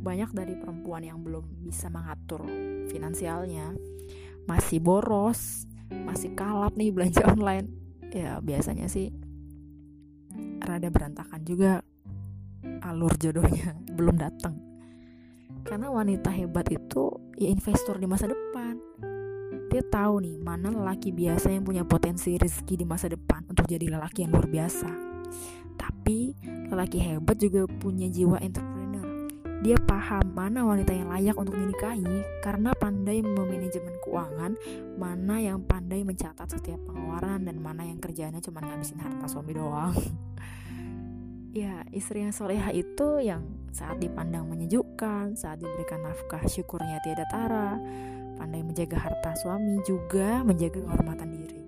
Banyak 0.00 0.32
dari 0.32 0.56
perempuan 0.56 1.04
yang 1.04 1.20
belum 1.20 1.68
bisa 1.68 1.92
mengatur 1.92 2.48
finansialnya 2.88 3.76
masih 4.48 4.80
boros 4.80 5.68
masih 5.92 6.32
kalap 6.32 6.80
nih 6.80 6.96
belanja 6.96 7.28
online. 7.28 7.68
Ya 8.08 8.40
biasanya 8.40 8.88
sih 8.88 9.12
rada 10.64 10.88
berantakan 10.88 11.44
juga 11.44 11.84
alur 12.88 13.12
jodohnya 13.20 13.76
belum 14.00 14.16
datang 14.16 14.69
karena 15.64 15.92
wanita 15.92 16.32
hebat 16.32 16.66
itu 16.72 17.12
ya 17.36 17.48
investor 17.52 17.96
di 18.00 18.06
masa 18.08 18.28
depan. 18.30 18.78
Dia 19.70 19.86
tahu 19.86 20.24
nih 20.26 20.36
mana 20.42 20.74
lelaki 20.74 21.14
biasa 21.14 21.54
yang 21.54 21.62
punya 21.62 21.86
potensi 21.86 22.34
rezeki 22.34 22.82
di 22.82 22.86
masa 22.88 23.06
depan 23.06 23.46
untuk 23.46 23.70
jadi 23.70 23.86
lelaki 23.86 24.26
yang 24.26 24.34
luar 24.34 24.50
biasa. 24.50 24.90
Tapi 25.78 26.34
lelaki 26.74 26.98
hebat 26.98 27.38
juga 27.38 27.70
punya 27.70 28.10
jiwa 28.10 28.42
entrepreneur. 28.42 29.06
Dia 29.60 29.76
paham 29.76 30.32
mana 30.32 30.64
wanita 30.64 30.90
yang 30.90 31.12
layak 31.12 31.36
untuk 31.36 31.54
dinikahi 31.54 32.24
karena 32.40 32.72
pandai 32.74 33.20
memanajemen 33.20 33.94
keuangan, 34.02 34.56
mana 34.96 35.36
yang 35.38 35.60
pandai 35.62 36.00
mencatat 36.00 36.48
setiap 36.48 36.80
pengeluaran 36.88 37.44
dan 37.44 37.60
mana 37.60 37.84
yang 37.84 38.00
kerjanya 38.00 38.40
cuma 38.40 38.64
ngabisin 38.64 38.98
harta 38.98 39.28
suami 39.28 39.52
doang. 39.54 39.92
ya, 41.50 41.82
istri 41.90 42.22
yang 42.22 42.34
soleha 42.34 42.70
itu 42.70 43.22
yang 43.22 43.42
saat 43.74 43.98
dipandang 43.98 44.46
menyejukkan, 44.46 45.34
saat 45.34 45.58
diberikan 45.58 46.02
nafkah 46.02 46.42
syukurnya 46.46 47.02
tiada 47.02 47.26
tara, 47.30 47.78
pandai 48.38 48.62
menjaga 48.62 48.98
harta 48.98 49.34
suami 49.38 49.82
juga 49.86 50.42
menjaga 50.46 50.82
kehormatan 50.82 51.28
diri. 51.34 51.62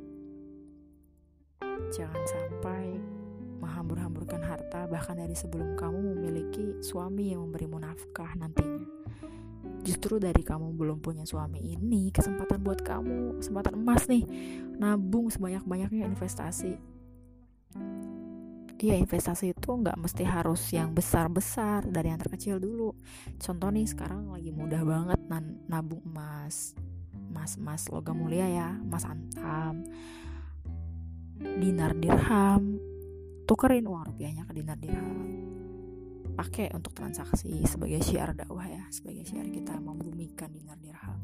Jangan 1.93 2.25
sampai 2.25 2.85
menghambur-hamburkan 3.61 4.43
harta 4.43 4.89
bahkan 4.89 5.19
dari 5.19 5.37
sebelum 5.37 5.77
kamu 5.79 6.17
memiliki 6.17 6.81
suami 6.83 7.35
yang 7.35 7.47
memberimu 7.47 7.79
nafkah 7.79 8.33
nantinya. 8.39 8.89
Justru 9.83 10.23
dari 10.23 10.47
kamu 10.47 10.79
belum 10.79 11.03
punya 11.03 11.27
suami 11.27 11.59
ini 11.59 12.15
kesempatan 12.15 12.63
buat 12.63 12.87
kamu, 12.87 13.43
kesempatan 13.43 13.75
emas 13.75 14.07
nih, 14.07 14.23
nabung 14.79 15.27
sebanyak-banyaknya 15.27 16.07
investasi. 16.07 16.92
Iya 18.83 18.99
investasi 18.99 19.55
itu 19.55 19.71
nggak 19.71 19.95
mesti 19.95 20.27
harus 20.27 20.59
yang 20.75 20.91
besar-besar 20.91 21.87
dari 21.87 22.11
yang 22.11 22.19
terkecil 22.19 22.59
dulu. 22.59 22.91
Contoh 23.39 23.71
nih 23.71 23.87
sekarang 23.87 24.35
lagi 24.35 24.51
mudah 24.51 24.83
banget 24.83 25.21
nabung 25.71 26.03
emas, 26.03 26.75
emas 27.31 27.55
emas 27.55 27.87
logam 27.95 28.19
mulia 28.19 28.51
ya, 28.51 28.75
emas 28.83 29.07
antam, 29.07 29.87
dinar 31.39 31.95
dirham, 31.95 32.83
tukerin 33.47 33.87
uang 33.87 34.03
rupiahnya 34.11 34.51
ke 34.51 34.53
dinar 34.59 34.79
dirham 34.83 35.31
pakai 36.33 36.73
untuk 36.73 36.97
transaksi 36.97 37.61
sebagai 37.69 38.01
syiar 38.01 38.33
dakwah 38.33 38.65
ya 38.65 38.89
sebagai 38.89 39.29
syiar 39.29 39.45
kita 39.53 39.77
membumikan 39.77 40.49
dinar 40.49 40.81
dirham 40.81 41.21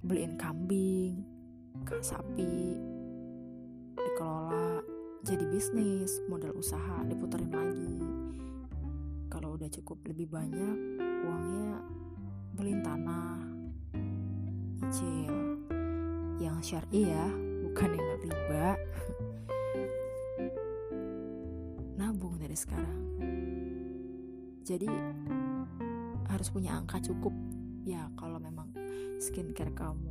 beliin 0.00 0.40
kambing 0.40 1.20
sapi 2.00 2.80
dikelola 4.00 4.99
jadi 5.24 5.44
bisnis 5.48 6.20
modal 6.26 6.56
usaha 6.56 7.04
diputerin 7.04 7.52
lagi. 7.52 7.96
Kalau 9.28 9.54
udah 9.56 9.68
cukup 9.68 10.00
lebih 10.08 10.26
banyak 10.32 10.76
uangnya 11.24 11.80
beliin 12.56 12.80
tanah 12.82 13.38
cicil 14.80 15.60
yang 16.40 16.56
syar'i 16.64 17.08
ya 17.08 17.26
bukan 17.68 17.90
yang 17.94 18.08
riba 18.24 18.68
dari 22.50 22.58
sekarang. 22.58 23.00
Jadi 24.66 24.90
harus 26.26 26.48
punya 26.50 26.74
angka 26.74 26.98
cukup. 26.98 27.30
Ya 27.86 28.10
kalau 28.18 28.42
memang 28.42 28.74
skincare 29.22 29.70
kamu 29.70 30.10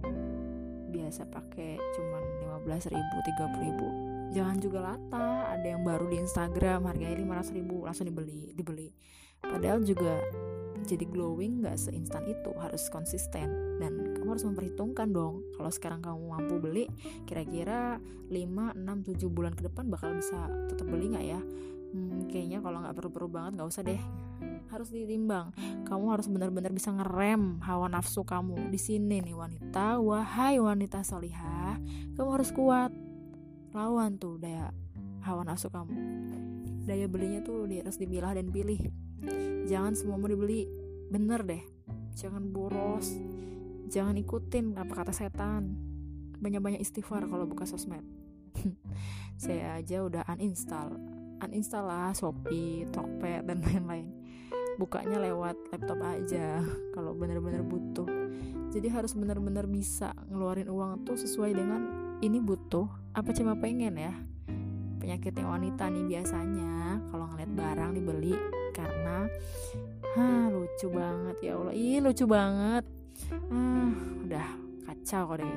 biasa 0.96 1.28
pakai 1.28 1.76
cuman 2.00 2.24
15 2.64 2.96
ribu 2.96 3.16
30 3.28 3.68
ribu 3.68 3.88
jangan 4.30 4.58
juga 4.62 4.80
lata 4.94 5.50
ada 5.54 5.68
yang 5.68 5.82
baru 5.82 6.06
di 6.10 6.22
Instagram 6.22 6.86
harganya 6.86 7.18
500 7.42 7.58
ribu 7.58 7.86
langsung 7.86 8.06
dibeli 8.08 8.54
dibeli. 8.54 8.90
Padahal 9.40 9.82
juga 9.88 10.20
jadi 10.84 11.06
glowing 11.08 11.64
nggak 11.64 11.76
seinstan 11.80 12.28
itu 12.28 12.52
harus 12.60 12.88
konsisten. 12.92 13.80
Dan 13.80 14.16
kamu 14.16 14.36
harus 14.36 14.46
memperhitungkan 14.46 15.12
dong 15.12 15.44
kalau 15.56 15.72
sekarang 15.72 16.04
kamu 16.04 16.20
mampu 16.20 16.56
beli 16.60 16.86
kira-kira 17.24 17.98
5, 18.28 18.76
6, 18.76 19.16
7 19.16 19.28
bulan 19.32 19.56
ke 19.56 19.66
depan 19.68 19.88
bakal 19.88 20.12
bisa 20.16 20.48
tetap 20.68 20.88
beli 20.88 21.16
nggak 21.16 21.26
ya? 21.26 21.42
Hmm, 21.90 22.30
kayaknya 22.30 22.62
kalau 22.62 22.86
nggak 22.86 22.94
perlu-perlu 22.94 23.30
banget 23.32 23.52
nggak 23.60 23.70
usah 23.70 23.84
deh. 23.88 24.02
Harus 24.70 24.94
ditimbang. 24.94 25.50
Kamu 25.90 26.14
harus 26.14 26.30
benar-benar 26.30 26.70
bisa 26.70 26.94
ngerem 26.94 27.58
hawa 27.66 27.90
nafsu 27.90 28.22
kamu. 28.22 28.70
Di 28.70 28.78
sini 28.78 29.24
nih 29.26 29.34
wanita 29.34 29.98
wahai 29.98 30.62
wanita 30.62 31.02
solihah 31.02 31.60
kamu 32.20 32.36
harus 32.36 32.52
kuat 32.52 32.92
lawan 33.70 34.18
tuh 34.18 34.42
daya 34.42 34.74
hawa 35.22 35.46
nafsu 35.46 35.70
kamu. 35.70 35.94
Daya 36.90 37.06
belinya 37.06 37.46
tuh 37.46 37.70
harus 37.70 38.02
dipilah 38.02 38.34
dan 38.34 38.50
pilih. 38.50 38.90
Jangan 39.70 39.94
semua 39.94 40.18
mau 40.18 40.26
dibeli. 40.26 40.66
Bener 41.10 41.46
deh. 41.46 41.62
Jangan 42.18 42.50
boros. 42.50 43.14
Jangan 43.90 44.18
ikutin 44.18 44.74
apa 44.74 44.94
kata 44.94 45.14
setan. 45.14 45.78
Banyak-banyak 46.40 46.82
istighfar 46.82 47.30
kalau 47.30 47.46
buka 47.46 47.70
sosmed. 47.70 48.02
Saya 49.44 49.78
aja 49.78 50.02
udah 50.02 50.26
uninstall. 50.34 50.98
Uninstall 51.40 51.88
lah 51.88 52.12
Shopee, 52.12 52.90
Tokped 52.90 53.48
dan 53.48 53.62
lain-lain. 53.64 54.08
Bukanya 54.80 55.20
lewat 55.20 55.60
laptop 55.76 56.00
aja 56.04 56.64
kalau 56.96 57.14
bener-bener 57.14 57.62
butuh. 57.62 58.08
Jadi 58.70 58.88
harus 58.90 59.14
bener-bener 59.18 59.66
bisa 59.66 60.14
ngeluarin 60.30 60.70
uang 60.70 61.06
tuh 61.06 61.18
sesuai 61.18 61.52
dengan 61.58 61.82
ini 62.22 62.38
butuh 62.38 63.09
apa 63.20 63.36
cuma 63.36 63.54
pengen 63.60 64.00
ya? 64.00 64.14
Penyakitnya 65.04 65.44
wanita 65.44 65.92
nih 65.92 66.08
biasanya. 66.08 67.04
Kalau 67.12 67.28
ngeliat 67.28 67.52
barang 67.52 67.92
dibeli 67.92 68.36
karena 68.72 69.28
ha 70.16 70.48
lucu 70.48 70.88
banget 70.88 71.36
ya 71.44 71.60
Allah. 71.60 71.74
Ih 71.76 72.00
lucu 72.00 72.24
banget. 72.24 72.84
Ah 73.52 73.92
udah 74.24 74.48
kacau 74.88 75.36
kalau 75.36 75.44
deh 75.44 75.52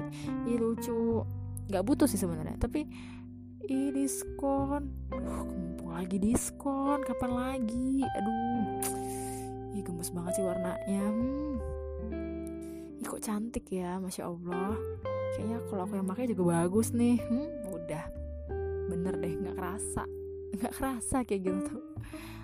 ih 0.50 0.58
lucu. 0.58 1.22
Nggak 1.70 1.84
butuh 1.86 2.10
sih 2.10 2.18
sebenarnya 2.18 2.58
tapi 2.58 2.82
ih 3.70 3.94
diskon. 3.94 4.90
Uh, 5.14 5.46
mumpung 5.46 5.94
lagi 5.94 6.18
diskon. 6.18 6.98
Kapan 7.06 7.30
lagi? 7.30 8.02
Aduh. 8.02 8.82
Ih 9.78 9.82
gemes 9.86 10.10
banget 10.10 10.42
sih 10.42 10.44
warnanya. 10.44 11.04
Hmm. 11.14 12.98
ih 12.98 13.06
kok 13.06 13.22
cantik 13.22 13.66
ya 13.70 13.98
masya 13.98 14.30
allah 14.30 14.78
kayaknya 15.32 15.58
kalau 15.68 15.82
aku 15.88 15.94
yang 15.96 16.08
pakai 16.08 16.30
juga 16.30 16.42
bagus 16.60 16.92
nih. 16.92 17.16
Hmm, 17.24 17.50
udah. 17.72 18.04
Bener 18.92 19.14
deh 19.18 19.32
nggak 19.32 19.56
kerasa. 19.56 20.04
Nggak 20.52 20.72
kerasa 20.76 21.16
kayak 21.24 21.40
gitu 21.48 21.60
tuh. 21.72 21.82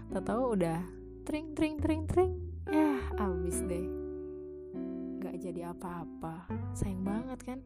Tak 0.09 0.23
tahu 0.25 0.43
udah 0.57 0.81
tring 1.29 1.53
tring 1.53 1.77
tring 1.77 2.09
tring. 2.09 2.33
Ya 2.69 2.97
abis 3.21 3.61
deh. 3.69 3.87
Nggak 5.21 5.35
jadi 5.41 5.61
apa-apa. 5.77 6.49
Sayang 6.73 7.05
banget 7.05 7.41
kan? 7.45 7.59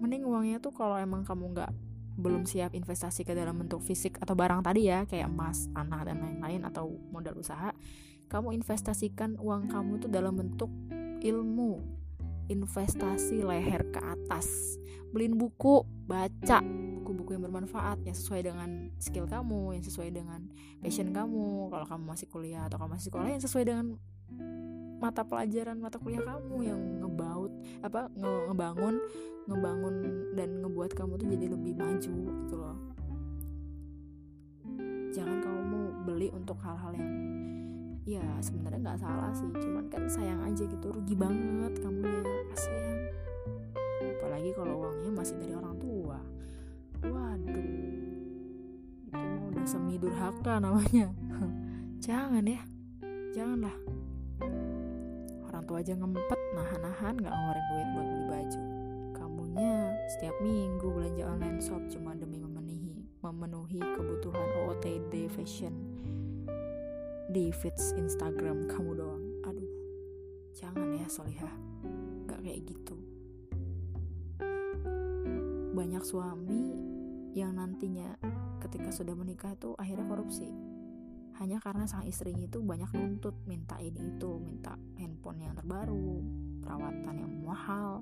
Mending 0.00 0.28
uangnya 0.28 0.60
tuh 0.60 0.76
kalau 0.76 1.00
emang 1.00 1.24
kamu 1.24 1.56
nggak 1.56 1.72
belum 2.16 2.48
siap 2.48 2.72
investasi 2.72 3.28
ke 3.28 3.36
dalam 3.36 3.60
bentuk 3.60 3.84
fisik 3.84 4.16
atau 4.24 4.32
barang 4.32 4.64
tadi 4.64 4.88
ya 4.88 5.04
kayak 5.04 5.28
emas, 5.28 5.68
tanah 5.76 6.00
dan 6.08 6.16
lain-lain 6.24 6.64
atau 6.64 6.96
modal 7.12 7.36
usaha, 7.36 7.76
kamu 8.32 8.56
investasikan 8.56 9.36
uang 9.36 9.68
kamu 9.68 10.00
itu 10.00 10.08
dalam 10.08 10.32
bentuk 10.32 10.72
ilmu, 11.20 11.84
investasi 12.48 13.42
leher 13.42 13.82
ke 13.90 14.00
atas, 14.00 14.78
beliin 15.10 15.34
buku, 15.38 15.82
baca 16.06 16.62
buku-buku 17.06 17.38
yang 17.38 17.44
bermanfaat 17.46 18.02
yang 18.02 18.16
sesuai 18.18 18.50
dengan 18.50 18.90
skill 18.98 19.30
kamu, 19.30 19.78
yang 19.78 19.84
sesuai 19.86 20.10
dengan 20.10 20.50
passion 20.82 21.14
kamu. 21.14 21.70
Kalau 21.70 21.86
kamu 21.86 22.04
masih 22.06 22.26
kuliah 22.26 22.66
atau 22.66 22.82
kamu 22.82 22.98
masih 22.98 23.06
sekolah 23.10 23.28
yang 23.30 23.42
sesuai 23.42 23.64
dengan 23.66 23.86
mata 24.96 25.22
pelajaran 25.28 25.76
mata 25.76 26.00
kuliah 26.00 26.24
kamu 26.24 26.56
yang 26.64 26.80
ngebaut 27.04 27.52
apa 27.84 28.08
nge 28.16 28.32
ngebangun 28.48 28.94
ngebangun 29.44 29.94
dan 30.32 30.48
ngebuat 30.64 30.90
kamu 30.96 31.12
tuh 31.20 31.28
jadi 31.36 31.46
lebih 31.52 31.72
maju 31.76 32.14
gitu 32.40 32.54
loh 32.56 32.78
jangan 35.12 35.38
kamu 35.44 35.80
beli 36.08 36.28
untuk 36.32 36.56
hal-hal 36.64 36.96
yang 36.96 37.35
ya 38.06 38.22
sebenarnya 38.38 38.80
nggak 38.80 39.02
salah 39.02 39.34
sih. 39.34 39.50
Cuman 39.50 39.90
kan 39.90 40.06
sayang 40.06 40.40
aja 40.46 40.62
gitu 40.62 40.86
rugi 40.94 41.18
banget 41.18 41.74
kamunya 41.82 42.22
kasihan. 42.54 42.98
Apalagi 44.16 44.50
kalau 44.54 44.86
uangnya 44.86 45.10
masih 45.10 45.34
dari 45.42 45.52
orang 45.52 45.76
tua. 45.82 46.18
Waduh. 47.02 47.66
Itu 49.10 49.44
udah 49.50 49.66
semi 49.66 49.98
durhaka 49.98 50.62
namanya. 50.62 51.10
Jangan 52.06 52.46
ya. 52.46 52.62
Janganlah. 53.34 53.76
Orang 55.50 55.62
tua 55.66 55.82
aja 55.82 55.98
ngempet 55.98 56.40
nahan-nahan 56.54 57.14
nggak 57.18 57.34
ngeluarin 57.34 57.66
duit 57.74 57.88
buat 57.90 58.06
beli 58.06 58.24
baju. 58.30 58.60
Kamunya 59.18 59.74
setiap 60.14 60.36
minggu 60.38 60.86
belanja 60.94 61.24
online 61.26 61.58
shop 61.58 61.82
cuma 61.90 62.14
demi 62.14 62.38
memenuhi 62.38 63.02
memenuhi 63.26 63.82
kebutuhan 63.82 64.46
OOTD 64.62 65.26
fashion 65.34 65.95
di 67.36 67.52
feeds 67.52 67.92
Instagram 68.00 68.64
kamu 68.64 68.96
doang. 68.96 69.24
Aduh 69.44 69.68
jangan 70.56 70.88
ya 70.96 71.04
Solihah. 71.04 71.52
Nggak 72.24 72.40
kayak 72.40 72.60
gitu. 72.64 72.96
Banyak 75.76 76.00
suami 76.00 76.72
yang 77.36 77.60
nantinya 77.60 78.16
ketika 78.64 78.88
sudah 78.88 79.12
menikah 79.12 79.52
itu 79.52 79.76
akhirnya 79.76 80.08
korupsi. 80.08 80.48
Hanya 81.36 81.60
karena 81.60 81.84
sang 81.84 82.08
istrinya 82.08 82.48
itu 82.48 82.64
banyak 82.64 82.88
nuntut 82.96 83.36
minta 83.44 83.76
ini 83.84 84.16
itu 84.16 84.40
minta 84.40 84.72
handphone 84.96 85.44
yang 85.44 85.52
terbaru 85.52 86.24
perawatan 86.64 87.20
yang 87.20 87.32
mahal 87.44 88.00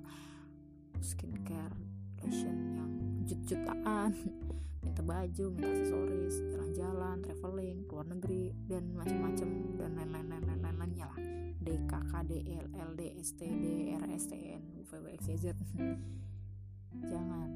skincare 1.03 1.75
lotion 2.23 2.79
yang 2.79 2.91
jut-jutaan 3.27 4.15
minta 4.85 5.03
baju 5.03 5.45
minta 5.51 5.67
aksesoris 5.73 6.35
jalan-jalan 6.53 7.17
traveling 7.25 7.79
keluar 7.89 8.07
negeri 8.07 8.53
dan 8.69 8.93
macam-macam 8.93 9.49
dan 9.81 9.91
lain-lain 9.97 10.29
lain-lain 10.29 10.77
lainnya 10.77 11.07
lah. 11.09 11.21
DK 11.65 11.93
KDL 12.13 12.67
LD 12.93 13.01
STD 13.25 13.65
RSTN 13.97 14.63
UVWXYZ 14.85 15.45
jangan. 17.11 17.51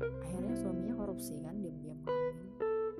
Akhirnya 0.00 0.54
suaminya 0.60 0.94
korupsi 0.96 1.40
kan 1.40 1.56
diam-diam 1.60 2.00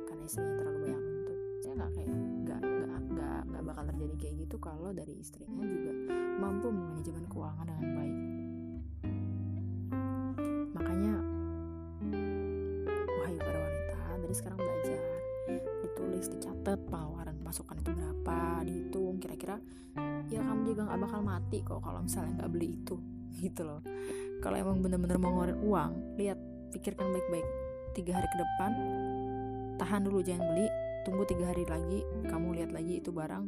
karena 0.05 0.25
istrinya 0.25 0.55
terlalu 0.61 0.79
banyak 0.85 1.01
nuntut 1.01 1.39
saya 1.65 1.73
nggak 1.81 1.93
kayak 1.97 2.17
nggak 2.45 2.61
nggak 2.61 3.01
nggak 3.09 3.41
nggak 3.49 3.63
bakal 3.65 3.85
terjadi 3.89 4.15
kayak 4.21 4.35
gitu 4.47 4.57
kalau 4.61 4.91
dari 4.93 5.15
istrinya 5.17 5.65
juga 5.65 5.93
mampu 6.39 6.69
manajemen 6.69 7.25
keuangan 7.29 7.67
dengan 7.67 7.89
baik 7.97 8.34
sekarang 14.35 14.59
belajar. 14.59 15.01
Ditulis 15.81 16.27
dicatat 16.29 16.79
pengeluaran 16.91 17.39
masukan 17.41 17.79
itu 17.79 17.91
berapa 17.95 18.67
dihitung 18.67 19.17
kira-kira 19.23 19.57
ya 20.27 20.41
kamu 20.43 20.75
juga 20.75 20.91
nggak 20.91 21.01
bakal 21.07 21.21
mati 21.23 21.59
kok 21.63 21.79
kalau 21.85 22.01
misalnya 22.03 22.43
nggak 22.43 22.51
beli 22.51 22.69
itu 22.75 22.97
gitu 23.45 23.63
loh. 23.63 23.81
Kalau 24.43 24.57
emang 24.59 24.83
bener-bener 24.83 25.17
mau 25.17 25.33
ngeluarin 25.33 25.59
uang 25.63 25.93
lihat 26.19 26.39
pikirkan 26.75 27.15
baik-baik. 27.15 27.47
Tiga 27.95 28.19
hari 28.19 28.27
ke 28.27 28.37
depan 28.43 28.73
tahan 29.79 30.03
dulu 30.03 30.21
jangan 30.21 30.51
beli. 30.51 30.67
Tunggu 31.05 31.23
tiga 31.29 31.53
hari 31.53 31.69
lagi 31.69 32.01
kamu 32.27 32.59
lihat 32.59 32.71
lagi 32.73 32.99
itu 32.99 33.13
barang. 33.13 33.45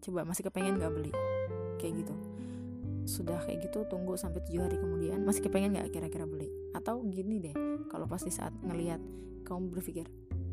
Coba 0.00 0.24
masih 0.24 0.46
kepengen 0.46 0.78
nggak 0.78 0.92
beli? 0.92 1.12
Kayak 1.80 2.04
gitu. 2.04 2.14
Sudah 3.08 3.40
kayak 3.42 3.66
gitu 3.66 3.82
tunggu 3.88 4.14
sampai 4.14 4.44
tujuh 4.46 4.62
hari 4.62 4.76
kemudian 4.76 5.24
masih 5.24 5.42
kepengen 5.42 5.74
nggak 5.74 5.90
kira-kira 5.90 6.28
beli? 6.28 6.46
Atau 6.76 7.02
gini 7.08 7.40
deh 7.40 7.56
kalau 7.88 8.06
pasti 8.06 8.30
saat 8.30 8.52
ngelihat 8.62 9.00
kamu 9.48 9.72
berpikir 9.74 10.06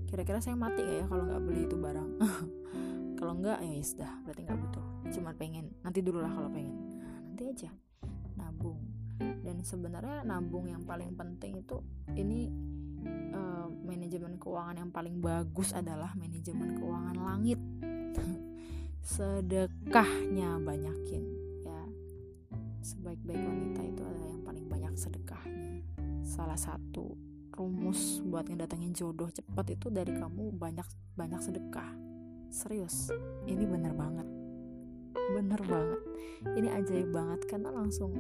kira-kira 0.08 0.40
saya 0.40 0.56
mati 0.56 0.82
gak 0.82 0.98
ya 1.04 1.06
kalau 1.06 1.24
nggak 1.28 1.44
beli 1.44 1.62
itu 1.68 1.76
barang? 1.76 2.10
Kalau 3.18 3.34
nggak 3.34 3.66
ya 3.66 3.82
sudah 3.82 4.12
berarti 4.22 4.42
nggak 4.46 4.60
butuh. 4.62 4.86
Cuma 5.10 5.34
pengen 5.34 5.74
nanti 5.82 6.06
dulu 6.06 6.22
lah 6.22 6.30
kalau 6.30 6.54
pengen. 6.54 7.02
Nah, 7.02 7.18
nanti 7.26 7.50
aja. 7.50 7.74
Nabung. 8.38 8.78
Dan 9.18 9.66
sebenarnya 9.66 10.22
nabung 10.22 10.70
yang 10.70 10.86
paling 10.86 11.18
penting 11.18 11.66
itu 11.66 11.82
ini 12.14 12.54
uh, 13.34 13.66
manajemen 13.82 14.38
keuangan 14.38 14.78
yang 14.78 14.92
paling 14.94 15.18
bagus 15.18 15.74
adalah 15.74 16.14
manajemen 16.14 16.78
keuangan 16.78 17.18
langit. 17.18 17.58
Sedekahnya 19.18 20.62
banyakin 20.62 21.24
ya. 21.66 21.82
Sebaik-baik 22.86 23.42
wanita 23.42 23.82
itu 23.82 24.02
adalah 24.06 24.30
yang 24.30 24.46
paling 24.46 24.66
banyak 24.70 24.94
sedekahnya. 24.94 25.82
Salah 26.22 26.60
satu 26.60 27.27
rumus 27.58 28.22
buat 28.22 28.46
ngedatengin 28.46 28.94
jodoh 28.94 29.34
cepat 29.34 29.74
itu 29.74 29.90
dari 29.90 30.14
kamu 30.14 30.54
banyak 30.54 30.86
banyak 31.18 31.42
sedekah. 31.42 31.90
Serius 32.54 33.10
ini 33.50 33.66
bener 33.66 33.98
banget. 33.98 34.30
Bener 35.34 35.60
banget. 35.66 36.02
Ini 36.54 36.70
ajaib 36.78 37.10
banget 37.10 37.42
karena 37.50 37.74
langsung 37.74 38.14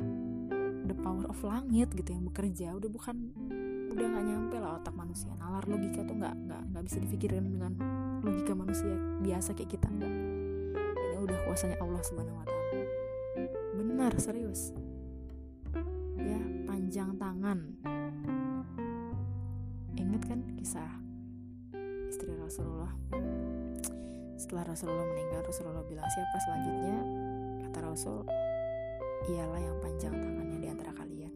the 0.89 0.97
power 0.97 1.29
of 1.29 1.37
langit 1.45 1.93
gitu 1.93 2.17
yang 2.17 2.25
bekerja. 2.25 2.73
Udah 2.73 2.89
bukan 2.89 3.15
udah 3.93 4.05
nggak 4.13 4.25
nyampe 4.25 4.57
lah 4.57 4.81
otak 4.81 4.97
manusia. 4.97 5.31
Nalar 5.37 5.63
logika 5.69 6.01
tuh 6.01 6.17
nggak 6.17 6.35
nggak 6.49 6.61
nggak 6.73 6.83
bisa 6.83 6.97
dipikirin 6.97 7.45
dengan 7.53 7.73
logika 8.25 8.57
manusia 8.57 8.97
biasa 9.21 9.53
kayak 9.53 9.77
kita. 9.77 9.87
Enggak 9.87 10.11
ini 10.11 11.17
udah 11.21 11.37
kuasanya 11.45 11.77
Allah 11.79 12.01
subhanahu 12.01 12.37
wa 12.41 12.45
taala. 12.49 12.83
Benar 13.77 14.11
serius. 14.17 14.73
Ya 16.17 16.41
panjang 16.65 17.13
tangan 17.21 17.77
kan 20.27 20.43
kisah 20.59 20.91
istri 22.11 22.35
Rasulullah. 22.35 22.91
Setelah 24.35 24.67
Rasulullah 24.67 25.07
meninggal 25.07 25.41
Rasulullah 25.47 25.81
bilang 25.87 26.05
siapa 26.11 26.37
selanjutnya? 26.43 26.97
Kata 27.67 27.79
Rasul 27.87 28.27
ialah 29.31 29.59
yang 29.63 29.77
panjang 29.79 30.13
tangannya 30.13 30.57
di 30.59 30.67
antara 30.67 30.91
kalian. 30.91 31.31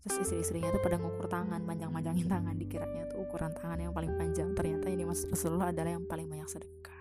Terus 0.00 0.16
istri-istrinya 0.24 0.72
tuh 0.72 0.80
pada 0.80 0.96
ngukur 0.96 1.28
tangan 1.28 1.60
panjang-panjangin 1.64 2.28
tangan 2.28 2.56
dikiranya 2.56 3.04
tuh 3.12 3.24
ukuran 3.24 3.52
tangan 3.52 3.78
yang 3.88 3.92
paling 3.92 4.12
panjang. 4.16 4.52
Ternyata 4.56 4.86
ini 4.88 5.04
mas 5.04 5.28
Rasulullah 5.28 5.68
adalah 5.68 5.92
yang 5.92 6.04
paling 6.08 6.26
banyak 6.28 6.48
sedekah. 6.48 7.00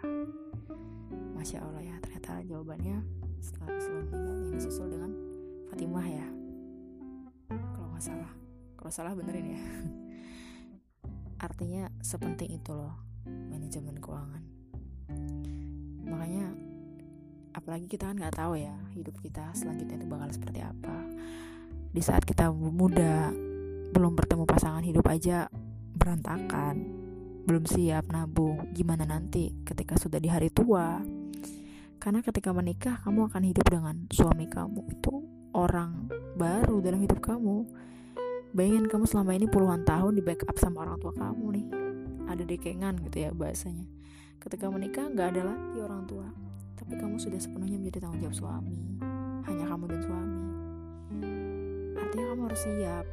Masya 1.36 1.64
Allah 1.64 1.84
ya 1.84 1.96
ternyata 2.04 2.44
jawabannya 2.44 3.04
setelah 3.40 3.68
Rasulullah 3.72 4.08
meninggal 4.12 4.36
yang 4.36 4.52
disusul 4.56 4.88
dengan 4.92 5.12
Fatimah 5.72 6.08
ya. 6.08 6.28
Kalau 7.50 7.88
nggak 7.92 8.04
salah. 8.04 8.32
Kalau 8.80 8.92
salah 8.92 9.14
benerin 9.16 9.48
ya 9.56 9.64
artinya 11.44 11.92
sepenting 12.00 12.56
itu 12.56 12.72
loh 12.72 12.96
manajemen 13.28 14.00
keuangan. 14.00 14.44
Makanya 16.08 16.56
apalagi 17.52 17.86
kita 17.92 18.08
kan 18.08 18.16
nggak 18.16 18.36
tahu 18.40 18.56
ya 18.56 18.74
hidup 18.96 19.20
kita 19.20 19.52
selanjutnya 19.52 20.00
itu 20.00 20.08
bakal 20.08 20.30
seperti 20.32 20.60
apa. 20.64 20.96
Di 21.94 22.02
saat 22.02 22.24
kita 22.24 22.50
muda 22.50 23.30
belum 23.94 24.16
bertemu 24.16 24.44
pasangan 24.48 24.88
hidup 24.88 25.06
aja 25.12 25.52
berantakan. 25.94 27.04
Belum 27.44 27.68
siap 27.68 28.08
nabung 28.08 28.72
gimana 28.72 29.04
nanti 29.04 29.52
ketika 29.68 30.00
sudah 30.00 30.18
di 30.18 30.32
hari 30.32 30.48
tua? 30.48 31.04
Karena 32.00 32.24
ketika 32.24 32.56
menikah 32.56 33.04
kamu 33.04 33.28
akan 33.28 33.44
hidup 33.44 33.68
dengan 33.68 33.96
suami 34.08 34.48
kamu. 34.48 34.80
Itu 34.96 35.24
orang 35.54 36.08
baru 36.40 36.80
dalam 36.80 37.04
hidup 37.04 37.20
kamu 37.20 37.68
bayangin 38.54 38.86
kamu 38.86 39.10
selama 39.10 39.34
ini 39.34 39.50
puluhan 39.50 39.82
tahun 39.82 40.14
di 40.14 40.22
backup 40.22 40.54
sama 40.62 40.86
orang 40.86 41.02
tua 41.02 41.10
kamu 41.18 41.46
nih. 41.58 41.68
Ada 42.30 42.44
dekengan 42.46 43.02
gitu 43.10 43.18
ya 43.26 43.30
bahasanya. 43.34 43.90
Ketika 44.38 44.70
menikah 44.70 45.10
nggak 45.10 45.28
ada 45.34 45.42
lagi 45.50 45.78
orang 45.82 46.06
tua. 46.06 46.30
Tapi 46.78 46.94
kamu 47.02 47.18
sudah 47.18 47.42
sepenuhnya 47.42 47.82
menjadi 47.82 48.06
tanggung 48.06 48.22
jawab 48.22 48.38
suami. 48.38 48.80
Hanya 49.50 49.66
kamu 49.66 49.84
dan 49.90 50.02
suami. 50.06 50.44
Artinya 51.98 52.26
kamu 52.30 52.42
harus 52.46 52.62
siap. 52.62 53.06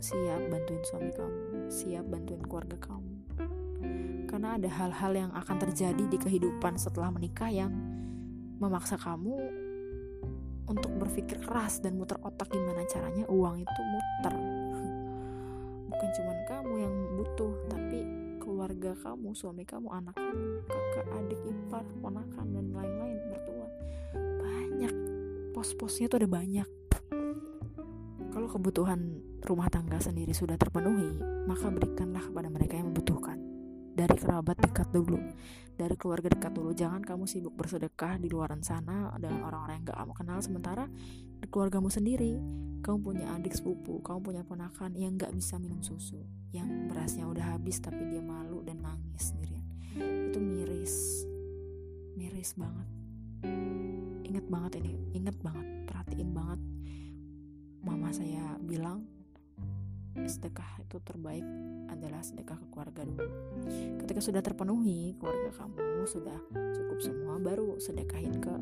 Siap 0.00 0.40
bantuin 0.48 0.82
suami 0.88 1.10
kamu. 1.12 1.38
Siap 1.68 2.04
bantuin 2.08 2.42
keluarga 2.48 2.76
kamu. 2.80 3.14
Karena 4.26 4.56
ada 4.56 4.68
hal-hal 4.72 5.12
yang 5.12 5.30
akan 5.36 5.56
terjadi 5.60 6.04
di 6.08 6.16
kehidupan 6.16 6.80
setelah 6.80 7.12
menikah 7.12 7.52
yang 7.52 7.70
memaksa 8.56 8.96
kamu 8.96 9.36
untuk 10.66 10.90
berpikir 10.98 11.38
keras 11.44 11.78
dan 11.78 11.94
muter 11.94 12.18
otak 12.24 12.50
gimana 12.50 12.82
caranya 12.90 13.22
uang 13.30 13.62
itu 13.62 13.80
muter 13.86 14.34
bukan 15.96 16.12
cuma 16.12 16.36
kamu 16.44 16.74
yang 16.84 16.94
butuh 17.16 17.56
tapi 17.72 18.04
keluarga 18.36 18.92
kamu, 19.00 19.32
suami 19.32 19.64
kamu, 19.64 19.88
anak 19.88 20.12
kamu, 20.12 20.60
kakak, 20.68 21.06
adik, 21.08 21.40
ipar, 21.48 21.88
ponakan 22.04 22.46
dan 22.52 22.66
lain-lain, 22.68 23.18
mertua. 23.32 23.66
Banyak 24.14 24.94
pos-posnya 25.56 26.12
tuh 26.12 26.20
ada 26.20 26.28
banyak. 26.28 26.68
Kalau 28.28 28.48
kebutuhan 28.52 29.24
rumah 29.40 29.72
tangga 29.72 29.96
sendiri 29.96 30.36
sudah 30.36 30.60
terpenuhi, 30.60 31.16
maka 31.48 31.72
berikanlah 31.72 32.28
kepada 32.28 32.52
mereka 32.52 32.76
yang 32.76 32.92
membutuhkan. 32.92 33.40
Dari 33.96 34.20
kerabat 34.20 34.60
dekat 34.60 34.92
dulu, 34.92 35.16
dari 35.80 35.96
keluarga 35.96 36.28
dekat 36.28 36.52
dulu. 36.52 36.76
Jangan 36.76 37.00
kamu 37.00 37.24
sibuk 37.24 37.56
bersedekah 37.56 38.20
di 38.20 38.28
luaran 38.28 38.60
sana 38.60 39.16
dengan 39.16 39.48
orang-orang 39.48 39.80
yang 39.80 39.84
gak 39.88 39.98
kamu 40.04 40.12
kenal, 40.12 40.38
sementara 40.44 40.84
keluargamu 41.44 41.92
sendiri 41.92 42.40
kamu 42.86 43.02
punya 43.02 43.26
adik 43.34 43.50
sepupu, 43.50 43.98
kamu 43.98 44.22
punya 44.22 44.42
ponakan 44.46 44.94
yang 44.94 45.18
gak 45.18 45.34
bisa 45.34 45.58
minum 45.58 45.82
susu, 45.82 46.22
yang 46.54 46.86
berasnya 46.86 47.26
udah 47.26 47.58
habis 47.58 47.82
tapi 47.82 47.98
dia 48.06 48.22
malu 48.22 48.62
dan 48.62 48.78
nangis 48.78 49.34
sendirian. 49.34 49.66
Itu 50.30 50.38
miris, 50.38 51.26
miris 52.14 52.54
banget. 52.54 52.88
Ingat 54.22 54.46
banget 54.46 54.72
ini, 54.78 54.94
ingat 55.18 55.34
banget, 55.42 55.66
perhatiin 55.90 56.30
banget. 56.30 56.60
Mama 57.82 58.14
saya 58.14 58.54
bilang 58.62 59.02
sedekah 60.14 60.78
itu 60.86 61.02
terbaik 61.02 61.44
adalah 61.90 62.22
sedekah 62.22 62.54
ke 62.54 62.66
keluarga 62.70 63.02
dulu. 63.02 63.26
Ketika 63.98 64.20
sudah 64.22 64.46
terpenuhi 64.46 65.18
keluarga 65.18 65.50
kamu 65.58 66.06
sudah 66.06 66.38
cukup 66.54 66.98
semua, 67.02 67.34
baru 67.42 67.82
sedekahin 67.82 68.38
ke 68.38 68.54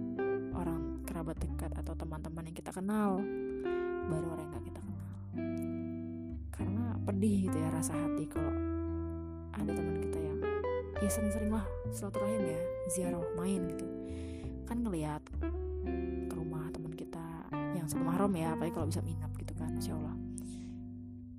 orang 0.65 1.05
kerabat 1.05 1.37
dekat 1.37 1.73
atau 1.77 1.93
teman-teman 1.93 2.49
yang 2.49 2.57
kita 2.57 2.73
kenal 2.73 3.21
baru 4.09 4.27
orang 4.33 4.49
yang 4.49 4.57
gak 4.57 4.65
kita 4.65 4.81
kenal. 4.81 5.05
Karena 6.49 6.85
pedih 7.05 7.37
gitu 7.45 7.57
ya 7.61 7.69
rasa 7.69 7.93
hati 7.93 8.25
kalau 8.25 8.55
ada 9.53 9.71
teman 9.77 10.01
kita 10.01 10.19
yang 10.25 10.41
ya 11.05 11.09
sering-sering 11.13 11.53
lah 11.53 11.69
silaturahim 11.93 12.43
ya 12.49 12.61
ziarah 12.89 13.21
main 13.37 13.61
gitu. 13.77 13.85
Kan 14.65 14.81
ngelihat 14.81 15.21
ke 16.33 16.35
rumah 16.35 16.73
teman 16.73 16.97
kita 16.97 17.25
yang 17.77 17.85
satu 17.85 18.01
mahram 18.01 18.33
ya 18.33 18.57
apalagi 18.57 18.73
kalau 18.73 18.89
bisa 18.89 19.05
minap 19.05 19.29
gitu 19.37 19.53
kan 19.61 19.69
masya 19.77 19.93
allah. 19.93 20.17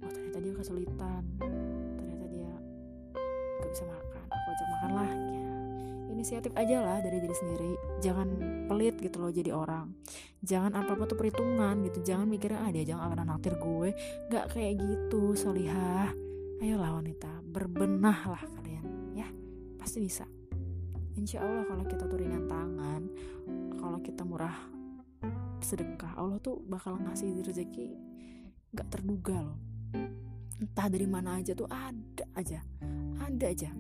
Waktu 0.06 0.18
ternyata 0.22 0.38
dia 0.38 0.54
kesulitan 0.54 1.24
inisiatif 6.36 6.52
aja 6.60 6.84
lah 6.84 7.00
dari 7.00 7.24
diri 7.24 7.32
sendiri. 7.32 7.72
Jangan 8.04 8.28
pelit 8.68 9.00
gitu 9.00 9.24
loh 9.24 9.32
jadi 9.32 9.56
orang. 9.56 9.88
Jangan 10.44 10.76
apa 10.76 10.92
apa 11.00 11.08
tuh 11.08 11.16
perhitungan 11.16 11.80
gitu. 11.88 12.04
Jangan 12.04 12.28
mikirnya 12.28 12.60
ah 12.60 12.70
dia 12.76 12.84
jangan 12.84 13.08
akan 13.08 13.24
naktir 13.32 13.56
gue. 13.56 13.96
Gak 14.28 14.52
kayak 14.52 14.76
gitu 14.84 15.32
solihah. 15.32 16.12
Ayolah 16.60 17.00
wanita. 17.00 17.40
Berbenah 17.40 18.20
lah 18.28 18.44
kalian 18.60 19.16
ya. 19.16 19.32
Pasti 19.80 20.04
bisa. 20.04 20.28
Insya 21.16 21.40
Allah 21.40 21.64
kalau 21.72 21.88
kita 21.88 22.04
tuh 22.04 22.20
tangan 22.52 23.02
kalau 23.80 24.04
kita 24.04 24.28
murah 24.28 24.60
sedekah 25.64 26.20
Allah 26.20 26.36
tuh 26.44 26.60
bakal 26.68 27.00
ngasih 27.00 27.32
rezeki 27.48 27.96
gak 28.76 28.92
terduga 28.92 29.40
loh. 29.40 29.56
Entah 30.60 30.92
dari 30.92 31.08
mana 31.08 31.40
aja 31.40 31.56
tuh 31.56 31.72
ada 31.72 32.28
aja. 32.36 32.60
Ada 33.24 33.46
aja. 33.56 33.72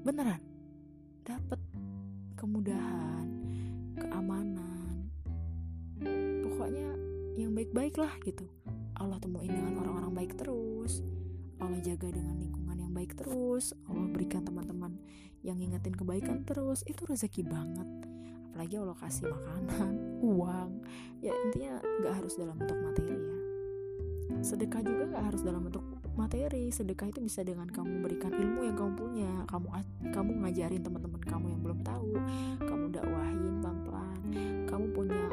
Beneran. 0.00 0.40
Dapat 1.26 1.65
kemudahan 2.36 3.26
keamanan. 3.96 5.08
Pokoknya 6.44 6.92
yang 7.40 7.56
baik-baik 7.56 7.96
lah 7.96 8.12
gitu. 8.22 8.44
Allah 8.96 9.16
temuin 9.16 9.48
dengan 9.48 9.80
orang-orang 9.80 10.12
baik 10.12 10.32
terus. 10.36 11.00
Allah 11.56 11.80
jaga 11.80 12.12
dengan 12.12 12.36
lingkungan 12.36 12.76
yang 12.76 12.92
baik 12.92 13.16
terus. 13.16 13.72
Allah 13.88 14.06
berikan 14.12 14.44
teman-teman 14.44 15.00
yang 15.40 15.56
ngingetin 15.56 15.96
kebaikan 15.96 16.44
terus. 16.44 16.84
Itu 16.84 17.08
rezeki 17.08 17.48
banget. 17.48 17.88
Apalagi 18.52 18.74
Allah 18.76 18.96
kasih 19.00 19.32
makanan 19.32 19.92
uang. 20.36 20.70
Ya 21.24 21.32
intinya 21.48 21.80
gak 22.04 22.20
harus 22.20 22.36
dalam 22.36 22.56
bentuk 22.60 22.76
materi 22.84 23.16
ya. 23.16 23.36
Sedekah 24.44 24.84
juga 24.84 25.16
gak 25.16 25.24
harus 25.32 25.40
dalam 25.40 25.64
bentuk 25.64 25.84
materi 26.16 26.72
sedekah 26.72 27.12
itu 27.12 27.20
bisa 27.20 27.44
dengan 27.44 27.68
kamu 27.68 28.00
berikan 28.00 28.32
ilmu 28.32 28.64
yang 28.64 28.76
kamu 28.76 28.92
punya. 28.96 29.32
Kamu 29.46 29.66
kamu 30.10 30.32
ngajarin 30.42 30.82
teman-teman 30.82 31.22
kamu 31.22 31.46
yang 31.52 31.60
belum 31.60 31.80
tahu. 31.84 32.10
Kamu 32.64 32.84
dakwahin 32.90 33.60
pelan-pelan. 33.60 34.20
Kamu 34.64 34.86
punya 34.96 35.24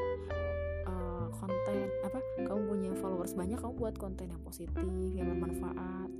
uh, 0.85 1.27
konten 1.31 1.87
apa 2.03 2.19
kamu 2.43 2.61
punya 2.67 2.91
followers 2.99 3.33
banyak 3.33 3.57
kamu 3.57 3.73
buat 3.79 3.95
konten 3.95 4.27
yang 4.27 4.43
positif 4.43 4.83
yang 5.15 5.31
bermanfaat. 5.31 6.11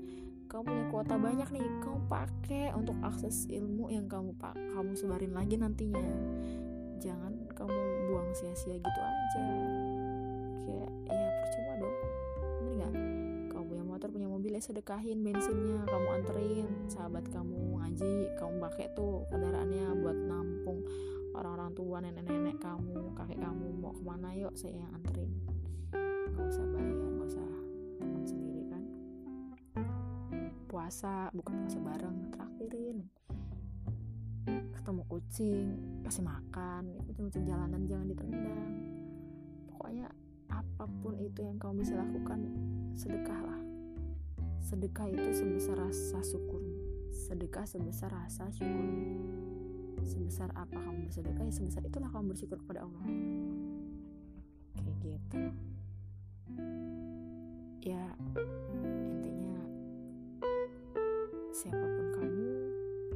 Kamu 0.47 0.64
punya 0.64 0.86
kuota 0.88 1.16
banyak 1.20 1.49
nih 1.51 1.68
kamu 1.84 1.99
pakai 2.07 2.66
untuk 2.74 2.95
akses 3.03 3.51
ilmu 3.51 3.91
yang 3.91 4.07
kamu 4.07 4.32
pak 4.39 4.55
kamu 4.55 4.95
sebarin 4.95 5.36
lagi 5.36 5.59
nantinya. 5.59 6.07
Jangan 7.03 7.51
kamu 7.51 7.80
buang 8.07 8.32
sia-sia 8.32 8.80
gitu 8.80 8.99
aja 9.03 9.82
sedekahin 14.64 15.20
bensinnya 15.28 15.84
kamu 15.91 16.07
anterin 16.24 16.68
sahabat 16.88 17.28
kamu 17.36 17.84
ngaji 17.84 18.32
kamu 18.39 18.64
pakai 18.64 18.88
tuh 18.95 19.28
kendaraannya 19.28 19.91
buat 19.99 20.16
nampung 20.16 20.88
orang-orang 21.36 21.76
tua 21.76 21.99
nenek-nenek 21.99 22.64
kamu 22.64 23.11
kakek 23.11 23.43
kamu 23.43 23.76
mau 23.76 23.91
ke 23.91 23.99
mana 24.07 24.32
yuk 24.32 24.55
saya 24.55 24.80
yang 24.80 24.95
anterin. 24.95 25.28
Gak 26.39 26.47
usah 26.47 26.64
bayar 26.72 26.95
gak 26.95 27.28
usah 27.28 27.49
teman 27.99 28.24
sendiri 28.24 28.64
kan. 28.72 28.84
Puasa 30.72 31.28
bukan 31.36 31.53
puasa 31.68 31.80
bareng 31.84 32.18
traktirin. 32.32 32.97
Ketemu 34.47 35.01
kucing 35.11 35.68
kasih 36.07 36.24
makan 36.24 37.03
kucing-kucing 37.11 37.43
jalanan 37.43 37.84
jangan 37.84 38.07
ditendang. 38.16 38.72
Pokoknya 39.76 40.07
apa 40.47 40.88
pun 41.03 41.20
itu 41.20 41.43
yang 41.43 41.59
kamu 41.59 41.84
bisa 41.84 41.99
lakukan 41.99 42.47
sedekahlah 42.95 43.72
sedekah 44.64 45.11
itu 45.11 45.30
sebesar 45.36 45.76
rasa 45.76 46.24
syukur 46.24 46.64
sedekah 47.11 47.68
sebesar 47.68 48.09
rasa 48.09 48.47
syukur 48.55 48.88
sebesar 50.03 50.49
apa 50.55 50.76
kamu 50.76 51.07
bersedekah? 51.07 51.43
Ya 51.43 51.53
sebesar 51.53 51.82
itulah 51.88 52.09
kamu 52.11 52.36
bersyukur 52.36 52.57
kepada 52.59 52.84
Allah. 52.84 53.05
Kayak 54.76 54.95
gitu. 55.03 55.41
Ya 57.84 58.03
intinya 59.11 59.59
siapa 61.51 61.84
pun 61.84 62.07
kamu 62.20 62.45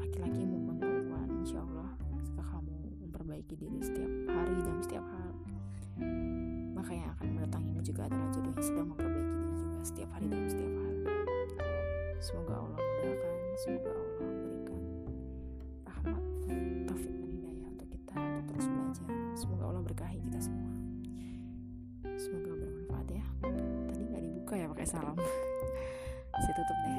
laki-laki 0.03 0.41
maupun 0.43 0.75
perempuan 0.79 1.27
insya 1.43 1.63
Allah 1.63 1.91
jika 2.23 2.43
kamu 2.43 2.75
memperbaiki 3.07 3.55
diri 3.55 3.79
setiap 3.83 4.11
hari 4.31 4.57
dan 4.63 4.77
setiap 4.83 5.05
hal. 5.07 5.31
Maka 6.75 6.91
yang 6.93 7.09
akan 7.17 7.27
mendatangimu 7.35 7.81
juga 7.83 8.05
adalah 8.07 8.27
jodoh 8.31 8.53
yang 8.53 8.65
sedang 8.65 8.87
memperbaiki 8.91 9.35
diri 9.35 9.55
juga 9.59 9.77
setiap 9.83 10.09
hari 10.15 10.27
dan 10.29 10.43
setiap 10.47 10.73
hal 10.83 10.86
semoga 12.17 12.53
Allah 12.57 12.79
mudahkan 12.81 13.33
semoga 13.61 13.89
Allah 13.93 14.13
berikan 14.17 14.81
rahmat 15.85 16.23
taufik 16.89 17.13
dan 17.13 17.29
hidayah 17.29 17.67
untuk 17.69 17.87
kita 17.89 18.13
untuk 18.17 18.45
terus 18.53 18.67
belajar. 18.69 19.09
Semoga 19.37 19.63
Allah 19.69 19.83
berkahi 19.85 20.17
kita 20.25 20.39
semua. 20.41 20.71
Semoga 22.17 22.51
bermanfaat 22.57 23.07
ya. 23.13 23.25
Tadi 23.93 24.03
nggak 24.09 24.23
dibuka 24.25 24.53
ya 24.57 24.65
pakai 24.69 24.87
salam. 24.89 25.17
Saya 26.41 26.53
tutup 26.53 26.77
deh 26.85 26.97